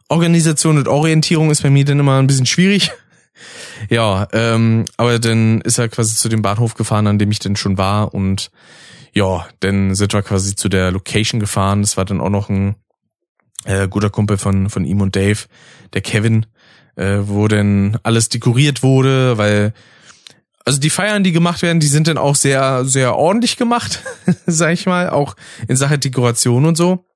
Organisation 0.09 0.79
und 0.79 0.87
Orientierung 0.87 1.51
ist 1.51 1.63
bei 1.63 1.71
mir 1.71 1.85
dann 1.85 1.99
immer 1.99 2.19
ein 2.19 2.27
bisschen 2.27 2.47
schwierig. 2.47 2.91
Ja, 3.91 4.29
ähm, 4.33 4.85
aber 4.97 5.19
dann 5.19 5.61
ist 5.63 5.79
er 5.79 5.89
quasi 5.89 6.15
zu 6.15 6.29
dem 6.29 6.41
Bahnhof 6.41 6.75
gefahren, 6.75 7.09
an 7.09 7.19
dem 7.19 7.33
ich 7.33 7.41
denn 7.41 7.57
schon 7.57 7.77
war 7.77 8.15
und 8.15 8.51
ja, 9.15 9.47
dann 9.61 9.95
sind 9.95 10.13
wir 10.13 10.23
quasi 10.23 10.57
zu 10.57 10.69
der 10.69 10.91
Location 10.91 11.41
gefahren. 11.41 11.83
Das 11.83 11.97
war 11.97 12.05
dann 12.05 12.21
auch 12.21 12.31
noch 12.31 12.49
ein 12.49 12.75
äh, 13.65 13.89
guter 13.89 14.11
Kumpel 14.11 14.39
von, 14.39 14.69
von 14.69 14.85
ihm 14.85 15.01
und 15.01 15.17
Dave, 15.17 15.47
der 15.93 16.03
Kevin, 16.03 16.47
äh, 16.97 17.19
wo 17.23 17.49
dann 17.49 17.99
alles 18.03 18.29
dekoriert 18.29 18.83
wurde, 18.83 19.39
weil 19.39 19.73
also 20.65 20.81
die 20.81 20.91
Feiern, 20.91 21.23
die 21.23 21.33
gemacht 21.33 21.63
werden, 21.63 21.79
die 21.79 21.87
sind 21.87 22.09
dann 22.09 22.19
auch 22.19 22.35
sehr, 22.35 22.85
sehr 22.85 23.17
ordentlich 23.17 23.57
gemacht, 23.57 24.03
sag 24.47 24.73
ich 24.73 24.87
mal, 24.87 25.11
auch 25.11 25.37
in 25.69 25.77
Sache 25.77 25.99
Dekoration 25.99 26.65
und 26.65 26.77
so. 26.77 27.07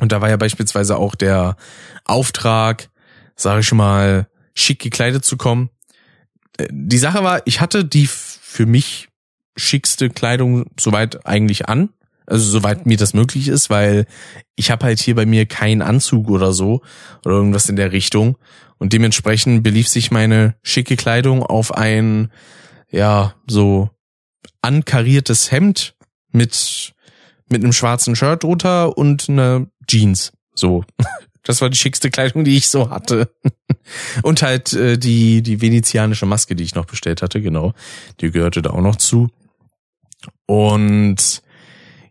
Und 0.00 0.10
da 0.10 0.20
war 0.20 0.30
ja 0.30 0.38
beispielsweise 0.38 0.96
auch 0.96 1.14
der 1.14 1.56
Auftrag, 2.04 2.88
sage 3.36 3.60
ich 3.60 3.72
mal, 3.72 4.26
schick 4.54 4.80
gekleidet 4.80 5.24
zu 5.24 5.36
kommen. 5.36 5.70
Äh, 6.56 6.68
die 6.70 6.98
Sache 6.98 7.22
war, 7.22 7.42
ich 7.44 7.60
hatte 7.60 7.84
die 7.84 8.06
für 8.06 8.66
mich 8.66 9.11
schickste 9.56 10.10
Kleidung 10.10 10.66
soweit 10.78 11.26
eigentlich 11.26 11.68
an. 11.68 11.90
Also 12.26 12.50
soweit 12.50 12.86
mir 12.86 12.96
das 12.96 13.14
möglich 13.14 13.48
ist, 13.48 13.68
weil 13.68 14.06
ich 14.54 14.70
habe 14.70 14.86
halt 14.86 15.00
hier 15.00 15.14
bei 15.14 15.26
mir 15.26 15.46
keinen 15.46 15.82
Anzug 15.82 16.30
oder 16.30 16.52
so 16.52 16.82
oder 17.24 17.34
irgendwas 17.34 17.68
in 17.68 17.76
der 17.76 17.92
Richtung. 17.92 18.38
Und 18.78 18.92
dementsprechend 18.92 19.62
belief 19.62 19.88
sich 19.88 20.10
meine 20.10 20.54
schicke 20.62 20.96
Kleidung 20.96 21.42
auf 21.42 21.74
ein, 21.74 22.30
ja, 22.90 23.34
so 23.46 23.90
ankariertes 24.60 25.50
Hemd 25.50 25.94
mit, 26.30 26.94
mit 27.48 27.62
einem 27.62 27.72
schwarzen 27.72 28.16
Shirt 28.16 28.42
drunter 28.42 28.96
und 28.96 29.28
eine 29.28 29.68
Jeans. 29.86 30.32
So. 30.54 30.84
Das 31.44 31.60
war 31.60 31.70
die 31.70 31.76
schickste 31.76 32.08
Kleidung, 32.08 32.44
die 32.44 32.56
ich 32.56 32.68
so 32.68 32.90
hatte. 32.90 33.34
Und 34.22 34.42
halt 34.42 34.72
äh, 34.74 34.96
die, 34.96 35.42
die 35.42 35.60
venezianische 35.60 36.24
Maske, 36.24 36.54
die 36.54 36.62
ich 36.62 36.76
noch 36.76 36.84
bestellt 36.84 37.20
hatte, 37.20 37.40
genau. 37.40 37.74
Die 38.20 38.30
gehörte 38.30 38.62
da 38.62 38.70
auch 38.70 38.80
noch 38.80 38.94
zu. 38.94 39.28
Und 40.46 41.42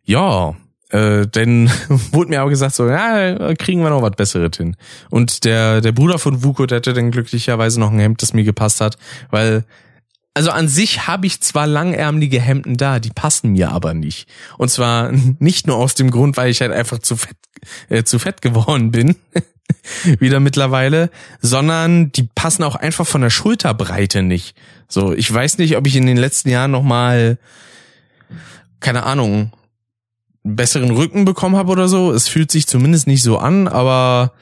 ja, 0.04 0.56
äh, 0.90 1.28
denn 1.28 1.70
wurde 2.12 2.30
mir 2.30 2.44
auch 2.44 2.50
gesagt 2.50 2.76
so, 2.76 2.88
ja, 2.88 3.54
kriegen 3.56 3.82
wir 3.82 3.90
noch 3.90 4.02
was 4.02 4.16
Besseres 4.16 4.58
hin. 4.58 4.76
Und 5.10 5.46
der 5.46 5.82
der 5.82 5.92
Bruder 5.92 6.20
von 6.20 6.44
Vuko, 6.44 6.66
der 6.66 6.78
hatte 6.78 6.94
dann 6.94 7.12
glücklicherweise 7.12 7.80
noch 7.80 7.92
ein 7.92 8.00
Hemd, 8.00 8.22
das 8.22 8.34
mir 8.34 8.44
gepasst 8.44 8.82
hat, 8.82 8.98
weil 9.30 9.64
also 10.34 10.52
an 10.52 10.70
sich 10.70 11.08
habe 11.08 11.28
ich 11.28 11.42
zwar 11.42 11.68
langärmelige 11.68 12.40
Hemden 12.40 12.78
da, 12.78 13.00
die 13.00 13.10
passen 13.10 13.52
mir 13.52 13.72
aber 13.72 13.94
nicht. 13.94 14.30
Und 14.58 14.70
zwar 14.70 15.12
nicht 15.40 15.68
nur 15.68 15.78
aus 15.78 15.96
dem 15.96 16.12
Grund, 16.12 16.38
weil 16.38 16.50
ich 16.50 16.62
halt 16.62 16.72
einfach 16.72 17.00
zu 17.00 17.16
fett 17.18 17.38
äh, 17.90 18.04
zu 18.04 18.20
fett 18.20 18.42
geworden 18.42 18.92
bin. 18.92 19.16
wieder 20.20 20.42
mittlerweile, 20.42 21.10
sondern 21.42 22.12
die 22.12 22.24
passen 22.24 22.64
auch 22.64 22.76
einfach 22.76 23.08
von 23.08 23.22
der 23.22 23.30
Schulterbreite 23.30 24.22
nicht. 24.22 24.56
So, 24.90 25.14
ich 25.14 25.34
weiß 25.34 25.60
nicht, 25.60 25.78
ob 25.78 25.88
ich 25.88 25.96
in 25.96 26.06
den 26.06 26.18
letzten 26.18 26.50
Jahren 26.50 26.72
noch 26.72 26.84
mal 26.84 27.38
keine 28.80 29.04
Ahnung, 29.04 29.52
besseren 30.44 30.92
Rücken 30.92 31.26
bekommen 31.26 31.56
habe 31.56 31.72
oder 31.72 31.88
so. 31.88 32.12
Es 32.12 32.28
fühlt 32.28 32.52
sich 32.52 32.68
zumindest 32.68 33.08
nicht 33.08 33.24
so 33.24 33.38
an, 33.38 33.68
aber 33.68 34.34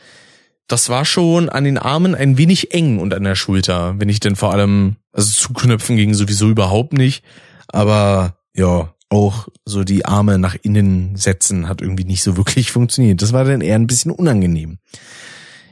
das 0.67 0.89
war 0.89 1.03
schon 1.03 1.49
an 1.49 1.63
den 1.63 1.77
Armen 1.77 2.15
ein 2.15 2.37
wenig 2.37 2.73
eng 2.73 2.99
und 2.99 3.13
an 3.13 3.23
der 3.23 3.35
Schulter, 3.35 3.95
wenn 3.97 4.09
ich 4.09 4.19
denn 4.19 4.35
vor 4.35 4.53
allem, 4.53 4.97
also 5.11 5.31
zuknöpfen 5.31 5.95
ging 5.97 6.13
sowieso 6.13 6.49
überhaupt 6.49 6.93
nicht, 6.93 7.23
aber 7.67 8.37
ja, 8.53 8.93
auch 9.09 9.47
so 9.65 9.83
die 9.83 10.05
Arme 10.05 10.37
nach 10.37 10.55
innen 10.61 11.15
setzen 11.15 11.67
hat 11.67 11.81
irgendwie 11.81 12.05
nicht 12.05 12.21
so 12.21 12.37
wirklich 12.37 12.71
funktioniert. 12.71 13.21
Das 13.21 13.33
war 13.33 13.43
dann 13.43 13.61
eher 13.61 13.75
ein 13.75 13.87
bisschen 13.87 14.11
unangenehm. 14.11 14.77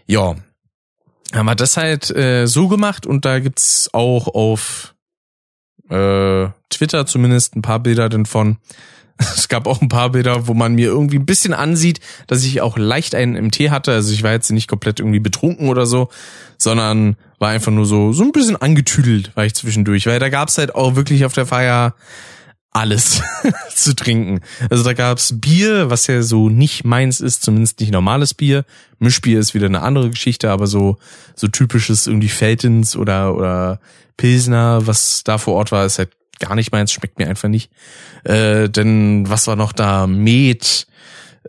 Ja, 0.08 0.36
haben 1.34 1.46
wir 1.46 1.56
das 1.56 1.78
halt 1.78 2.10
äh, 2.16 2.48
so 2.48 2.68
gemacht 2.68 3.06
und 3.06 3.26
da 3.26 3.40
gibt's 3.40 3.90
auch 3.94 4.28
auf 4.28 4.96
äh, 5.90 6.50
Twitter 6.70 7.06
zumindest 7.06 7.56
ein 7.56 7.62
paar 7.62 7.80
Bilder 7.80 8.10
denn 8.10 8.26
von. 8.26 8.58
Es 9.20 9.48
gab 9.48 9.66
auch 9.66 9.82
ein 9.82 9.90
paar 9.90 10.12
Bilder, 10.12 10.48
wo 10.48 10.54
man 10.54 10.76
mir 10.76 10.90
irgendwie 10.90 11.18
ein 11.18 11.26
bisschen 11.26 11.56
ansieht, 11.56 12.02
dass 12.28 12.44
ich 12.44 12.62
auch 12.62 12.78
leicht 12.78 13.16
einen 13.16 13.50
Tee 13.50 13.72
hatte. 13.72 13.92
Also 13.92 14.14
ich 14.14 14.22
war 14.22 14.32
jetzt 14.32 14.52
nicht 14.52 14.68
komplett 14.68 15.00
irgendwie 15.00 15.20
betrunken 15.20 15.70
oder 15.70 15.88
so, 15.88 16.10
sondern 16.60 17.16
war 17.40 17.50
einfach 17.50 17.72
nur 17.72 17.88
so 17.88 18.14
so 18.14 18.24
ein 18.24 18.32
bisschen 18.32 18.58
angetüdelt, 18.58 19.32
war 19.36 19.44
ich 19.44 19.56
zwischendurch. 19.56 20.06
Weil 20.06 20.20
da 20.20 20.30
gab's 20.30 20.60
halt 20.60 20.76
auch 20.76 20.96
wirklich 20.96 21.26
auf 21.26 21.34
der 21.34 21.48
Feier 21.48 21.96
alles 22.72 23.22
zu 23.76 23.96
trinken. 23.96 24.42
Also 24.70 24.84
da 24.84 24.94
gab's 24.94 25.34
Bier, 25.40 25.90
was 25.90 26.08
ja 26.08 26.22
so 26.22 26.50
nicht 26.50 26.86
meins 26.86 27.22
ist, 27.22 27.44
zumindest 27.44 27.80
nicht 27.80 27.92
normales 27.92 28.34
Bier. 28.34 28.66
Mischbier 29.00 29.40
ist 29.40 29.54
wieder 29.54 29.68
eine 29.68 29.82
andere 29.82 30.10
Geschichte, 30.10 30.52
aber 30.52 30.68
so 30.68 30.98
so 31.36 31.48
typisches 31.48 32.08
irgendwie 32.08 32.30
Feltens 32.30 32.96
oder 32.96 33.36
oder 33.36 33.80
Pilsner, 34.18 34.86
was 34.86 35.24
da 35.24 35.38
vor 35.38 35.56
Ort 35.56 35.72
war, 35.72 35.86
ist 35.86 36.00
halt 36.00 36.12
gar 36.40 36.56
nicht 36.56 36.72
meins, 36.72 36.92
schmeckt 36.92 37.20
mir 37.20 37.28
einfach 37.28 37.50
nicht. 37.50 37.72
Äh, 38.24 38.70
denn 38.70 39.30
was 39.30 39.48
war 39.48 39.56
noch 39.56 39.72
da? 39.72 40.08
Met, 40.08 40.88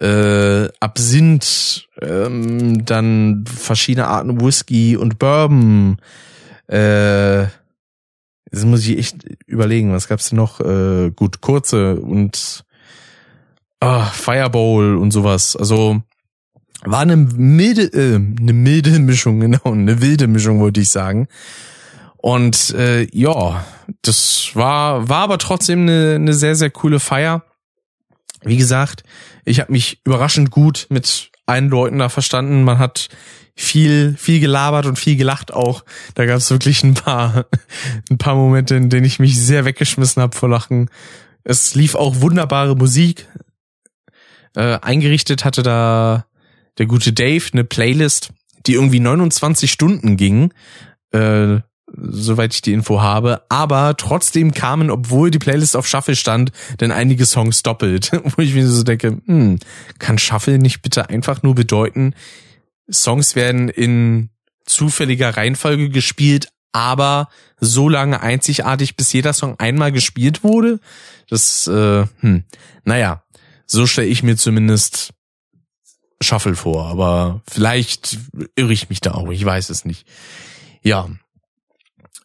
äh, 0.00 0.68
Absinth, 0.80 1.88
ähm, 2.00 2.84
dann 2.84 3.44
verschiedene 3.46 4.06
Arten 4.06 4.40
Whisky 4.40 4.96
und 4.96 5.18
Bourbon. 5.18 5.98
Äh, 6.68 7.46
jetzt 8.50 8.64
muss 8.64 8.86
ich 8.86 8.98
echt 8.98 9.24
überlegen, 9.46 9.92
was 9.92 10.08
gab's 10.08 10.30
denn 10.30 10.36
noch? 10.36 10.60
Äh, 10.60 11.10
gut, 11.10 11.40
kurze 11.40 12.00
und 12.00 12.64
ah, 13.80 14.06
Fireball 14.06 14.96
und 14.96 15.10
sowas. 15.10 15.56
Also 15.56 16.02
war 16.82 17.00
eine 17.00 17.16
milde, 17.16 17.82
äh, 17.82 18.16
eine 18.16 18.52
milde 18.52 18.90
Mischung, 18.98 19.40
genau, 19.40 19.64
eine 19.64 20.00
wilde 20.00 20.26
Mischung, 20.26 20.60
wollte 20.60 20.80
ich 20.80 20.90
sagen. 20.90 21.28
Und 22.16 22.70
äh, 22.70 23.06
ja, 23.12 23.64
das 24.02 24.50
war, 24.54 25.08
war 25.08 25.22
aber 25.22 25.38
trotzdem 25.38 25.82
eine, 25.82 26.16
eine 26.16 26.34
sehr, 26.34 26.54
sehr 26.54 26.70
coole 26.70 27.00
Feier. 27.00 27.44
Wie 28.42 28.56
gesagt, 28.56 29.04
ich 29.44 29.60
habe 29.60 29.72
mich 29.72 30.00
überraschend 30.04 30.50
gut 30.50 30.86
mit 30.90 31.30
allen 31.46 31.68
Leuten 31.68 31.98
da 31.98 32.08
verstanden. 32.08 32.64
Man 32.64 32.78
hat 32.78 33.08
viel, 33.60 34.14
viel 34.16 34.40
gelabert 34.40 34.86
und 34.86 34.98
viel 34.98 35.16
gelacht 35.16 35.52
auch. 35.52 35.84
Da 36.14 36.26
gab 36.26 36.36
es 36.36 36.50
wirklich 36.50 36.84
ein 36.84 36.94
paar, 36.94 37.46
ein 38.10 38.18
paar 38.18 38.36
Momente, 38.36 38.76
in 38.76 38.88
denen 38.88 39.04
ich 39.04 39.18
mich 39.18 39.38
sehr 39.38 39.64
weggeschmissen 39.64 40.22
habe 40.22 40.36
vor 40.36 40.48
Lachen. 40.48 40.90
Es 41.44 41.74
lief 41.74 41.94
auch 41.94 42.20
wunderbare 42.20 42.76
Musik. 42.76 43.26
Äh, 44.54 44.78
eingerichtet 44.80 45.44
hatte 45.44 45.62
da 45.62 46.26
der 46.78 46.86
gute 46.86 47.12
Dave 47.12 47.44
eine 47.52 47.64
Playlist, 47.64 48.30
die 48.66 48.74
irgendwie 48.74 49.00
29 49.00 49.70
Stunden 49.70 50.16
ging. 50.16 50.52
Äh, 51.10 51.58
soweit 51.96 52.54
ich 52.54 52.62
die 52.62 52.74
Info 52.74 53.00
habe. 53.00 53.42
Aber 53.48 53.96
trotzdem 53.96 54.52
kamen, 54.52 54.90
obwohl 54.90 55.30
die 55.30 55.38
Playlist 55.38 55.76
auf 55.76 55.88
Shuffle 55.88 56.16
stand, 56.16 56.52
denn 56.80 56.92
einige 56.92 57.26
Songs 57.26 57.62
doppelt. 57.62 58.12
Wo 58.36 58.42
ich 58.42 58.54
mir 58.54 58.68
so 58.68 58.82
denke, 58.82 59.20
hm, 59.24 59.58
kann 59.98 60.18
Shuffle 60.18 60.58
nicht 60.58 60.82
bitte 60.82 61.08
einfach 61.08 61.42
nur 61.42 61.54
bedeuten, 61.54 62.14
Songs 62.90 63.36
werden 63.36 63.68
in 63.68 64.30
zufälliger 64.64 65.36
Reihenfolge 65.36 65.90
gespielt, 65.90 66.48
aber 66.72 67.28
so 67.60 67.88
lange 67.88 68.20
einzigartig, 68.20 68.96
bis 68.96 69.12
jeder 69.12 69.32
Song 69.32 69.58
einmal 69.58 69.92
gespielt 69.92 70.44
wurde? 70.44 70.80
Das, 71.28 71.66
äh, 71.66 72.06
hm, 72.20 72.44
naja, 72.84 73.22
so 73.66 73.86
stelle 73.86 74.08
ich 74.08 74.22
mir 74.22 74.36
zumindest 74.36 75.12
Shuffle 76.20 76.56
vor, 76.56 76.86
aber 76.86 77.42
vielleicht 77.48 78.18
irre 78.56 78.72
ich 78.72 78.88
mich 78.88 79.00
da 79.00 79.12
auch, 79.12 79.30
ich 79.30 79.44
weiß 79.44 79.70
es 79.70 79.84
nicht. 79.84 80.06
Ja, 80.82 81.08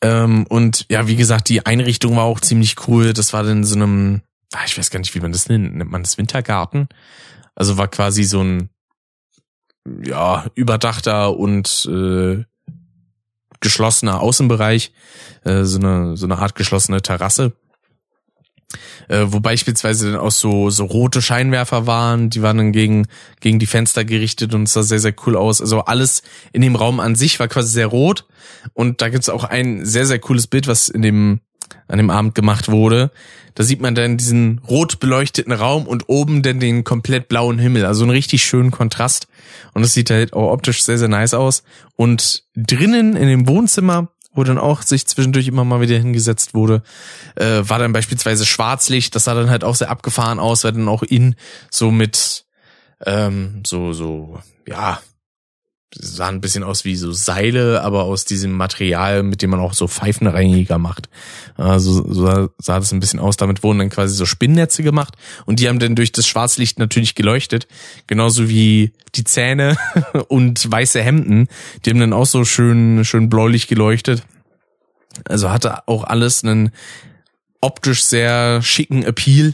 ähm, 0.03 0.45
und 0.49 0.85
ja, 0.89 1.07
wie 1.07 1.15
gesagt, 1.15 1.47
die 1.47 1.65
Einrichtung 1.65 2.17
war 2.17 2.25
auch 2.25 2.41
ziemlich 2.41 2.87
cool. 2.87 3.13
Das 3.13 3.31
war 3.31 3.47
in 3.47 3.63
so 3.63 3.75
einem, 3.75 4.21
ah, 4.51 4.63
ich 4.65 4.77
weiß 4.77 4.89
gar 4.89 4.99
nicht, 4.99 5.15
wie 5.15 5.21
man 5.21 5.31
das 5.31 5.47
nennt. 5.47 5.75
Nennt 5.75 5.89
man 5.89 6.03
das 6.03 6.17
Wintergarten? 6.17 6.89
Also 7.55 7.77
war 7.77 7.87
quasi 7.87 8.25
so 8.25 8.41
ein, 8.43 8.69
ja, 10.03 10.45
überdachter 10.55 11.37
und 11.37 11.87
äh, 11.91 12.43
geschlossener 13.59 14.19
Außenbereich, 14.19 14.93
äh, 15.43 15.63
so 15.63 15.79
eine 15.79 16.17
so 16.17 16.25
eine 16.25 16.37
Art 16.37 16.55
geschlossene 16.55 17.01
Terrasse 17.01 17.53
äh, 19.07 19.25
wo 19.27 19.39
beispielsweise 19.39 20.11
dann 20.11 20.19
auch 20.19 20.31
so, 20.31 20.69
so 20.69 20.85
rote 20.85 21.21
Scheinwerfer 21.21 21.87
waren, 21.87 22.29
die 22.29 22.41
waren 22.41 22.57
dann 22.57 22.71
gegen, 22.71 23.07
gegen 23.39 23.59
die 23.59 23.65
Fenster 23.65 24.05
gerichtet 24.05 24.53
und 24.53 24.67
sah 24.67 24.83
sehr, 24.83 24.99
sehr 24.99 25.13
cool 25.25 25.35
aus. 25.35 25.61
Also 25.61 25.81
alles 25.81 26.23
in 26.51 26.61
dem 26.61 26.75
Raum 26.75 26.99
an 26.99 27.15
sich 27.15 27.39
war 27.39 27.47
quasi 27.47 27.71
sehr 27.71 27.87
rot 27.87 28.25
und 28.73 29.01
da 29.01 29.09
gibt's 29.09 29.29
auch 29.29 29.43
ein 29.43 29.85
sehr, 29.85 30.05
sehr 30.05 30.19
cooles 30.19 30.47
Bild, 30.47 30.67
was 30.67 30.89
in 30.89 31.01
dem, 31.01 31.41
an 31.87 31.97
dem 31.97 32.09
Abend 32.09 32.35
gemacht 32.35 32.69
wurde. 32.69 33.11
Da 33.55 33.63
sieht 33.63 33.81
man 33.81 33.93
dann 33.93 34.17
diesen 34.17 34.59
rot 34.67 34.99
beleuchteten 34.99 35.53
Raum 35.53 35.85
und 35.85 36.09
oben 36.09 36.41
dann 36.41 36.59
den 36.59 36.83
komplett 36.83 37.27
blauen 37.27 37.59
Himmel. 37.59 37.85
Also 37.85 38.03
einen 38.03 38.11
richtig 38.11 38.43
schönen 38.43 38.71
Kontrast. 38.71 39.27
Und 39.73 39.83
es 39.83 39.93
sieht 39.93 40.09
halt 40.09 40.33
auch 40.33 40.51
optisch 40.51 40.83
sehr, 40.83 40.97
sehr 40.97 41.07
nice 41.07 41.33
aus. 41.33 41.63
Und 41.95 42.43
drinnen 42.55 43.15
in 43.15 43.27
dem 43.27 43.47
Wohnzimmer 43.47 44.09
wo 44.33 44.43
dann 44.43 44.57
auch 44.57 44.81
sich 44.81 45.05
zwischendurch 45.05 45.47
immer 45.47 45.63
mal 45.63 45.81
wieder 45.81 45.97
hingesetzt 45.97 46.53
wurde, 46.53 46.81
äh, 47.35 47.61
war 47.61 47.79
dann 47.79 47.93
beispielsweise 47.93 48.45
Schwarzlicht, 48.45 49.15
das 49.15 49.25
sah 49.25 49.33
dann 49.35 49.49
halt 49.49 49.63
auch 49.63 49.75
sehr 49.75 49.91
abgefahren 49.91 50.39
aus, 50.39 50.63
weil 50.63 50.71
dann 50.71 50.87
auch 50.87 51.03
in 51.03 51.35
so 51.69 51.91
mit 51.91 52.45
ähm, 53.05 53.61
so, 53.65 53.93
so, 53.93 54.39
ja, 54.67 54.99
sah 55.95 56.27
ein 56.27 56.41
bisschen 56.41 56.63
aus 56.63 56.85
wie 56.85 56.95
so 56.95 57.11
Seile, 57.11 57.81
aber 57.81 58.03
aus 58.03 58.25
diesem 58.25 58.51
Material, 58.51 59.23
mit 59.23 59.41
dem 59.41 59.51
man 59.51 59.59
auch 59.59 59.73
so 59.73 59.87
Pfeifenreiniger 59.87 60.77
macht. 60.77 61.09
Also 61.55 62.11
so 62.11 62.49
sah 62.57 62.79
das 62.79 62.91
ein 62.91 62.99
bisschen 62.99 63.19
aus. 63.19 63.37
Damit 63.37 63.63
wurden 63.63 63.79
dann 63.79 63.89
quasi 63.89 64.15
so 64.15 64.25
Spinnnetze 64.25 64.83
gemacht 64.83 65.15
und 65.45 65.59
die 65.59 65.69
haben 65.69 65.79
dann 65.79 65.95
durch 65.95 66.11
das 66.11 66.27
Schwarzlicht 66.27 66.79
natürlich 66.79 67.15
geleuchtet. 67.15 67.67
Genauso 68.07 68.49
wie 68.49 68.93
die 69.15 69.23
Zähne 69.23 69.77
und 70.27 70.69
weiße 70.69 71.01
Hemden. 71.01 71.47
Die 71.85 71.91
haben 71.91 71.99
dann 71.99 72.13
auch 72.13 72.25
so 72.25 72.45
schön, 72.45 73.05
schön 73.05 73.29
bläulich 73.29 73.67
geleuchtet. 73.67 74.23
Also 75.25 75.51
hatte 75.51 75.87
auch 75.87 76.03
alles 76.03 76.43
einen 76.43 76.71
optisch 77.61 78.03
sehr 78.03 78.61
schicken 78.61 79.03
Appeal. 79.03 79.53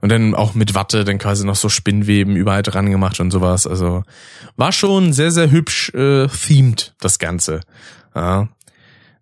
Und 0.00 0.10
dann 0.10 0.34
auch 0.34 0.54
mit 0.54 0.74
Watte 0.74 1.04
dann 1.04 1.18
quasi 1.18 1.44
noch 1.44 1.56
so 1.56 1.68
Spinnweben 1.68 2.36
überall 2.36 2.62
dran 2.62 2.90
gemacht 2.90 3.18
und 3.18 3.30
sowas. 3.30 3.66
Also 3.66 4.04
war 4.56 4.72
schon 4.72 5.12
sehr, 5.12 5.32
sehr 5.32 5.50
hübsch 5.50 5.92
äh, 5.94 6.28
themed, 6.28 6.94
das 7.00 7.18
Ganze. 7.18 7.60
Ja. 8.14 8.48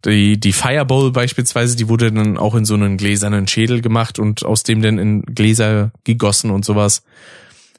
Die, 0.04 0.38
die 0.38 0.52
Fireball 0.52 1.10
beispielsweise, 1.10 1.76
die 1.76 1.88
wurde 1.88 2.12
dann 2.12 2.36
auch 2.36 2.54
in 2.54 2.64
so 2.64 2.74
einen 2.74 2.96
gläsernen 2.96 3.48
Schädel 3.48 3.80
gemacht 3.80 4.18
und 4.18 4.44
aus 4.44 4.62
dem 4.62 4.82
dann 4.82 4.98
in 4.98 5.22
Gläser 5.22 5.90
gegossen 6.04 6.50
und 6.50 6.64
sowas. 6.64 7.02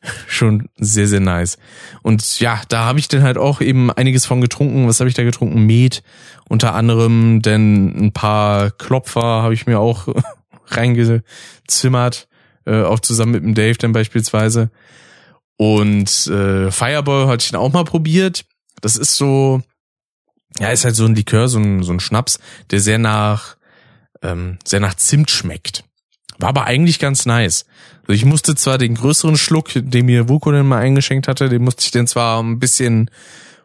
Schon 0.27 0.69
sehr, 0.77 1.07
sehr 1.07 1.19
nice. 1.19 1.57
Und 2.01 2.39
ja, 2.39 2.61
da 2.67 2.85
habe 2.85 2.99
ich 2.99 3.07
dann 3.07 3.21
halt 3.21 3.37
auch 3.37 3.61
eben 3.61 3.91
einiges 3.91 4.25
von 4.25 4.41
getrunken. 4.41 4.87
Was 4.87 4.99
habe 4.99 5.09
ich 5.09 5.15
da 5.15 5.23
getrunken? 5.23 5.65
Met 5.65 6.03
unter 6.49 6.73
anderem, 6.73 7.41
denn 7.41 8.07
ein 8.07 8.11
paar 8.11 8.71
Klopfer 8.71 9.21
habe 9.21 9.53
ich 9.53 9.67
mir 9.67 9.79
auch 9.79 10.07
reingezimmert 10.67 12.27
äh, 12.67 12.83
auch 12.83 12.99
zusammen 12.99 13.31
mit 13.31 13.43
dem 13.43 13.55
Dave 13.55 13.77
dann 13.77 13.93
beispielsweise. 13.93 14.69
Und 15.55 16.27
äh, 16.27 16.69
Fireball 16.69 17.27
hatte 17.27 17.43
ich 17.43 17.51
dann 17.51 17.61
auch 17.61 17.73
mal 17.73 17.85
probiert. 17.85 18.45
Das 18.81 18.95
ist 18.95 19.15
so, 19.15 19.61
ja, 20.59 20.69
ist 20.69 20.85
halt 20.85 20.95
so 20.95 21.05
ein 21.05 21.15
Likör, 21.15 21.47
so 21.47 21.57
ein, 21.59 21.81
so 21.81 21.93
ein 21.93 21.99
Schnaps, 21.99 22.39
der 22.69 22.79
sehr 22.79 22.99
nach, 22.99 23.57
ähm, 24.21 24.59
sehr 24.63 24.79
nach 24.79 24.95
Zimt 24.95 25.31
schmeckt. 25.31 25.83
War 26.37 26.49
aber 26.49 26.65
eigentlich 26.65 26.99
ganz 26.99 27.25
nice. 27.25 27.65
Also 28.01 28.13
ich 28.13 28.25
musste 28.25 28.55
zwar 28.55 28.77
den 28.77 28.95
größeren 28.95 29.37
Schluck, 29.37 29.69
den 29.73 30.05
mir 30.05 30.29
Vuko 30.29 30.51
dann 30.51 30.67
mal 30.67 30.79
eingeschenkt 30.79 31.27
hatte, 31.27 31.49
den 31.49 31.63
musste 31.63 31.83
ich 31.83 31.91
dann 31.91 32.05
zwar 32.05 32.41
ein 32.43 32.59
bisschen 32.59 33.09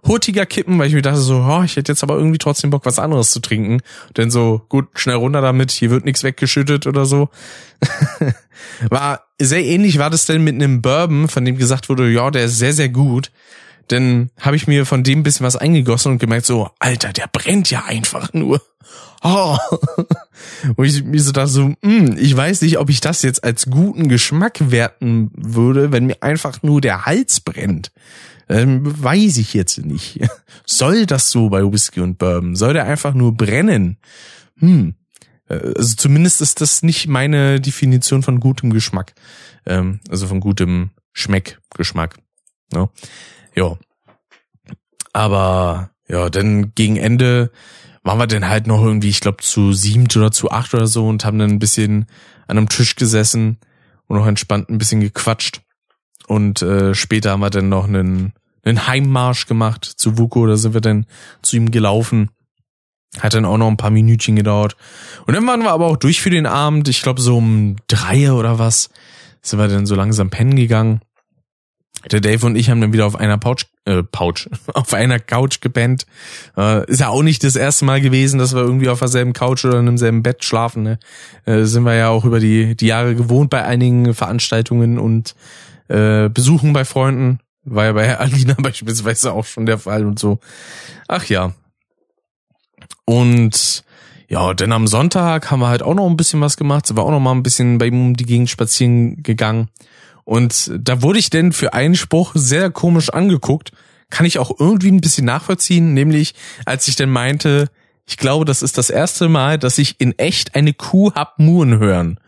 hurtiger 0.05 0.47
kippen, 0.47 0.79
weil 0.79 0.89
ich 0.89 0.95
mir 0.95 1.03
dachte 1.03 1.21
so, 1.21 1.39
oh, 1.49 1.63
ich 1.63 1.77
hätte 1.77 1.93
jetzt 1.93 2.03
aber 2.03 2.17
irgendwie 2.17 2.39
trotzdem 2.39 2.71
Bock, 2.71 2.85
was 2.85 2.99
anderes 2.99 3.31
zu 3.31 3.41
trinken. 3.41 3.81
Denn 4.17 4.31
so, 4.31 4.63
gut, 4.69 4.89
schnell 4.95 5.17
runter 5.17 5.41
damit, 5.41 5.71
hier 5.71 5.91
wird 5.91 6.05
nichts 6.05 6.25
weggeschüttet 6.25 6.87
oder 6.87 7.07
so. 7.07 7.29
war 8.91 9.27
sehr 9.41 9.65
ähnlich 9.65 9.99
war 9.99 10.11
das 10.11 10.27
denn 10.27 10.45
mit 10.45 10.55
einem 10.55 10.83
Bourbon, 10.83 11.29
von 11.29 11.45
dem 11.45 11.57
gesagt 11.57 11.89
wurde, 11.89 12.11
ja, 12.11 12.31
der 12.31 12.45
ist 12.45 12.59
sehr, 12.59 12.73
sehr 12.73 12.89
gut. 12.89 13.31
dann 13.89 14.31
habe 14.41 14.57
ich 14.57 14.67
mir 14.67 14.87
von 14.87 15.03
dem 15.05 15.21
ein 15.21 15.23
bisschen 15.23 15.47
was 15.47 15.57
eingegossen 15.57 16.13
und 16.13 16.19
gemerkt 16.19 16.47
so, 16.47 16.71
Alter, 16.79 17.13
der 17.13 17.29
brennt 17.31 17.71
ja 17.71 17.85
einfach 17.85 18.33
nur. 18.33 18.63
Oh. 19.23 19.57
Wo 20.77 20.83
ich 20.83 21.05
mir 21.05 21.21
so 21.21 21.33
dachte 21.33 21.49
so, 21.49 21.69
mh, 21.69 21.77
hm, 21.83 22.17
ich 22.19 22.37
weiß 22.37 22.63
nicht, 22.63 22.79
ob 22.79 22.91
ich 22.91 23.01
das 23.01 23.23
jetzt 23.23 23.45
als 23.45 23.67
guten 23.67 24.09
Geschmack 24.09 24.71
werten 24.71 25.31
würde, 25.35 25.93
wenn 25.93 26.07
mir 26.07 26.23
einfach 26.23 26.63
nur 26.63 26.81
der 26.81 27.07
Hals 27.07 27.41
brennt. 27.41 27.93
Ähm, 28.53 29.03
weiß 29.03 29.39
ich 29.39 29.55
jetzt 29.55 29.79
nicht. 29.79 30.21
Soll 30.67 31.07
das 31.07 31.31
so 31.31 31.49
bei 31.49 31.63
Whisky 31.63 32.01
und 32.01 32.19
Bourbon? 32.19 32.55
Soll 32.55 32.75
der 32.75 32.85
einfach 32.85 33.15
nur 33.15 33.35
brennen? 33.35 33.97
Hm. 34.59 34.95
Äh, 35.49 35.73
also 35.77 35.97
zumindest 35.97 36.43
ist 36.43 36.61
das 36.61 36.83
nicht 36.83 37.09
meine 37.09 37.61
Definition 37.61 38.23
von 38.23 38.41
gutem 38.41 38.71
Geschmack. 38.71 39.15
Ähm, 39.65 40.01
also 40.11 40.27
von 40.27 40.41
gutem 40.41 40.91
Schmeckgeschmack. 41.15 42.19
Ja. 42.75 42.91
ja. 43.55 43.79
Aber 45.15 45.91
ja, 46.09 46.29
dann 46.29 46.75
gegen 46.75 46.97
Ende 46.97 47.51
waren 48.03 48.19
wir 48.19 48.27
dann 48.27 48.49
halt 48.49 48.67
noch 48.67 48.85
irgendwie, 48.85 49.09
ich 49.09 49.21
glaube, 49.21 49.43
zu 49.43 49.73
siebt 49.73 50.15
oder 50.17 50.31
zu 50.31 50.51
acht 50.51 50.75
oder 50.75 50.87
so 50.87 51.09
und 51.09 51.25
haben 51.25 51.39
dann 51.39 51.51
ein 51.51 51.59
bisschen 51.59 52.07
an 52.49 52.59
einem 52.59 52.69
Tisch 52.69 52.97
gesessen 52.97 53.59
und 54.09 54.19
noch 54.19 54.27
entspannt 54.27 54.69
ein 54.69 54.79
bisschen 54.79 55.01
gequatscht. 55.01 55.63
Und 56.27 56.61
äh, 56.61 56.95
später 56.95 57.31
haben 57.31 57.41
wir 57.41 57.51
dann 57.51 57.71
noch 57.71 57.85
einen, 57.87 58.35
einen 58.65 58.87
Heimmarsch 58.87 59.47
gemacht 59.47 59.85
zu 59.85 60.19
Vuko, 60.19 60.47
da 60.47 60.57
sind 60.57 60.75
wir 60.75 60.81
dann 60.81 61.07
zu 61.43 61.57
ihm 61.57 61.71
gelaufen. 61.71 62.31
Hat 63.21 63.35
dann 63.35 63.45
auch 63.45 63.59
noch 63.59 63.69
ein 63.69 63.77
paar 63.77 63.91
Minütchen 63.91 64.37
gedauert. 64.37 64.77
Und 65.27 65.35
dann 65.35 65.47
waren 65.47 65.61
wir 65.61 65.73
aber 65.73 65.87
auch 65.87 65.97
durch 65.97 66.23
für 66.23 66.31
den 66.31 66.47
Abend. 66.47 66.89
Ich 66.89 67.03
glaube, 67.03 67.21
so 67.21 67.37
um 67.37 67.77
drei 67.87 68.33
oder 68.33 68.59
was 68.59 68.89
sind 69.43 69.59
wir 69.59 69.69
dann 69.69 69.87
so 69.87 69.95
langsam 69.95 70.31
pennen 70.31 70.57
gegangen. 70.57 71.01
Der 72.11 72.21
Dave 72.21 72.45
und 72.47 72.57
ich 72.57 72.71
haben 72.71 72.81
dann 72.81 72.93
wieder 72.93 73.07
auf 73.07 73.15
einer 73.15 73.39
Pouch, 73.39 73.65
äh, 73.85 74.03
Pouch, 74.03 74.49
auf 74.75 74.95
einer 74.95 75.19
Couch 75.19 75.61
gepennt. 75.61 76.07
Äh, 76.57 76.91
ist 76.91 77.01
ja 77.01 77.09
auch 77.09 77.23
nicht 77.23 77.45
das 77.45 77.55
erste 77.55 77.85
Mal 77.85 78.01
gewesen, 78.01 78.39
dass 78.39 78.55
wir 78.55 78.63
irgendwie 78.63 78.89
auf 78.89 78.99
derselben 78.99 79.35
Couch 79.35 79.65
oder 79.65 79.79
in 79.79 79.87
demselben 79.87 80.23
Bett 80.23 80.43
schlafen. 80.43 80.83
Ne? 80.83 80.99
Äh, 81.45 81.65
sind 81.65 81.85
wir 81.85 81.95
ja 81.95 82.09
auch 82.09 82.25
über 82.25 82.41
die, 82.41 82.77
die 82.77 82.87
Jahre 82.87 83.15
gewohnt 83.15 83.51
bei 83.51 83.63
einigen 83.65 84.15
Veranstaltungen 84.15 84.99
und 84.99 85.35
äh, 85.89 86.29
Besuchen 86.29 86.73
bei 86.73 86.85
Freunden. 86.85 87.41
War 87.65 87.85
ja 87.85 87.93
bei 87.93 88.19
Alina 88.19 88.55
beispielsweise 88.59 89.33
auch 89.33 89.45
schon 89.45 89.67
der 89.67 89.79
Fall 89.79 90.07
und 90.07 90.19
so. 90.19 90.39
Ach 91.09 91.25
ja. 91.27 91.53
Und 93.05 93.85
ja, 94.29 94.55
denn 94.55 94.73
am 94.73 94.87
Sonntag 94.87 95.51
haben 95.51 95.61
wir 95.61 95.69
halt 95.69 95.83
auch 95.83 95.95
noch 95.95 96.09
ein 96.09 96.17
bisschen 96.17 96.41
was 96.41 96.57
gemacht. 96.57 96.87
Sind 96.87 96.97
wir 96.97 97.05
auch 97.05 97.11
noch 97.11 97.21
mal 97.21 97.33
ein 97.33 97.43
bisschen 97.43 97.79
bei 97.79 97.87
ihm 97.87 98.01
um 98.01 98.17
die 98.17 98.25
Gegend 98.25 98.49
spazieren 98.49 99.23
gegangen. 99.23 99.69
Und 100.25 100.71
da 100.79 101.03
wurde 101.03 101.19
ich 101.19 101.31
denn 101.31 101.53
für 101.53 101.75
einen 101.75 101.97
Spruch 101.97 102.33
sehr 102.35 102.71
komisch 102.71 103.11
angeguckt. 103.11 103.73
Kann 104.11 104.27
ich 104.27 104.39
auch 104.39 104.59
irgendwie 104.59 104.91
ein 104.91 105.01
bisschen 105.01 105.27
nachvollziehen, 105.27 105.95
nämlich 105.95 106.35
als 106.65 106.87
ich 106.89 106.97
dann 106.97 107.11
meinte, 107.11 107.71
ich 108.07 108.17
glaube, 108.17 108.45
das 108.45 108.63
ist 108.63 108.79
das 108.79 108.91
erste 108.91 109.29
Mal, 109.29 109.59
dass 109.59 109.79
ich 109.79 110.01
in 110.01 110.19
echt 110.19 110.55
eine 110.55 110.73
Kuh 110.73 111.13
hab 111.15 111.39
muhen 111.39 111.79
hören. 111.79 112.19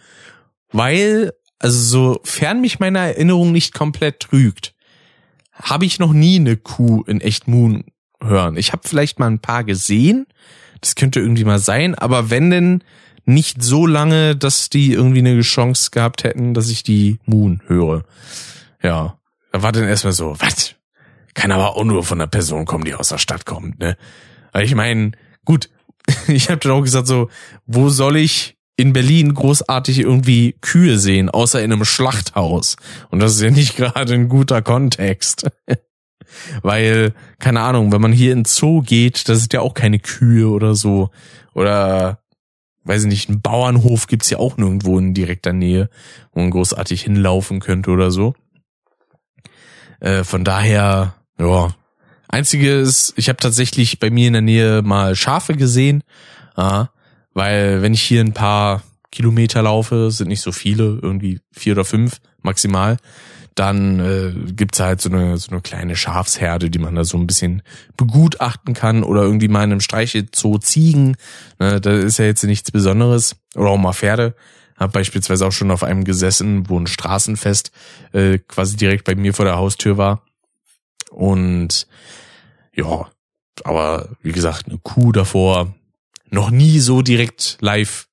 Weil, 0.73 1.33
also 1.59 1.79
sofern 1.79 2.61
mich 2.61 2.81
meine 2.81 2.99
Erinnerung 2.99 3.53
nicht 3.53 3.75
komplett 3.75 4.21
trügt, 4.21 4.74
habe 5.55 5.87
ich 5.87 5.99
noch 5.99 6.13
nie 6.13 6.37
eine 6.37 6.57
Kuh 6.57 7.03
in 7.07 7.21
echt 7.21 7.49
muhen 7.49 7.85
hören. 8.23 8.57
Ich 8.57 8.73
habe 8.73 8.87
vielleicht 8.87 9.19
mal 9.19 9.31
ein 9.31 9.41
paar 9.41 9.65
gesehen, 9.65 10.27
das 10.81 10.95
könnte 10.95 11.21
irgendwie 11.21 11.45
mal 11.45 11.59
sein, 11.59 11.95
aber 11.95 12.31
wenn 12.31 12.51
denn 12.51 12.85
nicht 13.25 13.63
so 13.63 13.87
lange, 13.87 14.37
dass 14.37 14.69
die 14.69 14.93
irgendwie 14.93 15.21
eine 15.21 15.41
Chance 15.41 15.91
gehabt 15.91 16.25
hätten, 16.25 16.55
dass 16.55 16.69
ich 16.69 16.83
die 16.83 17.19
Moon 17.25 17.63
höre. 17.67 18.05
Ja, 18.83 19.19
da 19.53 19.63
war 19.63 19.73
dann 19.73 19.85
erstmal 19.85 20.13
so, 20.13 20.37
was? 20.39 20.75
Kann 21.33 21.51
aber 21.51 21.77
auch 21.77 21.85
nur 21.85 22.05
von 22.05 22.21
einer 22.21 22.29
Person 22.29 22.65
kommen, 22.67 22.85
die 22.85 22.95
aus 22.95 23.09
der 23.09 23.19
Stadt 23.19 23.47
kommt, 23.47 23.79
ne? 23.79 23.97
Weil 24.53 24.65
ich 24.65 24.75
meine, 24.75 25.13
gut, 25.45 25.71
ich 26.29 26.51
habe 26.51 26.61
dann 26.61 26.73
auch 26.73 26.83
gesagt 26.83 27.07
so, 27.07 27.31
wo 27.67 27.89
soll 27.89 28.17
ich 28.17 28.54
in 28.77 28.93
Berlin 28.93 29.35
großartig 29.35 30.01
irgendwie 30.01 30.57
Kühe 30.61 30.99
sehen, 30.99 31.31
außer 31.31 31.63
in 31.63 31.73
einem 31.73 31.85
Schlachthaus? 31.85 32.77
Und 33.11 33.21
das 33.21 33.35
ist 33.35 33.43
ja 33.43 33.51
nicht 33.51 33.77
gerade 33.77 34.15
ein 34.15 34.29
guter 34.29 34.63
Kontext. 34.63 35.51
Weil, 36.63 37.15
keine 37.39 37.61
Ahnung, 37.61 37.93
wenn 37.93 38.01
man 38.01 38.13
hier 38.13 38.33
in 38.33 38.45
Zoo 38.45 38.83
geht, 38.83 39.29
da 39.29 39.37
sind 39.37 39.53
ja 39.53 39.61
auch 39.61 39.75
keine 39.75 40.01
Kühe 40.01 40.49
oder 40.49 40.75
so. 40.75 41.11
Oder 41.55 42.19
weiß 42.85 43.03
ich 43.03 43.09
nicht, 43.09 43.29
ein 43.29 43.41
Bauernhof 43.41 44.07
gibt's 44.07 44.31
ja 44.31 44.39
auch 44.39 44.57
nirgendwo 44.57 44.99
in 44.99 45.15
direkter 45.15 45.53
Nähe, 45.53 45.89
wo 46.33 46.41
man 46.41 46.51
großartig 46.51 47.03
hinlaufen 47.03 47.61
könnte 47.61 47.91
oder 47.91 48.11
so. 48.11 48.35
Äh, 50.01 50.25
von 50.25 50.45
daher, 50.45 51.15
ja. 51.39 51.75
Einzige 52.29 52.75
ist, 52.75 53.15
ich 53.17 53.29
habe 53.29 53.39
tatsächlich 53.39 54.01
bei 54.01 54.11
mir 54.11 54.27
in 54.27 54.33
der 54.33 54.43
Nähe 54.43 54.83
mal 54.83 55.15
Schafe 55.15 55.55
gesehen, 55.55 56.03
äh, 56.57 56.85
weil 57.35 57.83
wenn 57.83 57.95
ich 57.95 58.03
hier 58.03 58.21
ein 58.21 58.33
paar 58.33 58.83
Kilometer 59.11 59.63
laufe, 59.63 60.11
sind 60.11 60.29
nicht 60.29 60.41
so 60.41 60.53
viele, 60.53 60.99
irgendwie 61.03 61.41
vier 61.53 61.75
oder 61.75 61.85
fünf 61.85 62.21
maximal, 62.43 62.97
dann 63.55 64.01
äh, 64.01 64.53
gibt's 64.53 64.81
halt 64.81 65.01
so 65.01 65.09
eine, 65.09 65.37
so 65.39 65.53
eine 65.53 65.61
kleine 65.61 65.95
Schafsherde, 65.95 66.71
die 66.71 66.81
man 66.81 66.97
da 66.97 67.05
so 67.05 67.17
ein 67.17 67.27
bisschen 67.27 67.63
begutachten 67.97 68.75
kann 68.75 69.05
oder 69.05 69.23
irgendwie 69.23 69.49
mal 69.49 69.63
in 69.63 69.71
einem 69.71 69.81
Streichelzoo 69.81 70.59
Ziegen. 70.59 71.17
Ne, 71.61 71.81
da 71.81 71.93
ist 71.93 72.19
ja 72.19 72.25
jetzt 72.25 72.43
nichts 72.45 72.73
Besonderes. 72.73 73.37
Oder 73.55 73.71
auch 73.71 73.79
mal 73.79 73.93
Pferde. 73.93 74.35
Hab 74.77 74.93
beispielsweise 74.93 75.47
auch 75.47 75.53
schon 75.53 75.71
auf 75.71 75.85
einem 75.85 76.03
gesessen, 76.03 76.69
wo 76.69 76.79
ein 76.79 76.89
Straßenfest 76.89 77.71
äh, 78.13 78.39
quasi 78.39 78.77
direkt 78.77 79.05
bei 79.05 79.15
mir 79.15 79.33
vor 79.33 79.45
der 79.45 79.57
Haustür 79.57 79.97
war. 79.97 80.23
Und 81.11 81.87
ja, 82.75 83.09
aber 83.63 84.09
wie 84.21 84.33
gesagt, 84.33 84.67
eine 84.67 84.79
Kuh 84.79 85.13
davor 85.13 85.73
noch 86.35 86.51
nie 86.51 86.81
so 86.81 87.03
direkt 87.03 87.57
live 87.61 88.09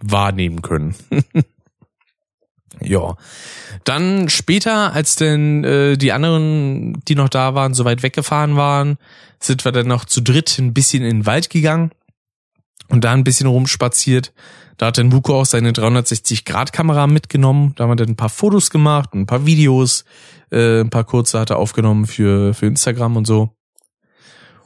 wahrnehmen 0.00 0.62
können. 0.62 0.94
Ja. 2.80 3.16
Dann 3.84 4.28
später, 4.28 4.92
als 4.92 5.14
denn 5.14 5.62
äh, 5.62 5.96
die 5.96 6.10
anderen, 6.10 7.00
die 7.06 7.14
noch 7.14 7.28
da 7.28 7.54
waren, 7.54 7.74
so 7.74 7.84
weit 7.84 8.02
weggefahren 8.02 8.56
waren, 8.56 8.96
sind 9.38 9.64
wir 9.64 9.72
dann 9.72 9.86
noch 9.86 10.04
zu 10.04 10.20
dritt 10.20 10.58
ein 10.58 10.74
bisschen 10.74 11.04
in 11.04 11.18
den 11.18 11.26
Wald 11.26 11.50
gegangen 11.50 11.92
und 12.88 13.04
da 13.04 13.12
ein 13.12 13.24
bisschen 13.24 13.46
rumspaziert. 13.46 14.32
Da 14.78 14.86
hat 14.86 14.98
dann 14.98 15.10
Buko 15.10 15.40
auch 15.40 15.46
seine 15.46 15.72
360-Grad-Kamera 15.72 17.06
mitgenommen. 17.06 17.72
Da 17.76 17.84
haben 17.84 17.90
wir 17.90 17.96
dann 17.96 18.08
ein 18.08 18.16
paar 18.16 18.30
Fotos 18.30 18.70
gemacht, 18.70 19.14
ein 19.14 19.26
paar 19.26 19.46
Videos, 19.46 20.04
äh, 20.50 20.80
ein 20.80 20.90
paar 20.90 21.04
kurze 21.04 21.38
hat 21.38 21.50
er 21.50 21.58
aufgenommen 21.58 22.06
für, 22.06 22.54
für 22.54 22.66
Instagram 22.66 23.16
und 23.16 23.26
so. 23.26 23.54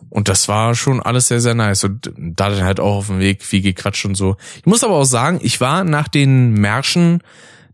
Und 0.08 0.28
das 0.28 0.48
war 0.48 0.74
schon 0.74 1.02
alles 1.02 1.28
sehr, 1.28 1.40
sehr 1.40 1.54
nice. 1.54 1.84
Und 1.84 2.12
da 2.16 2.48
dann 2.48 2.64
halt 2.64 2.80
auch 2.80 2.96
auf 2.96 3.06
dem 3.08 3.18
Weg 3.18 3.42
viel 3.42 3.62
gequatscht 3.62 4.04
und 4.04 4.14
so. 4.14 4.36
Ich 4.58 4.66
muss 4.66 4.84
aber 4.84 4.94
auch 4.94 5.04
sagen, 5.04 5.40
ich 5.42 5.60
war 5.60 5.84
nach 5.84 6.08
den 6.08 6.52
Märschen 6.52 7.22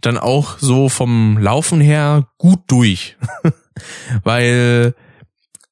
dann 0.01 0.19
auch 0.19 0.59
so 0.59 0.89
vom 0.89 1.39
Laufen 1.39 1.81
her 1.81 2.27
gut 2.39 2.61
durch. 2.67 3.17
Weil 4.25 4.95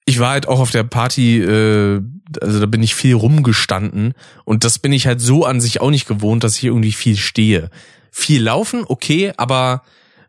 ich 0.05 0.19
war 0.19 0.31
halt 0.31 0.49
auch 0.49 0.61
auf 0.61 0.71
der 0.71 0.85
Party, 0.85 1.41
äh, 1.41 2.01
also 2.41 2.61
da 2.61 2.67
bin 2.67 2.83
ich 2.83 2.95
viel 2.95 3.15
rumgestanden 3.15 4.15
und 4.45 4.65
das 4.65 4.79
bin 4.79 4.93
ich 4.93 5.07
halt 5.07 5.21
so 5.21 5.45
an 5.45 5.61
sich 5.61 5.81
auch 5.81 5.91
nicht 5.91 6.07
gewohnt, 6.07 6.45
dass 6.45 6.57
ich 6.57 6.65
irgendwie 6.65 6.93
viel 6.93 7.17
stehe. 7.17 7.71
Viel 8.11 8.43
laufen, 8.43 8.85
okay, 8.87 9.33
aber 9.37 9.83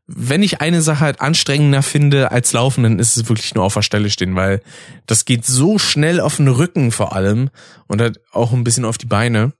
wenn 0.07 0.43
ich 0.43 0.61
eine 0.61 0.81
Sache 0.81 1.01
halt 1.01 1.21
anstrengender 1.21 1.83
finde 1.83 2.31
als 2.31 2.53
laufen, 2.53 2.83
dann 2.83 2.99
ist 2.99 3.15
es 3.15 3.29
wirklich 3.29 3.55
nur 3.55 3.63
auf 3.63 3.75
der 3.75 3.81
Stelle 3.81 4.09
stehen, 4.09 4.35
weil 4.35 4.61
das 5.05 5.25
geht 5.25 5.45
so 5.45 5.77
schnell 5.77 6.19
auf 6.19 6.37
den 6.37 6.47
Rücken 6.47 6.91
vor 6.91 7.15
allem 7.15 7.49
und 7.87 8.01
halt 8.01 8.19
auch 8.31 8.51
ein 8.51 8.63
bisschen 8.63 8.85
auf 8.85 8.97
die 8.97 9.05
Beine. 9.05 9.53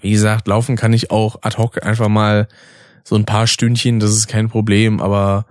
Wie 0.00 0.12
gesagt, 0.12 0.46
laufen 0.46 0.76
kann 0.76 0.92
ich 0.92 1.10
auch 1.10 1.42
ad 1.42 1.58
hoc 1.58 1.84
einfach 1.84 2.08
mal 2.08 2.48
so 3.02 3.16
ein 3.16 3.24
paar 3.24 3.46
Stündchen, 3.46 3.98
das 3.98 4.12
ist 4.12 4.28
kein 4.28 4.48
Problem, 4.48 5.00
aber 5.00 5.46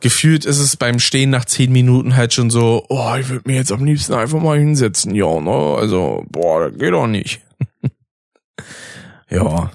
gefühlt 0.00 0.44
ist 0.44 0.58
es 0.58 0.76
beim 0.76 0.98
Stehen 0.98 1.30
nach 1.30 1.44
zehn 1.44 1.72
Minuten 1.72 2.16
halt 2.16 2.32
schon 2.32 2.50
so, 2.50 2.84
oh, 2.88 3.14
ich 3.18 3.28
würde 3.28 3.48
mir 3.48 3.56
jetzt 3.56 3.72
am 3.72 3.84
liebsten 3.84 4.14
einfach 4.14 4.40
mal 4.40 4.58
hinsetzen, 4.58 5.14
ja, 5.14 5.40
ne? 5.40 5.76
Also, 5.78 6.24
boah, 6.30 6.68
das 6.68 6.78
geht 6.78 6.92
doch 6.92 7.06
nicht. 7.06 7.42
ja. 9.30 9.70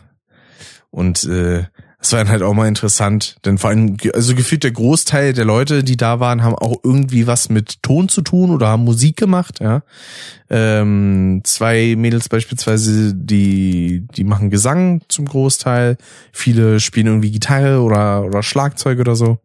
Und 0.90 1.24
äh, 1.26 1.66
das 2.02 2.14
war 2.14 2.20
dann 2.20 2.30
halt 2.30 2.42
auch 2.42 2.56
mal 2.56 2.68
interessant, 2.68 3.36
denn 3.46 3.60
vor 3.60 3.70
allem, 3.70 3.96
also 4.16 4.34
gefühlt 4.34 4.64
der 4.64 4.72
Großteil 4.72 5.34
der 5.34 5.46
Leute, 5.46 5.84
die 5.84 5.98
da 5.98 6.20
waren, 6.20 6.42
haben 6.42 6.56
auch 6.56 6.78
irgendwie 6.84 7.28
was 7.28 7.50
mit 7.50 7.84
Ton 7.84 8.10
zu 8.10 8.24
tun 8.24 8.50
oder 8.50 8.70
haben 8.70 8.84
Musik 8.84 9.18
gemacht, 9.18 9.60
ja. 9.60 9.84
Ähm, 10.50 11.42
zwei 11.44 11.94
Mädels 11.96 12.28
beispielsweise, 12.28 13.14
die, 13.14 14.08
die 14.16 14.24
machen 14.24 14.50
Gesang 14.50 15.02
zum 15.10 15.26
Großteil. 15.26 15.98
Viele 16.32 16.80
spielen 16.80 17.06
irgendwie 17.06 17.32
Gitarre 17.32 17.82
oder, 17.82 18.26
oder 18.26 18.42
Schlagzeug 18.42 19.00
oder 19.00 19.16
so. 19.16 19.38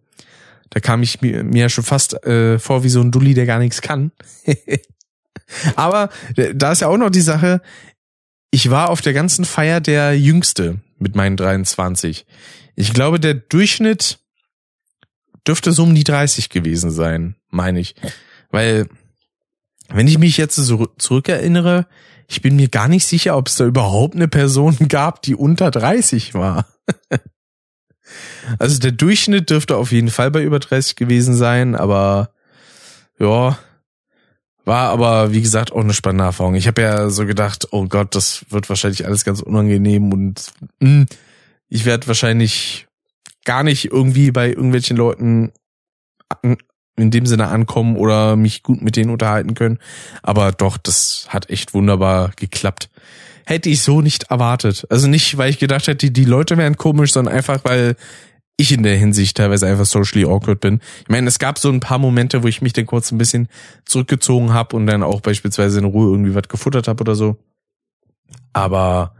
Da 0.71 0.81
kam 0.81 1.03
ich 1.03 1.21
mir, 1.21 1.45
mir 1.45 1.69
schon 1.69 1.85
fast 1.85 2.25
äh, 2.25 2.59
vor 2.59 2.83
wie 2.85 2.89
so 2.89 3.03
ein 3.03 3.11
Dulli, 3.11 3.35
der 3.35 3.45
gar 3.45 3.59
nichts 3.59 3.83
kann. 3.83 4.13
Aber 5.77 6.09
äh, 6.37 6.55
da 6.55 6.73
ist 6.73 6.81
ja 6.81 6.89
auch 6.89 6.97
noch 6.97 7.11
die 7.11 7.21
Sache, 7.21 7.61
ich 8.51 8.71
war 8.71 8.89
auf 8.89 9.03
der 9.03 9.13
ganzen 9.13 9.45
Feier 9.45 9.83
der 9.83 10.19
Jüngste 10.19 10.81
mit 10.99 11.14
meinen 11.14 11.36
23. 11.36 12.26
Ich 12.74 12.92
glaube, 12.92 13.20
der 13.20 13.34
Durchschnitt 13.34 14.18
dürfte 15.47 15.72
so 15.72 15.84
um 15.84 15.94
die 15.94 16.05
30 16.05 16.51
gewesen 16.51 16.90
sein. 16.90 17.36
meine 17.49 17.80
ich. 17.80 17.94
Weil, 18.51 18.88
wenn 19.88 20.09
ich 20.09 20.18
mich 20.18 20.36
jetzt 20.36 20.57
so 20.57 20.86
zurückerinnere, 20.99 21.86
ich 22.28 22.42
bin 22.42 22.57
mir 22.57 22.68
gar 22.68 22.88
nicht 22.88 23.07
sicher, 23.07 23.36
ob 23.36 23.49
es 23.49 23.57
da 23.57 23.64
überhaupt 23.64 24.14
eine 24.14 24.28
Person 24.28 24.76
gab, 24.88 25.22
die 25.22 25.34
unter 25.34 25.70
30 25.70 26.34
war. 26.34 26.66
also 28.59 28.78
der 28.78 28.92
Durchschnitt 28.92 29.51
dürfte 29.51 29.76
auf 29.76 29.92
jeden 29.92 30.11
Fall 30.11 30.30
bei 30.30 30.42
über 30.42 30.59
30 30.59 30.97
gewesen 30.97 31.34
sein, 31.34 31.74
aber 31.74 32.30
ja, 33.18 33.59
war 34.67 34.91
aber, 34.91 35.33
wie 35.33 35.41
gesagt, 35.41 35.73
auch 35.73 35.81
eine 35.81 35.95
spannende 35.95 36.25
Erfahrung. 36.25 36.57
Ich 36.57 36.67
habe 36.67 36.83
ja 36.83 37.09
so 37.09 37.25
gedacht, 37.25 37.69
oh 37.71 37.87
Gott, 37.87 38.14
das 38.14 38.45
wird 38.51 38.69
wahrscheinlich 38.69 39.07
alles 39.07 39.25
ganz 39.25 39.41
unangenehm 39.41 40.12
und 40.12 40.53
mh, 40.81 40.89
hm, 40.89 41.07
ich 41.69 41.85
werde 41.85 42.07
wahrscheinlich 42.09 42.87
gar 43.45 43.62
nicht 43.62 43.87
irgendwie 43.87 44.33
bei 44.33 44.49
irgendwelchen 44.49 44.97
Leuten 44.97 45.53
in 46.97 47.11
dem 47.11 47.27
Sinne 47.27 47.49
ankommen 47.49 47.97
oder 47.97 48.37
mich 48.37 48.62
gut 48.62 48.83
mit 48.83 48.97
denen 48.97 49.11
unterhalten 49.11 49.55
können. 49.55 49.79
Aber 50.23 50.51
doch, 50.53 50.77
das 50.77 51.27
hat 51.29 51.49
echt 51.49 51.73
wunderbar 51.73 52.33
geklappt. 52.37 52.91
Hätte 53.45 53.69
ich 53.69 53.83
so 53.83 54.01
nicht 54.01 54.25
erwartet. 54.31 54.87
Also 54.91 55.07
nicht, 55.07 55.39
weil 55.39 55.51
ich 55.51 55.61
gedacht 55.61 55.87
hätte, 55.87 56.11
die 56.11 56.25
Leute 56.25 56.57
wären 56.57 56.77
komisch, 56.77 57.12
sondern 57.12 57.35
einfach, 57.35 57.61
weil 57.62 57.95
ich 58.57 58.73
in 58.73 58.83
der 58.83 58.97
Hinsicht 58.97 59.37
teilweise 59.37 59.67
einfach 59.67 59.85
socially 59.85 60.25
awkward 60.25 60.61
bin. 60.61 60.81
Ich 61.03 61.09
meine, 61.09 61.29
es 61.29 61.39
gab 61.39 61.59
so 61.59 61.71
ein 61.71 61.81
paar 61.81 61.99
Momente, 61.99 62.43
wo 62.43 62.49
ich 62.49 62.63
mich 62.63 62.73
dann 62.73 62.87
kurz 62.87 63.13
ein 63.13 63.19
bisschen 63.19 63.49
zurückgezogen 63.85 64.53
habe 64.53 64.77
und 64.77 64.87
dann 64.87 65.03
auch 65.03 65.21
beispielsweise 65.21 65.79
in 65.79 65.85
Ruhe 65.85 66.11
irgendwie 66.11 66.35
was 66.35 66.49
gefuttert 66.49 66.89
habe 66.89 67.03
oder 67.03 67.15
so. 67.15 67.37
Aber 68.53 69.15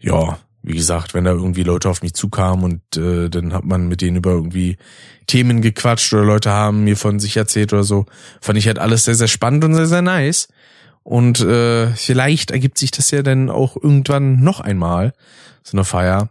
ja, 0.00 0.38
wie 0.62 0.74
gesagt, 0.74 1.14
wenn 1.14 1.24
da 1.24 1.30
irgendwie 1.30 1.62
Leute 1.62 1.88
auf 1.88 2.02
mich 2.02 2.14
zukamen 2.14 2.64
und 2.64 2.96
äh, 2.96 3.30
dann 3.30 3.52
hat 3.52 3.64
man 3.64 3.88
mit 3.88 4.00
denen 4.02 4.16
über 4.16 4.32
irgendwie 4.32 4.76
Themen 5.26 5.62
gequatscht 5.62 6.12
oder 6.12 6.24
Leute 6.24 6.50
haben 6.50 6.84
mir 6.84 6.96
von 6.96 7.20
sich 7.20 7.36
erzählt 7.36 7.72
oder 7.72 7.84
so, 7.84 8.06
fand 8.40 8.58
ich 8.58 8.66
halt 8.66 8.78
alles 8.78 9.04
sehr, 9.04 9.14
sehr 9.14 9.28
spannend 9.28 9.64
und 9.64 9.74
sehr, 9.74 9.86
sehr 9.86 10.02
nice. 10.02 10.48
Und 11.02 11.40
äh, 11.40 11.88
vielleicht 11.94 12.50
ergibt 12.50 12.76
sich 12.76 12.90
das 12.90 13.10
ja 13.10 13.22
dann 13.22 13.48
auch 13.48 13.76
irgendwann 13.76 14.42
noch 14.42 14.60
einmal, 14.60 15.14
so 15.62 15.76
eine 15.76 15.84
Feier. 15.84 16.30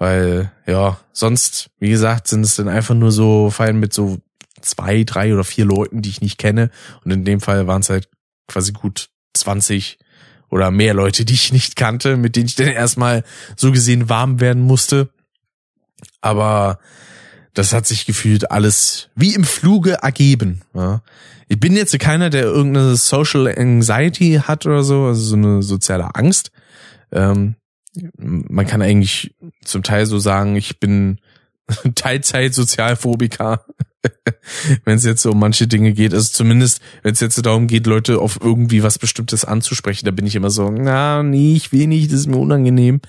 Weil, 0.00 0.50
ja, 0.66 0.98
sonst, 1.12 1.68
wie 1.78 1.90
gesagt, 1.90 2.26
sind 2.26 2.42
es 2.42 2.56
dann 2.56 2.68
einfach 2.68 2.94
nur 2.94 3.12
so 3.12 3.50
Feiern 3.50 3.78
mit 3.78 3.92
so 3.92 4.16
zwei, 4.62 5.04
drei 5.04 5.34
oder 5.34 5.44
vier 5.44 5.66
Leuten, 5.66 6.00
die 6.00 6.08
ich 6.08 6.22
nicht 6.22 6.38
kenne. 6.38 6.70
Und 7.04 7.10
in 7.10 7.26
dem 7.26 7.40
Fall 7.40 7.66
waren 7.66 7.82
es 7.82 7.90
halt 7.90 8.08
quasi 8.48 8.72
gut 8.72 9.10
20 9.34 9.98
oder 10.48 10.70
mehr 10.70 10.94
Leute, 10.94 11.26
die 11.26 11.34
ich 11.34 11.52
nicht 11.52 11.76
kannte, 11.76 12.16
mit 12.16 12.34
denen 12.34 12.46
ich 12.46 12.54
dann 12.54 12.68
erstmal 12.68 13.24
so 13.56 13.72
gesehen 13.72 14.08
warm 14.08 14.40
werden 14.40 14.62
musste. 14.62 15.10
Aber 16.22 16.78
das 17.52 17.74
hat 17.74 17.86
sich 17.86 18.06
gefühlt 18.06 18.50
alles 18.50 19.10
wie 19.14 19.34
im 19.34 19.44
Fluge 19.44 19.98
ergeben. 20.00 20.62
Ja. 20.72 21.02
Ich 21.48 21.60
bin 21.60 21.76
jetzt 21.76 21.98
keiner, 21.98 22.30
der 22.30 22.44
irgendeine 22.44 22.96
Social 22.96 23.46
Anxiety 23.48 24.40
hat 24.42 24.64
oder 24.64 24.82
so, 24.82 25.04
also 25.04 25.20
so 25.20 25.36
eine 25.36 25.62
soziale 25.62 26.14
Angst. 26.14 26.52
Ähm, 27.12 27.56
man 28.16 28.66
kann 28.66 28.82
eigentlich 28.82 29.34
zum 29.64 29.82
Teil 29.82 30.06
so 30.06 30.18
sagen, 30.18 30.56
ich 30.56 30.78
bin 30.80 31.20
Teilzeit-Sozialphobiker, 31.94 33.64
wenn 34.84 34.96
es 34.96 35.04
jetzt 35.04 35.22
so 35.22 35.32
um 35.32 35.38
manche 35.38 35.66
Dinge 35.66 35.92
geht. 35.92 36.14
Also 36.14 36.30
zumindest, 36.30 36.80
wenn 37.02 37.12
es 37.12 37.20
jetzt 37.20 37.44
darum 37.44 37.66
geht, 37.66 37.86
Leute 37.86 38.20
auf 38.20 38.38
irgendwie 38.40 38.82
was 38.82 38.98
Bestimmtes 38.98 39.44
anzusprechen, 39.44 40.06
da 40.06 40.10
bin 40.10 40.26
ich 40.26 40.36
immer 40.36 40.50
so, 40.50 40.70
na, 40.70 41.22
nee, 41.22 41.54
ich 41.54 41.72
will 41.72 41.86
nicht, 41.86 42.12
das 42.12 42.20
ist 42.20 42.26
mir 42.28 42.38
unangenehm. 42.38 43.00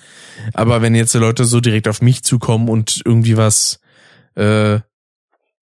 Aber 0.53 0.81
wenn 0.81 0.95
jetzt 0.95 1.13
Leute 1.13 1.45
so 1.45 1.59
direkt 1.59 1.87
auf 1.87 2.01
mich 2.01 2.23
zukommen 2.23 2.69
und 2.69 3.01
irgendwie 3.05 3.37
was 3.37 3.79
äh, 4.35 4.79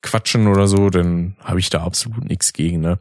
quatschen 0.02 0.48
oder 0.48 0.68
so, 0.68 0.90
dann 0.90 1.36
habe 1.44 1.60
ich 1.60 1.70
da 1.70 1.84
absolut 1.84 2.26
nichts 2.26 2.54
gegen. 2.54 2.80
Ne? 2.80 3.00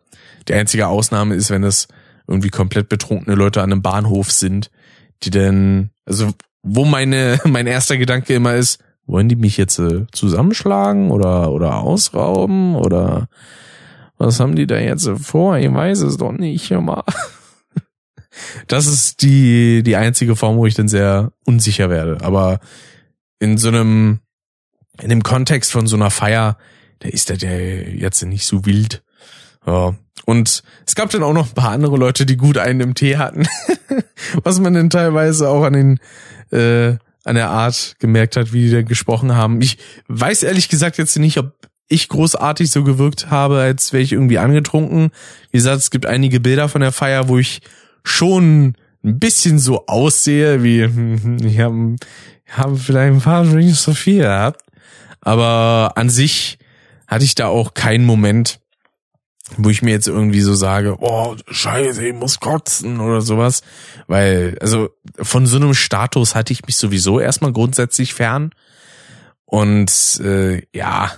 Die 0.48 0.54
einzige 0.54 0.88
Ausnahme 0.88 1.34
ist, 1.34 1.50
wenn 1.50 1.64
es 1.64 1.88
irgendwie 2.26 2.50
komplett 2.50 2.88
betrunkene 2.88 3.36
Leute 3.36 3.62
an 3.62 3.72
einem 3.72 3.82
Bahnhof 3.82 4.30
sind, 4.30 4.70
die 5.22 5.30
denn, 5.30 5.90
also 6.04 6.30
wo 6.62 6.84
meine, 6.84 7.40
mein 7.44 7.66
erster 7.66 7.96
Gedanke 7.96 8.34
immer 8.34 8.54
ist, 8.54 8.82
wollen 9.06 9.28
die 9.28 9.36
mich 9.36 9.56
jetzt 9.56 9.78
äh, 9.78 10.06
zusammenschlagen 10.12 11.10
oder, 11.10 11.50
oder 11.50 11.78
ausrauben 11.78 12.76
oder 12.76 13.28
was 14.18 14.40
haben 14.40 14.56
die 14.56 14.66
da 14.66 14.78
jetzt 14.78 15.08
vor? 15.22 15.56
Ich 15.56 15.72
weiß 15.72 16.00
es 16.00 16.16
doch 16.16 16.32
nicht, 16.32 16.70
immer. 16.70 17.04
Das 18.68 18.86
ist 18.86 19.22
die, 19.22 19.82
die 19.82 19.96
einzige 19.96 20.36
Form, 20.36 20.58
wo 20.58 20.66
ich 20.66 20.74
dann 20.74 20.86
sehr 20.86 21.32
unsicher 21.44 21.90
werde. 21.90 22.18
Aber 22.22 22.60
in 23.40 23.58
so 23.58 23.66
einem, 23.66 24.20
in 25.00 25.08
dem 25.08 25.24
Kontext 25.24 25.72
von 25.72 25.88
so 25.88 25.96
einer 25.96 26.12
Feier, 26.12 26.56
da 27.00 27.08
ist 27.08 27.30
der, 27.30 27.36
der 27.36 27.94
jetzt 27.94 28.22
nicht 28.22 28.46
so 28.46 28.64
wild. 28.64 29.02
Ja. 29.66 29.94
Und 30.24 30.62
es 30.86 30.94
gab 30.94 31.10
dann 31.10 31.22
auch 31.22 31.32
noch 31.32 31.48
ein 31.48 31.54
paar 31.54 31.70
andere 31.70 31.96
Leute, 31.96 32.26
die 32.26 32.36
gut 32.36 32.58
einen 32.58 32.80
im 32.80 32.94
Tee 32.94 33.16
hatten, 33.16 33.46
was 34.42 34.60
man 34.60 34.74
dann 34.74 34.90
teilweise 34.90 35.48
auch 35.48 35.62
an 35.62 35.72
den 35.72 36.00
äh, 36.50 36.96
an 37.24 37.34
der 37.34 37.50
Art 37.50 37.96
gemerkt 37.98 38.36
hat, 38.36 38.52
wie 38.52 38.62
die 38.62 38.70
da 38.70 38.82
gesprochen 38.82 39.34
haben. 39.34 39.60
Ich 39.60 39.78
weiß 40.08 40.42
ehrlich 40.42 40.68
gesagt 40.68 40.98
jetzt 40.98 41.18
nicht, 41.18 41.38
ob 41.38 41.52
ich 41.88 42.08
großartig 42.08 42.70
so 42.70 42.84
gewirkt 42.84 43.30
habe, 43.30 43.60
als 43.60 43.92
wäre 43.92 44.02
ich 44.02 44.12
irgendwie 44.12 44.38
angetrunken. 44.38 45.10
Wie 45.50 45.58
gesagt, 45.58 45.78
es 45.78 45.90
gibt 45.90 46.06
einige 46.06 46.40
Bilder 46.40 46.68
von 46.68 46.80
der 46.80 46.92
Feier, 46.92 47.28
wo 47.28 47.38
ich 47.38 47.60
schon 48.02 48.74
ein 49.04 49.18
bisschen 49.18 49.58
so 49.58 49.86
aussehe, 49.86 50.62
wie 50.62 50.82
ich 51.46 51.58
habe 51.60 51.96
hab 52.50 52.78
vielleicht 52.78 53.14
ein 53.14 53.20
paar 53.20 53.44
Drinks 53.44 53.82
zu 53.82 53.94
viel 53.94 54.18
gehabt. 54.18 54.62
Aber 55.20 55.92
an 55.96 56.10
sich 56.10 56.58
hatte 57.06 57.24
ich 57.24 57.34
da 57.34 57.46
auch 57.46 57.74
keinen 57.74 58.04
Moment, 58.04 58.60
wo 59.56 59.70
ich 59.70 59.82
mir 59.82 59.90
jetzt 59.90 60.08
irgendwie 60.08 60.40
so 60.40 60.54
sage, 60.54 60.96
oh, 61.00 61.36
scheiße, 61.48 62.06
ich 62.06 62.14
muss 62.14 62.40
kotzen 62.40 63.00
oder 63.00 63.20
sowas. 63.20 63.62
Weil, 64.06 64.56
also 64.60 64.90
von 65.20 65.46
so 65.46 65.56
einem 65.56 65.74
Status 65.74 66.34
hatte 66.34 66.52
ich 66.52 66.66
mich 66.66 66.76
sowieso 66.76 67.20
erstmal 67.20 67.52
grundsätzlich 67.52 68.14
fern. 68.14 68.50
Und 69.44 70.20
äh, 70.22 70.62
ja, 70.72 71.12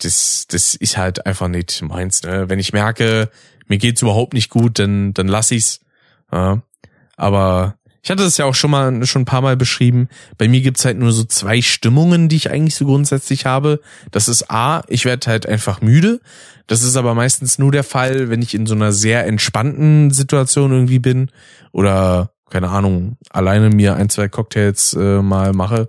das, 0.00 0.46
das 0.48 0.74
ist 0.74 0.96
halt 0.96 1.26
einfach 1.26 1.48
nicht 1.48 1.82
meins. 1.82 2.22
Ne? 2.22 2.48
Wenn 2.48 2.58
ich 2.58 2.72
merke, 2.72 3.30
mir 3.66 3.78
geht's 3.78 4.02
überhaupt 4.02 4.32
nicht 4.32 4.50
gut, 4.50 4.78
dann, 4.78 5.14
dann 5.14 5.28
lass 5.28 5.50
ich's. 5.50 5.80
Ja. 6.32 6.62
Aber 7.16 7.76
ich 8.04 8.10
hatte 8.10 8.22
das 8.22 8.36
ja 8.36 8.44
auch 8.44 8.54
schon 8.54 8.70
mal 8.70 9.06
schon 9.06 9.22
ein 9.22 9.26
paar 9.26 9.40
Mal 9.40 9.56
beschrieben. 9.56 10.08
Bei 10.36 10.46
mir 10.46 10.60
gibt's 10.60 10.84
halt 10.84 10.98
nur 10.98 11.12
so 11.12 11.24
zwei 11.24 11.62
Stimmungen, 11.62 12.28
die 12.28 12.36
ich 12.36 12.50
eigentlich 12.50 12.74
so 12.74 12.84
grundsätzlich 12.84 13.46
habe. 13.46 13.80
Das 14.10 14.28
ist 14.28 14.50
A, 14.50 14.82
ich 14.88 15.06
werde 15.06 15.26
halt 15.30 15.46
einfach 15.46 15.80
müde. 15.80 16.20
Das 16.66 16.82
ist 16.82 16.96
aber 16.96 17.14
meistens 17.14 17.58
nur 17.58 17.72
der 17.72 17.84
Fall, 17.84 18.30
wenn 18.30 18.42
ich 18.42 18.54
in 18.54 18.66
so 18.66 18.74
einer 18.74 18.92
sehr 18.92 19.26
entspannten 19.26 20.10
Situation 20.10 20.72
irgendwie 20.72 20.98
bin 20.98 21.30
oder 21.72 22.30
keine 22.50 22.70
Ahnung, 22.70 23.16
alleine 23.30 23.70
mir 23.70 23.96
ein, 23.96 24.10
zwei 24.10 24.28
Cocktails 24.28 24.94
äh, 24.94 25.20
mal 25.22 25.52
mache 25.52 25.88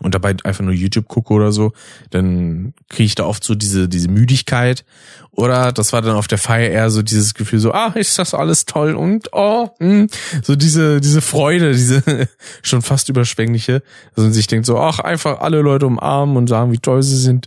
und 0.00 0.14
dabei 0.14 0.34
einfach 0.44 0.64
nur 0.64 0.74
YouTube 0.74 1.08
gucke 1.08 1.32
oder 1.32 1.52
so, 1.52 1.72
dann 2.10 2.74
kriege 2.88 3.06
ich 3.06 3.14
da 3.14 3.24
oft 3.24 3.44
so 3.44 3.54
diese 3.54 3.88
diese 3.88 4.08
Müdigkeit 4.08 4.84
oder 5.30 5.72
das 5.72 5.92
war 5.92 6.02
dann 6.02 6.16
auf 6.16 6.28
der 6.28 6.38
Feier 6.38 6.70
eher 6.70 6.90
so 6.90 7.02
dieses 7.02 7.34
Gefühl 7.34 7.60
so 7.60 7.72
ah 7.72 7.92
ist 7.94 8.18
das 8.18 8.34
alles 8.34 8.66
toll 8.66 8.94
und 8.94 9.28
oh 9.32 9.70
mh. 9.78 9.88
Hm, 9.88 10.08
so 10.42 10.56
diese 10.56 11.00
diese 11.00 11.20
Freude 11.20 11.72
diese 11.72 12.02
schon 12.62 12.82
fast 12.82 13.08
überschwängliche 13.08 13.82
also 14.16 14.30
sich 14.30 14.46
denkt 14.46 14.66
so 14.66 14.78
ach 14.78 14.98
einfach 14.98 15.40
alle 15.40 15.60
Leute 15.60 15.86
umarmen 15.86 16.36
und 16.36 16.48
sagen 16.48 16.72
wie 16.72 16.78
toll 16.78 17.02
sie 17.02 17.16
sind 17.16 17.46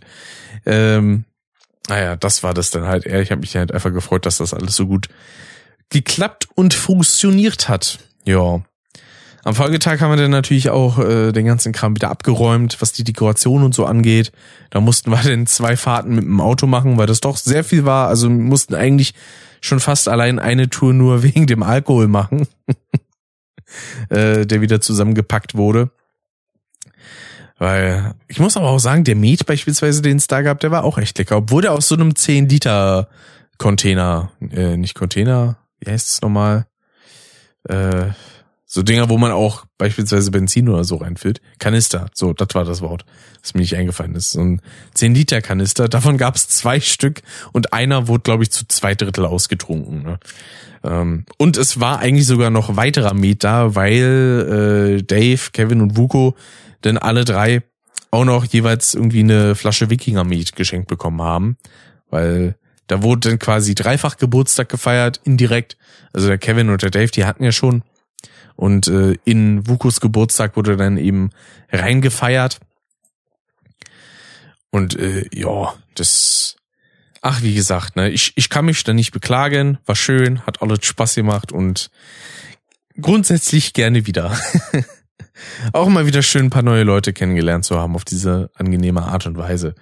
ähm, 0.65 1.25
naja 1.87 2.15
das 2.15 2.43
war 2.43 2.53
das 2.53 2.71
dann 2.71 2.85
halt 2.85 3.05
eher 3.05 3.21
ich 3.21 3.31
habe 3.31 3.41
mich 3.41 3.55
halt 3.55 3.73
einfach 3.73 3.93
gefreut 3.93 4.25
dass 4.25 4.37
das 4.37 4.53
alles 4.53 4.75
so 4.75 4.87
gut 4.87 5.07
geklappt 5.89 6.47
und 6.55 6.73
funktioniert 6.73 7.69
hat 7.69 7.99
ja 8.25 8.61
am 9.47 9.55
Folgetag 9.55 10.01
haben 10.01 10.09
wir 10.09 10.17
dann 10.17 10.31
natürlich 10.31 10.71
auch 10.71 10.99
äh, 10.99 11.31
den 11.31 11.45
ganzen 11.45 11.71
Kram 11.71 11.95
wieder 11.95 12.09
abgeräumt, 12.09 12.81
was 12.81 12.91
die 12.91 13.05
Dekoration 13.05 13.63
und 13.63 13.73
so 13.73 13.85
angeht. 13.85 14.33
Da 14.71 14.81
mussten 14.81 15.09
wir 15.09 15.17
dann 15.23 15.47
zwei 15.47 15.77
Fahrten 15.77 16.15
mit 16.15 16.25
dem 16.25 16.41
Auto 16.41 16.67
machen, 16.67 16.97
weil 16.97 17.07
das 17.07 17.21
doch 17.21 17.37
sehr 17.37 17.63
viel 17.63 17.85
war. 17.85 18.09
Also 18.09 18.29
mussten 18.29 18.75
eigentlich 18.75 19.13
schon 19.61 19.79
fast 19.79 20.09
allein 20.09 20.39
eine 20.39 20.69
Tour 20.69 20.93
nur 20.93 21.23
wegen 21.23 21.47
dem 21.47 21.63
Alkohol 21.63 22.09
machen, 22.09 22.45
äh, 24.09 24.45
der 24.45 24.59
wieder 24.59 24.81
zusammengepackt 24.81 25.55
wurde. 25.55 25.91
Weil 27.57 28.13
ich 28.27 28.39
muss 28.39 28.55
aber 28.55 28.69
auch 28.69 28.79
sagen, 28.79 29.03
der 29.03 29.15
Met 29.15 29.45
beispielsweise, 29.45 30.01
den 30.01 30.17
es 30.17 30.27
da 30.27 30.41
gab, 30.41 30.59
der 30.59 30.71
war 30.71 30.83
auch 30.83 30.97
echt 30.97 31.17
lecker. 31.17 31.37
Obwohl 31.37 31.63
der 31.63 31.73
aus 31.73 31.87
so 31.87 31.95
einem 31.95 32.15
10 32.15 32.49
Liter 32.49 33.09
Container, 33.57 34.31
äh, 34.51 34.77
nicht 34.77 34.93
Container, 34.93 35.57
wie 35.79 35.89
heißt 35.89 36.09
es 36.09 36.21
nochmal? 36.21 36.67
Äh, 37.67 38.11
so 38.69 38.83
Dinger, 38.83 39.09
wo 39.09 39.17
man 39.17 39.31
auch 39.31 39.65
beispielsweise 39.77 40.29
Benzin 40.29 40.67
oder 40.67 40.83
so 40.83 40.97
reinfüllt. 40.97 41.41
Kanister, 41.57 42.07
so, 42.13 42.33
das 42.33 42.49
war 42.53 42.65
das 42.65 42.81
Wort, 42.81 43.05
das 43.41 43.53
mir 43.53 43.61
nicht 43.61 43.75
eingefallen 43.75 44.13
ist. 44.13 44.33
So 44.33 44.41
ein 44.41 44.61
10 44.93 45.15
Liter 45.15 45.41
Kanister, 45.41 45.87
davon 45.87 46.17
gab 46.17 46.35
es 46.35 46.49
zwei 46.49 46.81
Stück 46.81 47.21
und 47.53 47.71
einer 47.71 48.09
wurde, 48.09 48.23
glaube 48.23 48.43
ich, 48.43 48.51
zu 48.51 48.67
zwei 48.67 48.93
Drittel 48.93 49.25
ausgetrunken. 49.25 50.03
Ne? 50.03 50.19
Ähm, 50.83 51.25
und 51.37 51.55
es 51.55 51.79
war 51.79 51.99
eigentlich 51.99 52.27
sogar 52.27 52.49
noch 52.49 52.75
weiterer 52.75 53.13
Met 53.13 53.45
da, 53.45 53.73
weil 53.73 54.99
äh, 54.99 55.03
Dave, 55.03 55.49
Kevin 55.53 55.81
und 55.81 55.95
Vuko 55.95 56.35
denn 56.83 56.97
alle 56.97 57.25
drei 57.25 57.63
auch 58.11 58.25
noch 58.25 58.45
jeweils 58.45 58.93
irgendwie 58.93 59.19
eine 59.19 59.55
Flasche 59.55 59.89
Wikinger 59.89 60.23
Met 60.23 60.55
geschenkt 60.55 60.87
bekommen 60.87 61.21
haben. 61.21 61.57
weil 62.09 62.55
da 62.87 63.03
wurde 63.03 63.29
dann 63.29 63.39
quasi 63.39 63.75
dreifach 63.75 64.15
Geburtstag 64.15 64.69
gefeiert, 64.69 65.19
indirekt. 65.25 65.77
Also 66.13 66.29
der 66.29 66.37
Kevin 66.37 66.69
und 66.69 66.81
der 66.81 66.89
Dave, 66.89 67.11
die 67.11 67.25
hatten 67.25 67.43
ja 67.43 67.51
schon. 67.51 67.83
Und 68.55 68.87
äh, 68.87 69.17
in 69.25 69.67
Wukos 69.67 69.99
Geburtstag 69.99 70.55
wurde 70.55 70.77
dann 70.77 70.97
eben 70.97 71.31
reingefeiert. 71.69 72.59
Und 74.71 74.97
äh, 74.97 75.25
ja, 75.33 75.73
das, 75.95 76.55
ach 77.21 77.41
wie 77.41 77.53
gesagt, 77.53 77.97
ne, 77.97 78.09
ich, 78.09 78.33
ich 78.35 78.49
kann 78.49 78.65
mich 78.65 78.83
da 78.83 78.93
nicht 78.93 79.11
beklagen, 79.11 79.77
war 79.85 79.95
schön, 79.95 80.45
hat 80.45 80.61
alles 80.61 80.85
Spaß 80.85 81.15
gemacht 81.15 81.51
und 81.51 81.91
grundsätzlich 82.99 83.73
gerne 83.73 84.07
wieder. 84.07 84.37
Auch 85.73 85.87
mal 85.87 86.05
wieder 86.05 86.21
schön 86.21 86.45
ein 86.45 86.49
paar 86.49 86.63
neue 86.63 86.83
Leute 86.83 87.13
kennengelernt 87.13 87.65
zu 87.65 87.77
haben 87.77 87.95
auf 87.95 88.05
diese 88.05 88.49
angenehme 88.55 89.03
Art 89.03 89.25
und 89.25 89.37
Weise. 89.37 89.75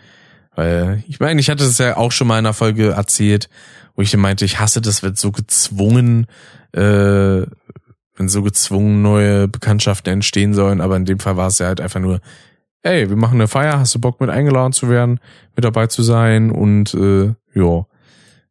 Weil, 0.55 1.03
ich 1.07 1.19
meine, 1.19 1.39
ich 1.39 1.49
hatte 1.49 1.63
es 1.63 1.77
ja 1.77 1.97
auch 1.97 2.11
schon 2.11 2.27
mal 2.27 2.39
in 2.39 2.45
einer 2.45 2.53
Folge 2.53 2.91
erzählt, 2.91 3.49
wo 3.95 4.01
ich 4.01 4.15
meinte, 4.15 4.45
ich 4.45 4.59
hasse 4.59 4.81
das, 4.81 5.03
wenn 5.03 5.15
so 5.15 5.31
gezwungen, 5.31 6.27
äh, 6.71 7.45
wenn 8.17 8.29
so 8.29 8.41
gezwungen 8.41 9.01
neue 9.01 9.47
Bekanntschaften 9.47 10.13
entstehen 10.13 10.53
sollen, 10.53 10.81
aber 10.81 10.95
in 10.95 11.05
dem 11.05 11.19
Fall 11.19 11.37
war 11.37 11.47
es 11.47 11.59
ja 11.59 11.67
halt 11.67 11.81
einfach 11.81 11.99
nur, 11.99 12.21
ey, 12.83 13.09
wir 13.09 13.17
machen 13.17 13.35
eine 13.35 13.47
Feier, 13.47 13.79
hast 13.79 13.95
du 13.95 13.99
Bock 13.99 14.21
mit 14.21 14.29
eingeladen 14.29 14.71
zu 14.71 14.89
werden, 14.89 15.19
mit 15.55 15.65
dabei 15.65 15.87
zu 15.87 16.03
sein 16.03 16.51
und 16.51 16.93
äh, 16.93 17.33
ja, 17.53 17.85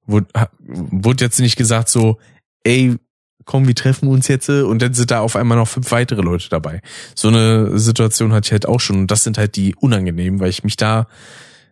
wurde, 0.07 0.27
wurde 0.59 1.25
jetzt 1.25 1.41
nicht 1.41 1.57
gesagt 1.57 1.89
so, 1.89 2.19
ey, 2.65 2.97
komm, 3.45 3.67
wir 3.67 3.75
treffen 3.75 4.09
uns 4.09 4.29
jetzt 4.29 4.49
und 4.49 4.81
dann 4.81 4.95
sind 4.95 5.11
da 5.11 5.21
auf 5.21 5.37
einmal 5.37 5.59
noch 5.59 5.69
fünf 5.69 5.91
weitere 5.91 6.23
Leute 6.23 6.49
dabei. 6.49 6.81
So 7.15 7.29
eine 7.29 7.79
Situation 7.79 8.33
hatte 8.33 8.49
ich 8.49 8.53
halt 8.53 8.67
auch 8.67 8.81
schon 8.81 9.01
und 9.01 9.11
das 9.11 9.25
sind 9.25 9.39
halt 9.39 9.57
die 9.57 9.75
unangenehmen, 9.75 10.41
weil 10.41 10.51
ich 10.51 10.65
mich 10.65 10.77
da 10.77 11.07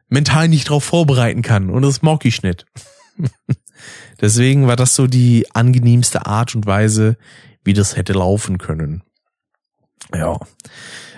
mental 0.08 0.48
nicht 0.48 0.68
drauf 0.68 0.84
vorbereiten 0.84 1.42
kann 1.42 1.70
und 1.70 1.82
das 1.82 2.02
mag 2.02 2.24
ich 2.24 2.42
nicht. 2.42 2.66
Deswegen 4.20 4.66
war 4.66 4.76
das 4.76 4.94
so 4.94 5.06
die 5.06 5.46
angenehmste 5.52 6.26
Art 6.26 6.54
und 6.54 6.66
Weise, 6.66 7.16
wie 7.64 7.72
das 7.72 7.96
hätte 7.96 8.12
laufen 8.12 8.58
können. 8.58 9.02
Ja. 10.14 10.38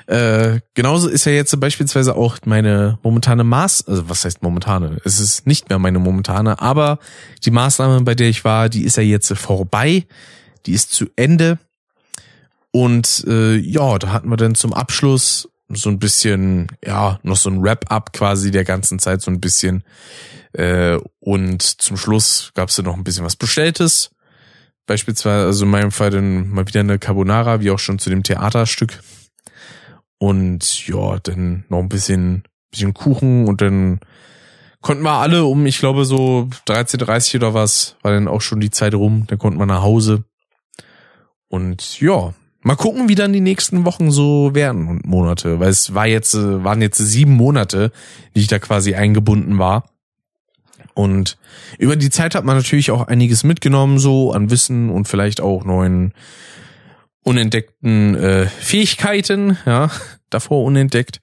Äh, 0.07 0.61
genauso 0.75 1.09
ist 1.09 1.25
ja 1.25 1.33
jetzt 1.33 1.59
beispielsweise 1.59 2.15
auch 2.15 2.39
meine 2.45 2.99
momentane 3.03 3.43
Maß, 3.43 3.89
also 3.89 4.09
was 4.09 4.25
heißt 4.25 4.43
momentane? 4.43 4.99
Es 5.05 5.19
ist 5.19 5.47
nicht 5.47 5.71
mehr 5.71 5.79
meine 5.79 5.99
momentane, 5.99 6.61
aber 6.61 6.99
die 7.45 7.51
Maßnahme, 7.51 8.03
bei 8.03 8.15
der 8.15 8.29
ich 8.29 8.45
war, 8.45 8.69
die 8.69 8.85
ist 8.85 8.97
ja 8.99 9.03
jetzt 9.03 9.33
vorbei, 9.33 10.07
die 10.67 10.73
ist 10.73 10.93
zu 10.93 11.07
Ende. 11.17 11.59
Und 12.71 13.25
äh, 13.29 13.55
ja, 13.57 13.99
da 13.99 14.13
hatten 14.13 14.29
wir 14.29 14.37
dann 14.37 14.55
zum 14.55 14.73
Abschluss 14.73 15.49
so 15.69 15.91
ein 15.91 15.99
bisschen, 15.99 16.69
ja, 16.85 17.19
noch 17.23 17.37
so 17.37 17.51
ein 17.51 17.63
Wrap-up 17.63 18.13
quasi 18.13 18.51
der 18.51 18.65
ganzen 18.65 18.99
Zeit, 18.99 19.23
so 19.23 19.31
ein 19.31 19.41
bisschen. 19.41 19.85
Äh, 20.53 20.99
und 21.21 21.63
zum 21.63 21.97
Schluss 21.97 22.53
gab 22.55 22.69
es 22.69 22.77
dann 22.77 22.85
noch 22.85 22.97
ein 22.97 23.05
bisschen 23.05 23.25
was 23.25 23.37
Bestelltes. 23.37 24.11
Beispielsweise, 24.87 25.47
also 25.47 25.65
in 25.65 25.71
meinem 25.71 25.93
Fall 25.93 26.11
dann 26.11 26.51
mal 26.51 26.67
wieder 26.67 26.81
eine 26.81 26.99
Carbonara, 26.99 27.61
wie 27.61 27.71
auch 27.71 27.79
schon 27.79 27.99
zu 27.99 28.11
dem 28.11 28.23
Theaterstück. 28.23 29.01
Und 30.19 30.87
ja, 30.87 31.19
dann 31.21 31.65
noch 31.69 31.79
ein 31.79 31.89
bisschen, 31.89 32.45
bisschen 32.71 32.95
Kuchen 32.95 33.47
und 33.47 33.61
dann 33.61 34.01
konnten 34.81 35.03
wir 35.03 35.13
alle 35.13 35.45
um, 35.45 35.65
ich 35.65 35.79
glaube 35.79 36.05
so 36.05 36.49
13.30 36.67 37.37
oder 37.37 37.55
was, 37.55 37.97
war 38.03 38.13
dann 38.13 38.29
auch 38.29 38.43
schon 38.43 38.61
die 38.61 38.71
Zeit 38.71 38.95
rum, 38.95 39.25
dann 39.27 39.39
konnten 39.39 39.59
wir 39.59 39.67
nach 39.67 39.83
Hause. 39.83 40.25
Und 41.55 42.01
ja, 42.01 42.35
mal 42.63 42.75
gucken, 42.75 43.09
wie 43.09 43.15
dann 43.15 43.33
die 43.33 43.41
nächsten 43.41 43.85
Wochen 43.85 44.11
so 44.11 44.57
werden 44.57 44.89
und 44.89 45.07
Monate, 45.07 45.61
weil 45.61 45.69
es 45.69 45.95
war 45.95 46.09
jetzt, 46.09 46.35
waren 46.35 46.83
jetzt 46.83 46.99
sieben 46.99 47.31
Monate, 47.31 47.93
die 48.35 48.41
ich 48.41 48.49
da 48.49 48.59
quasi 48.59 48.97
eingebunden 48.97 49.57
war. 49.57 49.89
Und 50.95 51.39
über 51.79 51.95
die 51.95 52.11
Zeit 52.11 52.35
hat 52.35 52.45
man 52.45 52.57
natürlich 52.57 52.91
auch 52.91 53.07
einiges 53.07 53.45
mitgenommen, 53.45 54.01
so 54.01 54.33
an 54.33 54.51
Wissen 54.51 54.91
und 54.91 55.07
vielleicht 55.07 55.41
auch 55.41 55.65
neuen 55.65 56.13
unentdeckten 57.23 58.17
äh, 58.17 58.47
Fähigkeiten, 58.47 59.57
ja, 59.65 59.93
davor 60.31 60.65
unentdeckt. 60.65 61.21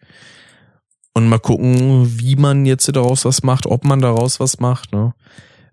Und 1.14 1.28
mal 1.28 1.40
gucken, 1.40 2.22
wie 2.22 2.38
man 2.38 2.66
jetzt 2.66 2.88
daraus 2.96 3.26
was 3.26 3.44
macht, 3.44 3.66
ob 3.66 3.84
man 3.84 4.00
daraus 4.00 4.40
was 4.40 4.62
macht. 4.62 4.94
Ne? 4.94 5.14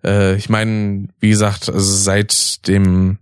Äh, 0.02 0.34
ich 0.34 0.48
meine, 0.48 1.06
wie 1.20 1.28
gesagt, 1.28 1.68
also 1.68 1.92
seit 1.94 2.66
dem 2.66 3.18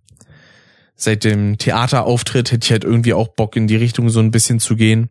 seit 0.96 1.24
dem 1.24 1.58
Theaterauftritt 1.58 2.50
hätte 2.50 2.64
ich 2.64 2.72
halt 2.72 2.84
irgendwie 2.84 3.12
auch 3.12 3.28
Bock 3.28 3.56
in 3.56 3.66
die 3.66 3.76
Richtung 3.76 4.08
so 4.08 4.20
ein 4.20 4.30
bisschen 4.30 4.58
zu 4.60 4.76
gehen. 4.76 5.10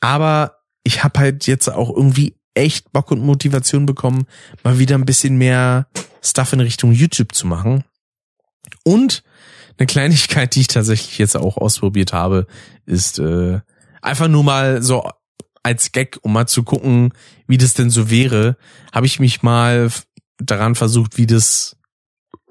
Aber 0.00 0.56
ich 0.82 1.04
habe 1.04 1.18
halt 1.18 1.46
jetzt 1.46 1.68
auch 1.68 1.88
irgendwie 1.88 2.36
echt 2.54 2.92
Bock 2.92 3.10
und 3.10 3.20
Motivation 3.20 3.86
bekommen, 3.86 4.26
mal 4.64 4.78
wieder 4.78 4.96
ein 4.96 5.06
bisschen 5.06 5.38
mehr 5.38 5.86
Stuff 6.22 6.52
in 6.52 6.60
Richtung 6.60 6.92
YouTube 6.92 7.34
zu 7.34 7.46
machen. 7.46 7.84
Und 8.84 9.22
eine 9.78 9.86
Kleinigkeit, 9.86 10.54
die 10.54 10.62
ich 10.62 10.66
tatsächlich 10.66 11.18
jetzt 11.18 11.36
auch 11.36 11.56
ausprobiert 11.56 12.12
habe, 12.12 12.46
ist 12.84 13.18
äh, 13.18 13.60
einfach 14.02 14.28
nur 14.28 14.44
mal 14.44 14.82
so 14.82 15.08
als 15.62 15.92
Gag, 15.92 16.18
um 16.22 16.32
mal 16.32 16.46
zu 16.46 16.62
gucken, 16.62 17.12
wie 17.46 17.58
das 17.58 17.74
denn 17.74 17.90
so 17.90 18.10
wäre, 18.10 18.56
habe 18.92 19.06
ich 19.06 19.20
mich 19.20 19.42
mal 19.42 19.90
daran 20.38 20.74
versucht, 20.74 21.18
wie 21.18 21.26
das 21.26 21.76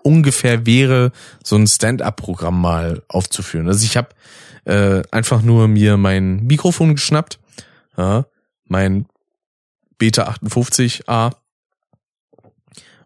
ungefähr 0.04 0.66
wäre, 0.66 1.12
so 1.44 1.56
ein 1.56 1.68
Stand-up-Programm 1.68 2.60
mal 2.60 3.04
aufzuführen. 3.08 3.68
Also 3.68 3.86
ich 3.86 3.98
habe 3.98 4.10
äh, 4.66 5.02
einfach 5.12 5.42
nur 5.42 5.68
mir 5.68 5.98
mein 5.98 6.46
Mikrofon 6.46 6.96
geschnappt, 6.96 7.40
ja, 7.98 8.26
mein 8.66 9.06
Beta 9.98 10.30
58A, 10.30 11.34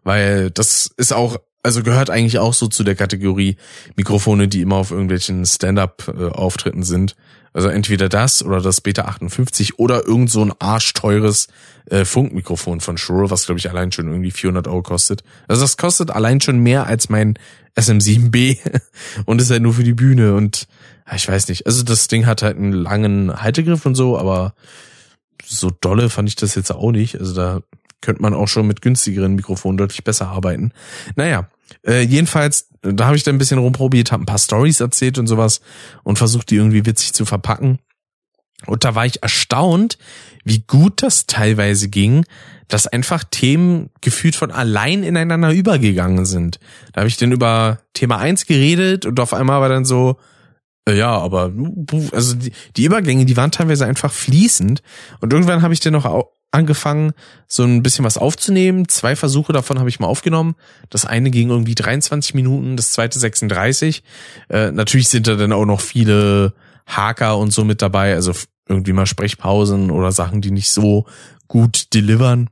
weil 0.04 0.50
das 0.50 0.90
ist 0.96 1.12
auch, 1.12 1.38
also 1.62 1.82
gehört 1.82 2.10
eigentlich 2.10 2.38
auch 2.38 2.54
so 2.54 2.68
zu 2.68 2.84
der 2.84 2.94
Kategorie 2.94 3.56
Mikrofone, 3.96 4.48
die 4.48 4.60
immer 4.60 4.76
auf 4.76 4.90
irgendwelchen 4.90 5.44
Stand-up-Auftritten 5.44 6.82
sind. 6.82 7.16
Also 7.54 7.68
entweder 7.68 8.08
das 8.08 8.44
oder 8.44 8.60
das 8.60 8.80
Beta 8.80 9.02
58 9.02 9.78
oder 9.78 10.04
irgend 10.06 10.28
so 10.28 10.44
ein 10.44 10.52
arschteures 10.58 11.46
äh, 11.86 12.04
Funkmikrofon 12.04 12.80
von 12.80 12.98
Shure, 12.98 13.30
was 13.30 13.46
glaube 13.46 13.60
ich 13.60 13.70
allein 13.70 13.92
schon 13.92 14.08
irgendwie 14.08 14.32
400 14.32 14.66
Euro 14.66 14.82
kostet. 14.82 15.22
Also 15.46 15.62
das 15.62 15.76
kostet 15.76 16.10
allein 16.10 16.40
schon 16.40 16.58
mehr 16.58 16.86
als 16.86 17.08
mein 17.08 17.38
SM7B 17.76 18.58
und 19.24 19.40
ist 19.40 19.50
halt 19.50 19.62
nur 19.62 19.74
für 19.74 19.84
die 19.84 19.94
Bühne 19.94 20.34
und 20.34 20.66
ja, 21.06 21.14
ich 21.14 21.28
weiß 21.28 21.48
nicht. 21.48 21.66
Also 21.66 21.84
das 21.84 22.08
Ding 22.08 22.26
hat 22.26 22.42
halt 22.42 22.56
einen 22.56 22.72
langen 22.72 23.40
Haltegriff 23.40 23.86
und 23.86 23.94
so, 23.94 24.18
aber 24.18 24.54
so 25.44 25.70
dolle 25.70 26.10
fand 26.10 26.28
ich 26.28 26.36
das 26.36 26.56
jetzt 26.56 26.72
auch 26.72 26.90
nicht. 26.90 27.20
Also 27.20 27.34
da 27.34 27.60
könnte 28.00 28.22
man 28.22 28.34
auch 28.34 28.48
schon 28.48 28.66
mit 28.66 28.82
günstigeren 28.82 29.34
Mikrofonen 29.34 29.76
deutlich 29.76 30.02
besser 30.02 30.28
arbeiten. 30.28 30.72
Naja, 31.14 31.48
äh, 31.86 32.02
jedenfalls, 32.02 32.68
da 32.82 33.06
habe 33.06 33.16
ich 33.16 33.22
dann 33.22 33.36
ein 33.36 33.38
bisschen 33.38 33.58
rumprobiert, 33.58 34.12
habe 34.12 34.22
ein 34.22 34.26
paar 34.26 34.38
Stories 34.38 34.80
erzählt 34.80 35.18
und 35.18 35.26
sowas 35.26 35.60
und 36.02 36.18
versucht, 36.18 36.50
die 36.50 36.56
irgendwie 36.56 36.86
witzig 36.86 37.12
zu 37.12 37.24
verpacken. 37.24 37.78
Und 38.66 38.84
da 38.84 38.94
war 38.94 39.04
ich 39.04 39.22
erstaunt, 39.22 39.98
wie 40.44 40.60
gut 40.60 41.02
das 41.02 41.26
teilweise 41.26 41.88
ging, 41.88 42.24
dass 42.68 42.86
einfach 42.86 43.24
Themen 43.24 43.90
gefühlt 44.00 44.36
von 44.36 44.50
allein 44.50 45.02
ineinander 45.02 45.52
übergegangen 45.52 46.24
sind. 46.24 46.58
Da 46.92 47.00
habe 47.00 47.08
ich 47.08 47.16
dann 47.16 47.32
über 47.32 47.80
Thema 47.92 48.18
eins 48.18 48.46
geredet 48.46 49.06
und 49.06 49.20
auf 49.20 49.34
einmal 49.34 49.60
war 49.60 49.68
dann 49.68 49.84
so, 49.84 50.16
äh, 50.88 50.96
ja, 50.96 51.10
aber 51.10 51.52
also 52.12 52.34
die, 52.34 52.52
die 52.76 52.84
Übergänge, 52.84 53.26
die 53.26 53.36
waren 53.36 53.50
teilweise 53.50 53.86
einfach 53.86 54.12
fließend 54.12 54.82
und 55.20 55.32
irgendwann 55.32 55.62
habe 55.62 55.74
ich 55.74 55.80
dann 55.80 55.92
noch 55.92 56.06
angefangen, 56.54 57.12
so 57.46 57.64
ein 57.64 57.82
bisschen 57.82 58.04
was 58.04 58.16
aufzunehmen. 58.16 58.88
Zwei 58.88 59.16
Versuche 59.16 59.52
davon 59.52 59.78
habe 59.78 59.88
ich 59.88 60.00
mal 60.00 60.06
aufgenommen. 60.06 60.54
Das 60.88 61.04
eine 61.04 61.30
ging 61.30 61.50
irgendwie 61.50 61.74
23 61.74 62.34
Minuten, 62.34 62.76
das 62.76 62.92
zweite 62.92 63.18
36. 63.18 64.02
Äh, 64.48 64.70
natürlich 64.70 65.08
sind 65.08 65.26
da 65.26 65.34
dann 65.34 65.52
auch 65.52 65.66
noch 65.66 65.80
viele 65.80 66.54
Haker 66.86 67.38
und 67.38 67.52
so 67.52 67.64
mit 67.64 67.82
dabei, 67.82 68.14
also 68.14 68.32
irgendwie 68.68 68.92
mal 68.92 69.06
Sprechpausen 69.06 69.90
oder 69.90 70.12
Sachen, 70.12 70.40
die 70.40 70.50
nicht 70.50 70.70
so 70.70 71.06
gut 71.48 71.92
delivern. 71.92 72.48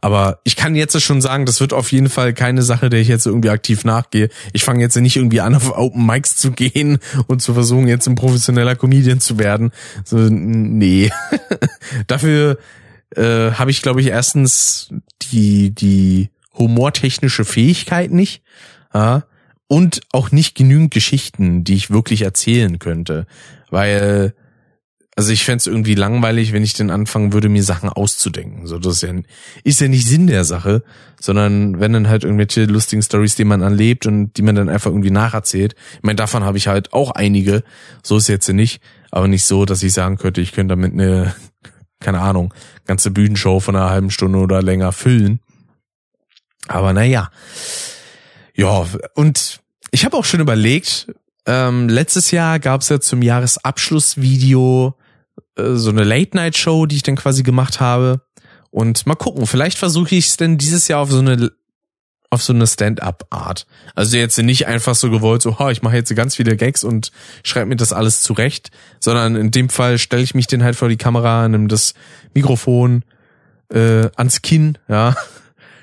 Aber 0.00 0.40
ich 0.44 0.56
kann 0.56 0.74
jetzt 0.74 1.00
schon 1.02 1.20
sagen, 1.20 1.46
das 1.46 1.60
wird 1.60 1.72
auf 1.72 1.90
jeden 1.92 2.08
Fall 2.08 2.32
keine 2.32 2.62
Sache, 2.62 2.90
der 2.90 3.00
ich 3.00 3.08
jetzt 3.08 3.26
irgendwie 3.26 3.50
aktiv 3.50 3.84
nachgehe. 3.84 4.28
Ich 4.52 4.64
fange 4.64 4.80
jetzt 4.80 4.96
nicht 4.96 5.16
irgendwie 5.16 5.40
an, 5.40 5.54
auf 5.54 5.76
Open 5.76 6.06
Mics 6.06 6.36
zu 6.36 6.52
gehen 6.52 6.98
und 7.26 7.42
zu 7.42 7.54
versuchen, 7.54 7.88
jetzt 7.88 8.06
ein 8.06 8.14
professioneller 8.14 8.76
Comedian 8.76 9.20
zu 9.20 9.38
werden. 9.38 9.72
So, 10.04 10.16
nee. 10.16 11.10
Dafür 12.06 12.58
äh, 13.16 13.52
habe 13.52 13.70
ich, 13.70 13.82
glaube 13.82 14.00
ich, 14.00 14.08
erstens 14.08 14.90
die, 15.32 15.70
die 15.70 16.30
humortechnische 16.54 17.44
Fähigkeit 17.44 18.10
nicht. 18.10 18.42
Ja, 18.94 19.24
und 19.68 20.00
auch 20.12 20.32
nicht 20.32 20.56
genügend 20.56 20.92
Geschichten, 20.92 21.62
die 21.62 21.74
ich 21.74 21.90
wirklich 21.90 22.22
erzählen 22.22 22.78
könnte. 22.78 23.26
Weil 23.70 24.34
also 25.18 25.32
ich 25.32 25.44
fände 25.44 25.64
irgendwie 25.66 25.96
langweilig, 25.96 26.52
wenn 26.52 26.62
ich 26.62 26.74
dann 26.74 26.90
anfangen 26.90 27.32
würde, 27.32 27.48
mir 27.48 27.64
Sachen 27.64 27.88
auszudenken. 27.88 28.68
So, 28.68 28.78
das 28.78 28.94
ist 28.94 29.02
ja, 29.02 29.12
ist 29.64 29.80
ja 29.80 29.88
nicht 29.88 30.06
Sinn 30.06 30.28
der 30.28 30.44
Sache, 30.44 30.84
sondern 31.20 31.80
wenn 31.80 31.92
dann 31.92 32.08
halt 32.08 32.22
irgendwelche 32.22 32.66
lustigen 32.66 33.02
Stories, 33.02 33.34
die 33.34 33.42
man 33.42 33.64
anlebt 33.64 34.06
und 34.06 34.34
die 34.36 34.42
man 34.42 34.54
dann 34.54 34.68
einfach 34.68 34.92
irgendwie 34.92 35.10
nacherzählt. 35.10 35.74
Ich 35.96 36.02
meine, 36.04 36.14
davon 36.14 36.44
habe 36.44 36.56
ich 36.56 36.68
halt 36.68 36.92
auch 36.92 37.10
einige. 37.10 37.64
So 38.04 38.16
ist 38.16 38.28
jetzt 38.28 38.48
nicht, 38.48 38.80
aber 39.10 39.26
nicht 39.26 39.42
so, 39.42 39.64
dass 39.64 39.82
ich 39.82 39.92
sagen 39.92 40.18
könnte, 40.18 40.40
ich 40.40 40.52
könnte 40.52 40.76
damit 40.76 40.92
eine 40.92 41.34
keine 41.98 42.20
Ahnung, 42.20 42.54
ganze 42.86 43.10
Bühnenshow 43.10 43.58
von 43.58 43.74
einer 43.74 43.90
halben 43.90 44.12
Stunde 44.12 44.38
oder 44.38 44.62
länger 44.62 44.92
füllen. 44.92 45.40
Aber 46.68 46.92
naja. 46.92 47.32
Ja, 48.54 48.86
und 49.16 49.58
ich 49.90 50.04
habe 50.04 50.16
auch 50.16 50.24
schon 50.24 50.38
überlegt, 50.38 51.12
ähm, 51.44 51.88
letztes 51.88 52.30
Jahr 52.30 52.60
gab 52.60 52.82
es 52.82 52.88
ja 52.88 53.00
zum 53.00 53.20
Jahresabschlussvideo 53.20 54.94
so 55.58 55.90
eine 55.90 56.04
Late-Night-Show, 56.04 56.86
die 56.86 56.96
ich 56.96 57.02
dann 57.02 57.16
quasi 57.16 57.42
gemacht 57.42 57.80
habe. 57.80 58.22
Und 58.70 59.06
mal 59.06 59.14
gucken, 59.14 59.46
vielleicht 59.46 59.78
versuche 59.78 60.14
ich 60.14 60.28
es 60.28 60.36
denn 60.36 60.58
dieses 60.58 60.88
Jahr 60.88 61.00
auf 61.00 61.10
so 61.10 61.18
eine 61.18 61.50
auf 62.30 62.42
so 62.42 62.52
eine 62.52 62.66
Stand-up-Art. 62.66 63.66
Also 63.94 64.16
jetzt 64.18 64.38
nicht 64.38 64.66
einfach 64.66 64.94
so 64.94 65.10
gewollt, 65.10 65.40
so, 65.40 65.58
ha, 65.58 65.70
ich 65.70 65.80
mache 65.80 65.96
jetzt 65.96 66.14
ganz 66.14 66.36
viele 66.36 66.56
Gags 66.56 66.84
und 66.84 67.10
schreibe 67.42 67.66
mir 67.66 67.76
das 67.76 67.92
alles 67.92 68.20
zurecht, 68.20 68.70
sondern 69.00 69.34
in 69.34 69.50
dem 69.50 69.70
Fall 69.70 69.98
stelle 69.98 70.22
ich 70.22 70.34
mich 70.34 70.46
den 70.46 70.62
halt 70.62 70.76
vor 70.76 70.90
die 70.90 70.98
Kamera, 70.98 71.48
nimm 71.48 71.68
das 71.68 71.94
Mikrofon 72.34 73.02
äh, 73.72 74.08
ans 74.16 74.42
Kinn, 74.42 74.76
ja, 74.88 75.16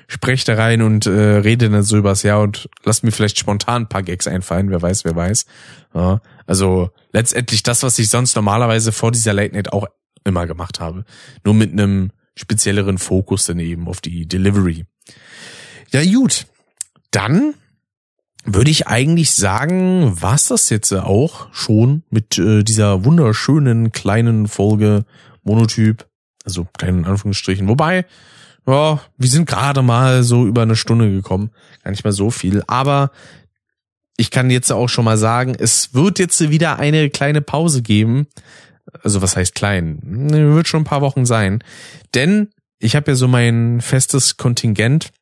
spreche 0.08 0.44
da 0.46 0.54
rein 0.54 0.82
und 0.82 1.06
äh, 1.06 1.10
rede 1.10 1.68
dann 1.68 1.82
so 1.82 1.96
übers 1.96 2.22
Jahr 2.22 2.40
und 2.40 2.68
lass 2.84 3.02
mir 3.02 3.10
vielleicht 3.10 3.38
spontan 3.38 3.82
ein 3.82 3.88
paar 3.88 4.02
Gags 4.02 4.26
einfallen, 4.26 4.70
wer 4.70 4.82
weiß, 4.82 5.04
wer 5.04 5.16
weiß. 5.16 5.46
Ja, 5.94 6.20
also 6.46 6.90
letztendlich 7.12 7.62
das, 7.62 7.82
was 7.82 7.98
ich 7.98 8.08
sonst 8.08 8.36
normalerweise 8.36 8.92
vor 8.92 9.10
dieser 9.10 9.32
Late 9.32 9.54
Night 9.54 9.72
auch 9.72 9.86
immer 10.24 10.46
gemacht 10.46 10.80
habe. 10.80 11.04
Nur 11.44 11.54
mit 11.54 11.72
einem 11.72 12.10
spezielleren 12.36 12.98
Fokus 12.98 13.46
dann 13.46 13.58
eben 13.58 13.88
auf 13.88 14.00
die 14.00 14.26
Delivery. 14.26 14.84
Ja, 15.90 16.04
gut. 16.04 16.46
Dann 17.10 17.54
würde 18.44 18.70
ich 18.70 18.86
eigentlich 18.86 19.32
sagen, 19.32 20.20
war's 20.20 20.48
das 20.48 20.70
jetzt 20.70 20.92
auch 20.92 21.48
schon 21.52 22.04
mit 22.10 22.38
äh, 22.38 22.62
dieser 22.62 23.04
wunderschönen 23.04 23.90
kleinen 23.92 24.46
Folge 24.46 25.04
Monotyp. 25.42 26.06
Also 26.44 26.66
kleinen 26.78 27.04
Anführungsstrichen. 27.04 27.66
Wobei, 27.66 28.04
ja, 28.66 29.00
wir 29.16 29.28
sind 29.28 29.48
gerade 29.48 29.82
mal 29.82 30.22
so 30.22 30.46
über 30.46 30.62
eine 30.62 30.76
Stunde 30.76 31.10
gekommen. 31.10 31.50
Gar 31.84 31.90
nicht 31.92 32.04
mal 32.04 32.12
so 32.12 32.30
viel. 32.30 32.62
Aber 32.66 33.10
ich 34.16 34.30
kann 34.30 34.50
jetzt 34.50 34.72
auch 34.72 34.88
schon 34.88 35.04
mal 35.04 35.18
sagen, 35.18 35.54
es 35.58 35.94
wird 35.94 36.18
jetzt 36.18 36.50
wieder 36.50 36.78
eine 36.78 37.10
kleine 37.10 37.40
Pause 37.40 37.82
geben. 37.82 38.26
Also 39.02 39.22
was 39.22 39.36
heißt 39.36 39.54
klein? 39.54 39.98
Wird 40.02 40.68
schon 40.68 40.82
ein 40.82 40.86
paar 40.86 41.02
Wochen 41.02 41.26
sein. 41.26 41.62
Denn 42.14 42.48
ich 42.78 42.96
habe 42.96 43.12
ja 43.12 43.14
so 43.14 43.28
mein 43.28 43.80
festes 43.80 44.36
Kontingent 44.36 45.12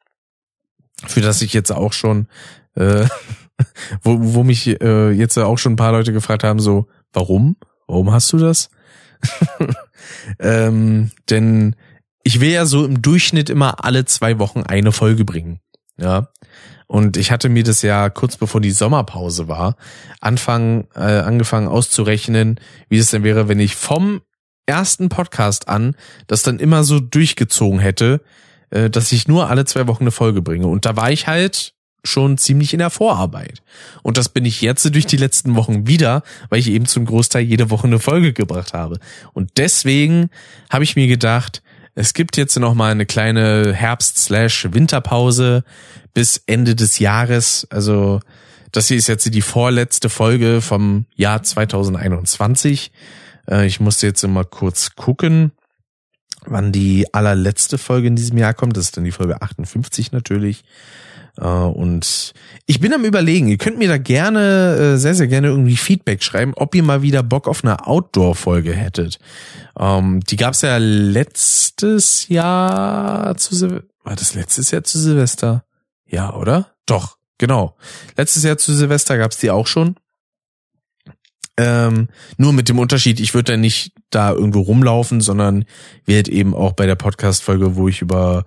für 1.06 1.20
das 1.20 1.42
ich 1.42 1.52
jetzt 1.52 1.72
auch 1.72 1.92
schon, 1.92 2.28
äh, 2.76 3.06
wo, 4.02 4.18
wo 4.20 4.44
mich 4.44 4.80
äh, 4.80 5.10
jetzt 5.10 5.38
auch 5.38 5.58
schon 5.58 5.74
ein 5.74 5.76
paar 5.76 5.92
Leute 5.92 6.12
gefragt 6.12 6.44
haben, 6.44 6.60
so, 6.60 6.88
warum? 7.12 7.56
Warum 7.86 8.12
hast 8.12 8.32
du 8.32 8.38
das? 8.38 8.70
ähm, 10.38 11.10
denn 11.30 11.76
ich 12.24 12.40
will 12.40 12.50
ja 12.50 12.66
so 12.66 12.84
im 12.84 13.02
Durchschnitt 13.02 13.50
immer 13.50 13.84
alle 13.84 14.06
zwei 14.06 14.38
Wochen 14.38 14.62
eine 14.62 14.92
Folge 14.92 15.24
bringen. 15.24 15.60
Ja. 15.96 16.30
Und 16.86 17.16
ich 17.16 17.30
hatte 17.30 17.48
mir 17.48 17.64
das 17.64 17.82
ja 17.82 18.10
kurz 18.10 18.36
bevor 18.36 18.60
die 18.60 18.70
Sommerpause 18.70 19.48
war, 19.48 19.76
anfangen, 20.20 20.86
äh, 20.94 21.00
angefangen 21.00 21.68
auszurechnen, 21.68 22.60
wie 22.88 22.98
es 22.98 23.10
denn 23.10 23.22
wäre, 23.22 23.48
wenn 23.48 23.60
ich 23.60 23.76
vom 23.76 24.22
ersten 24.66 25.08
Podcast 25.08 25.68
an 25.68 25.94
das 26.26 26.42
dann 26.42 26.58
immer 26.58 26.84
so 26.84 27.00
durchgezogen 27.00 27.78
hätte, 27.78 28.22
äh, 28.70 28.90
dass 28.90 29.12
ich 29.12 29.28
nur 29.28 29.50
alle 29.50 29.64
zwei 29.66 29.86
Wochen 29.86 30.04
eine 30.04 30.10
Folge 30.10 30.42
bringe. 30.42 30.66
Und 30.66 30.86
da 30.86 30.96
war 30.96 31.10
ich 31.10 31.26
halt 31.26 31.74
schon 32.06 32.36
ziemlich 32.36 32.72
in 32.74 32.80
der 32.80 32.90
Vorarbeit. 32.90 33.62
Und 34.02 34.18
das 34.18 34.28
bin 34.28 34.44
ich 34.44 34.60
jetzt 34.60 34.84
durch 34.94 35.06
die 35.06 35.16
letzten 35.16 35.54
Wochen 35.56 35.86
wieder, 35.86 36.22
weil 36.50 36.58
ich 36.58 36.68
eben 36.68 36.86
zum 36.86 37.06
Großteil 37.06 37.42
jede 37.42 37.70
Woche 37.70 37.86
eine 37.86 37.98
Folge 37.98 38.34
gebracht 38.34 38.74
habe. 38.74 38.98
Und 39.32 39.52
deswegen 39.56 40.28
habe 40.70 40.84
ich 40.84 40.96
mir 40.96 41.06
gedacht, 41.06 41.62
es 41.94 42.14
gibt 42.14 42.36
jetzt 42.36 42.58
noch 42.58 42.74
mal 42.74 42.90
eine 42.90 43.06
kleine 43.06 43.72
Herbst-Winterpause 43.72 45.64
bis 46.12 46.42
Ende 46.46 46.74
des 46.74 46.98
Jahres. 46.98 47.66
Also 47.70 48.20
das 48.72 48.88
hier 48.88 48.96
ist 48.96 49.06
jetzt 49.06 49.32
die 49.32 49.42
vorletzte 49.42 50.08
Folge 50.08 50.60
vom 50.60 51.06
Jahr 51.14 51.42
2021. 51.42 52.92
Äh, 53.48 53.66
ich 53.66 53.80
musste 53.80 54.06
jetzt 54.06 54.26
mal 54.26 54.44
kurz 54.44 54.96
gucken 54.96 55.52
wann 56.46 56.72
die 56.72 57.12
allerletzte 57.12 57.78
Folge 57.78 58.08
in 58.08 58.16
diesem 58.16 58.38
Jahr 58.38 58.54
kommt. 58.54 58.76
Das 58.76 58.86
ist 58.86 58.96
dann 58.96 59.04
die 59.04 59.12
Folge 59.12 59.40
58 59.40 60.12
natürlich. 60.12 60.64
Äh, 61.38 61.46
und 61.46 62.32
ich 62.66 62.80
bin 62.80 62.92
am 62.92 63.04
überlegen, 63.04 63.48
ihr 63.48 63.58
könnt 63.58 63.78
mir 63.78 63.88
da 63.88 63.98
gerne, 63.98 64.94
äh, 64.94 64.96
sehr, 64.96 65.14
sehr 65.14 65.26
gerne 65.26 65.48
irgendwie 65.48 65.76
Feedback 65.76 66.22
schreiben, 66.22 66.52
ob 66.54 66.74
ihr 66.74 66.82
mal 66.82 67.02
wieder 67.02 67.22
Bock 67.22 67.48
auf 67.48 67.64
eine 67.64 67.86
Outdoor-Folge 67.86 68.72
hättet. 68.72 69.18
Ähm, 69.78 70.20
die 70.20 70.36
gab's 70.36 70.62
ja 70.62 70.76
letztes 70.78 72.28
Jahr 72.28 73.36
zu 73.36 73.54
Silvester. 73.54 73.88
War 74.04 74.16
das 74.16 74.34
letztes 74.34 74.70
Jahr 74.70 74.84
zu 74.84 74.98
Silvester? 74.98 75.64
Ja, 76.06 76.34
oder? 76.34 76.74
Doch, 76.86 77.16
genau. 77.38 77.76
Letztes 78.16 78.42
Jahr 78.42 78.58
zu 78.58 78.74
Silvester 78.74 79.16
gab's 79.18 79.38
die 79.38 79.50
auch 79.50 79.66
schon. 79.66 79.96
Ähm, 81.56 82.08
nur 82.36 82.52
mit 82.52 82.68
dem 82.68 82.78
Unterschied, 82.78 83.20
ich 83.20 83.32
würde 83.32 83.52
dann 83.52 83.60
nicht 83.60 83.92
da 84.10 84.32
irgendwo 84.32 84.60
rumlaufen, 84.60 85.20
sondern 85.20 85.64
werde 86.04 86.32
eben 86.32 86.54
auch 86.54 86.72
bei 86.72 86.86
der 86.86 86.96
Podcast-Folge, 86.96 87.76
wo 87.76 87.88
ich 87.88 88.02
über 88.02 88.44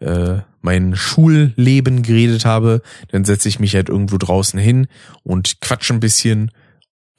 äh, 0.00 0.38
mein 0.60 0.96
Schulleben 0.96 2.02
geredet 2.02 2.44
habe, 2.44 2.82
dann 3.10 3.24
setze 3.24 3.48
ich 3.48 3.60
mich 3.60 3.74
halt 3.74 3.88
irgendwo 3.88 4.18
draußen 4.18 4.58
hin 4.58 4.88
und 5.22 5.60
quatsche 5.60 5.94
ein 5.94 6.00
bisschen. 6.00 6.50